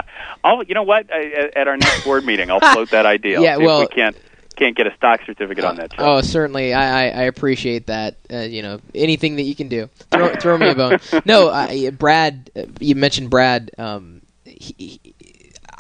I'll, 0.45 0.63
you 0.63 0.75
know 0.75 0.83
what? 0.83 1.13
I, 1.13 1.51
at 1.57 1.67
our 1.69 1.77
next 1.77 2.05
board 2.05 2.25
meeting, 2.25 2.51
I'll 2.51 2.61
float 2.61 2.91
that 2.91 3.07
idea. 3.07 3.39
I'll 3.39 3.43
Yeah, 3.45 3.57
see 3.57 3.65
well- 3.65 3.81
if 3.83 3.89
we 3.91 3.95
can't 3.95 4.17
can't 4.61 4.77
get 4.77 4.87
a 4.87 4.95
stock 4.95 5.21
certificate 5.25 5.65
on 5.65 5.77
that. 5.77 5.95
Oh, 5.99 6.21
certainly. 6.21 6.73
I, 6.75 7.07
I, 7.07 7.09
I 7.09 7.23
appreciate 7.23 7.87
that. 7.87 8.17
Uh, 8.33 8.41
you 8.41 8.63
know, 8.63 8.79
anything 8.95 9.37
that 9.37 9.43
you 9.43 9.57
can 9.57 9.69
do, 9.69 9.89
throw, 10.11 10.35
throw 10.37 10.59
me 10.59 10.69
a 10.69 10.75
bone. 10.75 10.99
No, 11.25 11.49
I, 11.51 11.91
Brad. 11.91 12.51
uh, 12.55 12.65
You 12.79 12.95
mentioned 12.95 13.31
Brad. 13.31 13.71
Um, 13.79 14.21
he, 14.45 14.75
he- 14.77 15.15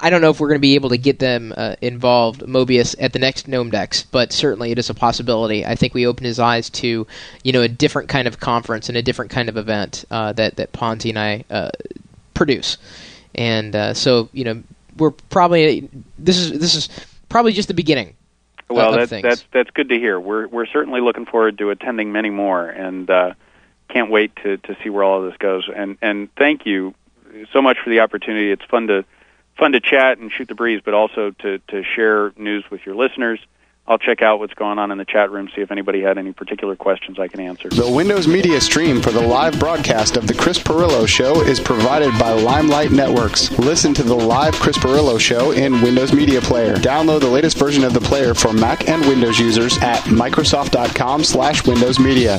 I 0.02 0.08
don't 0.08 0.22
know 0.22 0.30
if 0.30 0.40
we're 0.40 0.48
going 0.48 0.58
to 0.58 0.62
be 0.62 0.76
able 0.76 0.88
to 0.88 0.96
get 0.96 1.18
them 1.18 1.52
uh, 1.54 1.76
involved, 1.82 2.40
Mobius, 2.40 2.96
at 2.98 3.12
the 3.12 3.18
next 3.18 3.46
Gnomedex, 3.46 4.06
but 4.10 4.32
certainly 4.32 4.70
it 4.70 4.78
is 4.78 4.88
a 4.88 4.94
possibility. 4.94 5.66
I 5.66 5.74
think 5.74 5.92
we 5.92 6.06
opened 6.06 6.24
his 6.24 6.38
eyes 6.38 6.70
to, 6.70 7.06
you 7.44 7.52
know, 7.52 7.60
a 7.60 7.68
different 7.68 8.08
kind 8.08 8.26
of 8.26 8.40
conference 8.40 8.88
and 8.88 8.96
a 8.96 9.02
different 9.02 9.30
kind 9.30 9.50
of 9.50 9.58
event 9.58 10.06
uh, 10.10 10.32
that 10.32 10.56
that 10.56 10.72
Ponzi 10.72 11.10
and 11.10 11.18
I 11.18 11.44
uh, 11.50 11.68
produce, 12.32 12.78
and 13.34 13.76
uh, 13.76 13.92
so 13.92 14.30
you 14.32 14.44
know 14.44 14.62
we're 14.96 15.10
probably 15.10 15.86
this 16.18 16.38
is 16.38 16.58
this 16.58 16.74
is 16.74 16.88
probably 17.28 17.52
just 17.52 17.68
the 17.68 17.74
beginning. 17.74 18.14
Well, 18.70 18.92
that's 18.92 19.10
things. 19.10 19.22
that's 19.22 19.44
that's 19.52 19.70
good 19.70 19.88
to 19.88 19.98
hear. 19.98 20.18
We're 20.18 20.46
we're 20.46 20.66
certainly 20.66 21.00
looking 21.00 21.26
forward 21.26 21.58
to 21.58 21.70
attending 21.70 22.12
many 22.12 22.30
more, 22.30 22.68
and 22.68 23.10
uh, 23.10 23.34
can't 23.88 24.10
wait 24.10 24.34
to 24.44 24.56
to 24.58 24.76
see 24.82 24.90
where 24.90 25.02
all 25.02 25.24
of 25.24 25.30
this 25.30 25.38
goes. 25.38 25.68
And 25.74 25.98
and 26.00 26.28
thank 26.36 26.66
you 26.66 26.94
so 27.52 27.60
much 27.60 27.78
for 27.82 27.90
the 27.90 28.00
opportunity. 28.00 28.50
It's 28.50 28.64
fun 28.64 28.86
to 28.86 29.04
fun 29.58 29.72
to 29.72 29.80
chat 29.80 30.18
and 30.18 30.32
shoot 30.32 30.48
the 30.48 30.54
breeze, 30.54 30.80
but 30.84 30.94
also 30.94 31.30
to 31.40 31.58
to 31.68 31.82
share 31.82 32.32
news 32.36 32.64
with 32.70 32.86
your 32.86 32.94
listeners. 32.94 33.40
I'll 33.90 33.98
check 33.98 34.22
out 34.22 34.38
what's 34.38 34.54
going 34.54 34.78
on 34.78 34.92
in 34.92 34.98
the 34.98 35.04
chat 35.04 35.32
room, 35.32 35.48
see 35.52 35.62
if 35.62 35.72
anybody 35.72 36.00
had 36.00 36.16
any 36.16 36.32
particular 36.32 36.76
questions 36.76 37.18
I 37.18 37.26
can 37.26 37.40
answer. 37.40 37.68
The 37.70 37.90
Windows 37.90 38.28
Media 38.28 38.60
stream 38.60 39.02
for 39.02 39.10
the 39.10 39.20
live 39.20 39.58
broadcast 39.58 40.16
of 40.16 40.28
the 40.28 40.34
Chris 40.34 40.60
Pirillo 40.60 41.08
Show 41.08 41.40
is 41.40 41.58
provided 41.58 42.16
by 42.16 42.30
Limelight 42.30 42.92
Networks. 42.92 43.50
Listen 43.58 43.92
to 43.94 44.04
the 44.04 44.14
live 44.14 44.54
Chris 44.54 44.78
Pirillo 44.78 45.18
Show 45.18 45.50
in 45.50 45.82
Windows 45.82 46.12
Media 46.12 46.40
Player. 46.40 46.76
Download 46.76 47.18
the 47.18 47.26
latest 47.26 47.58
version 47.58 47.82
of 47.82 47.92
the 47.92 48.00
player 48.00 48.32
for 48.32 48.52
Mac 48.52 48.88
and 48.88 49.04
Windows 49.06 49.40
users 49.40 49.76
at 49.78 49.98
Microsoft.com 50.04 51.24
slash 51.24 51.66
Windows 51.66 51.98
Media. 51.98 52.38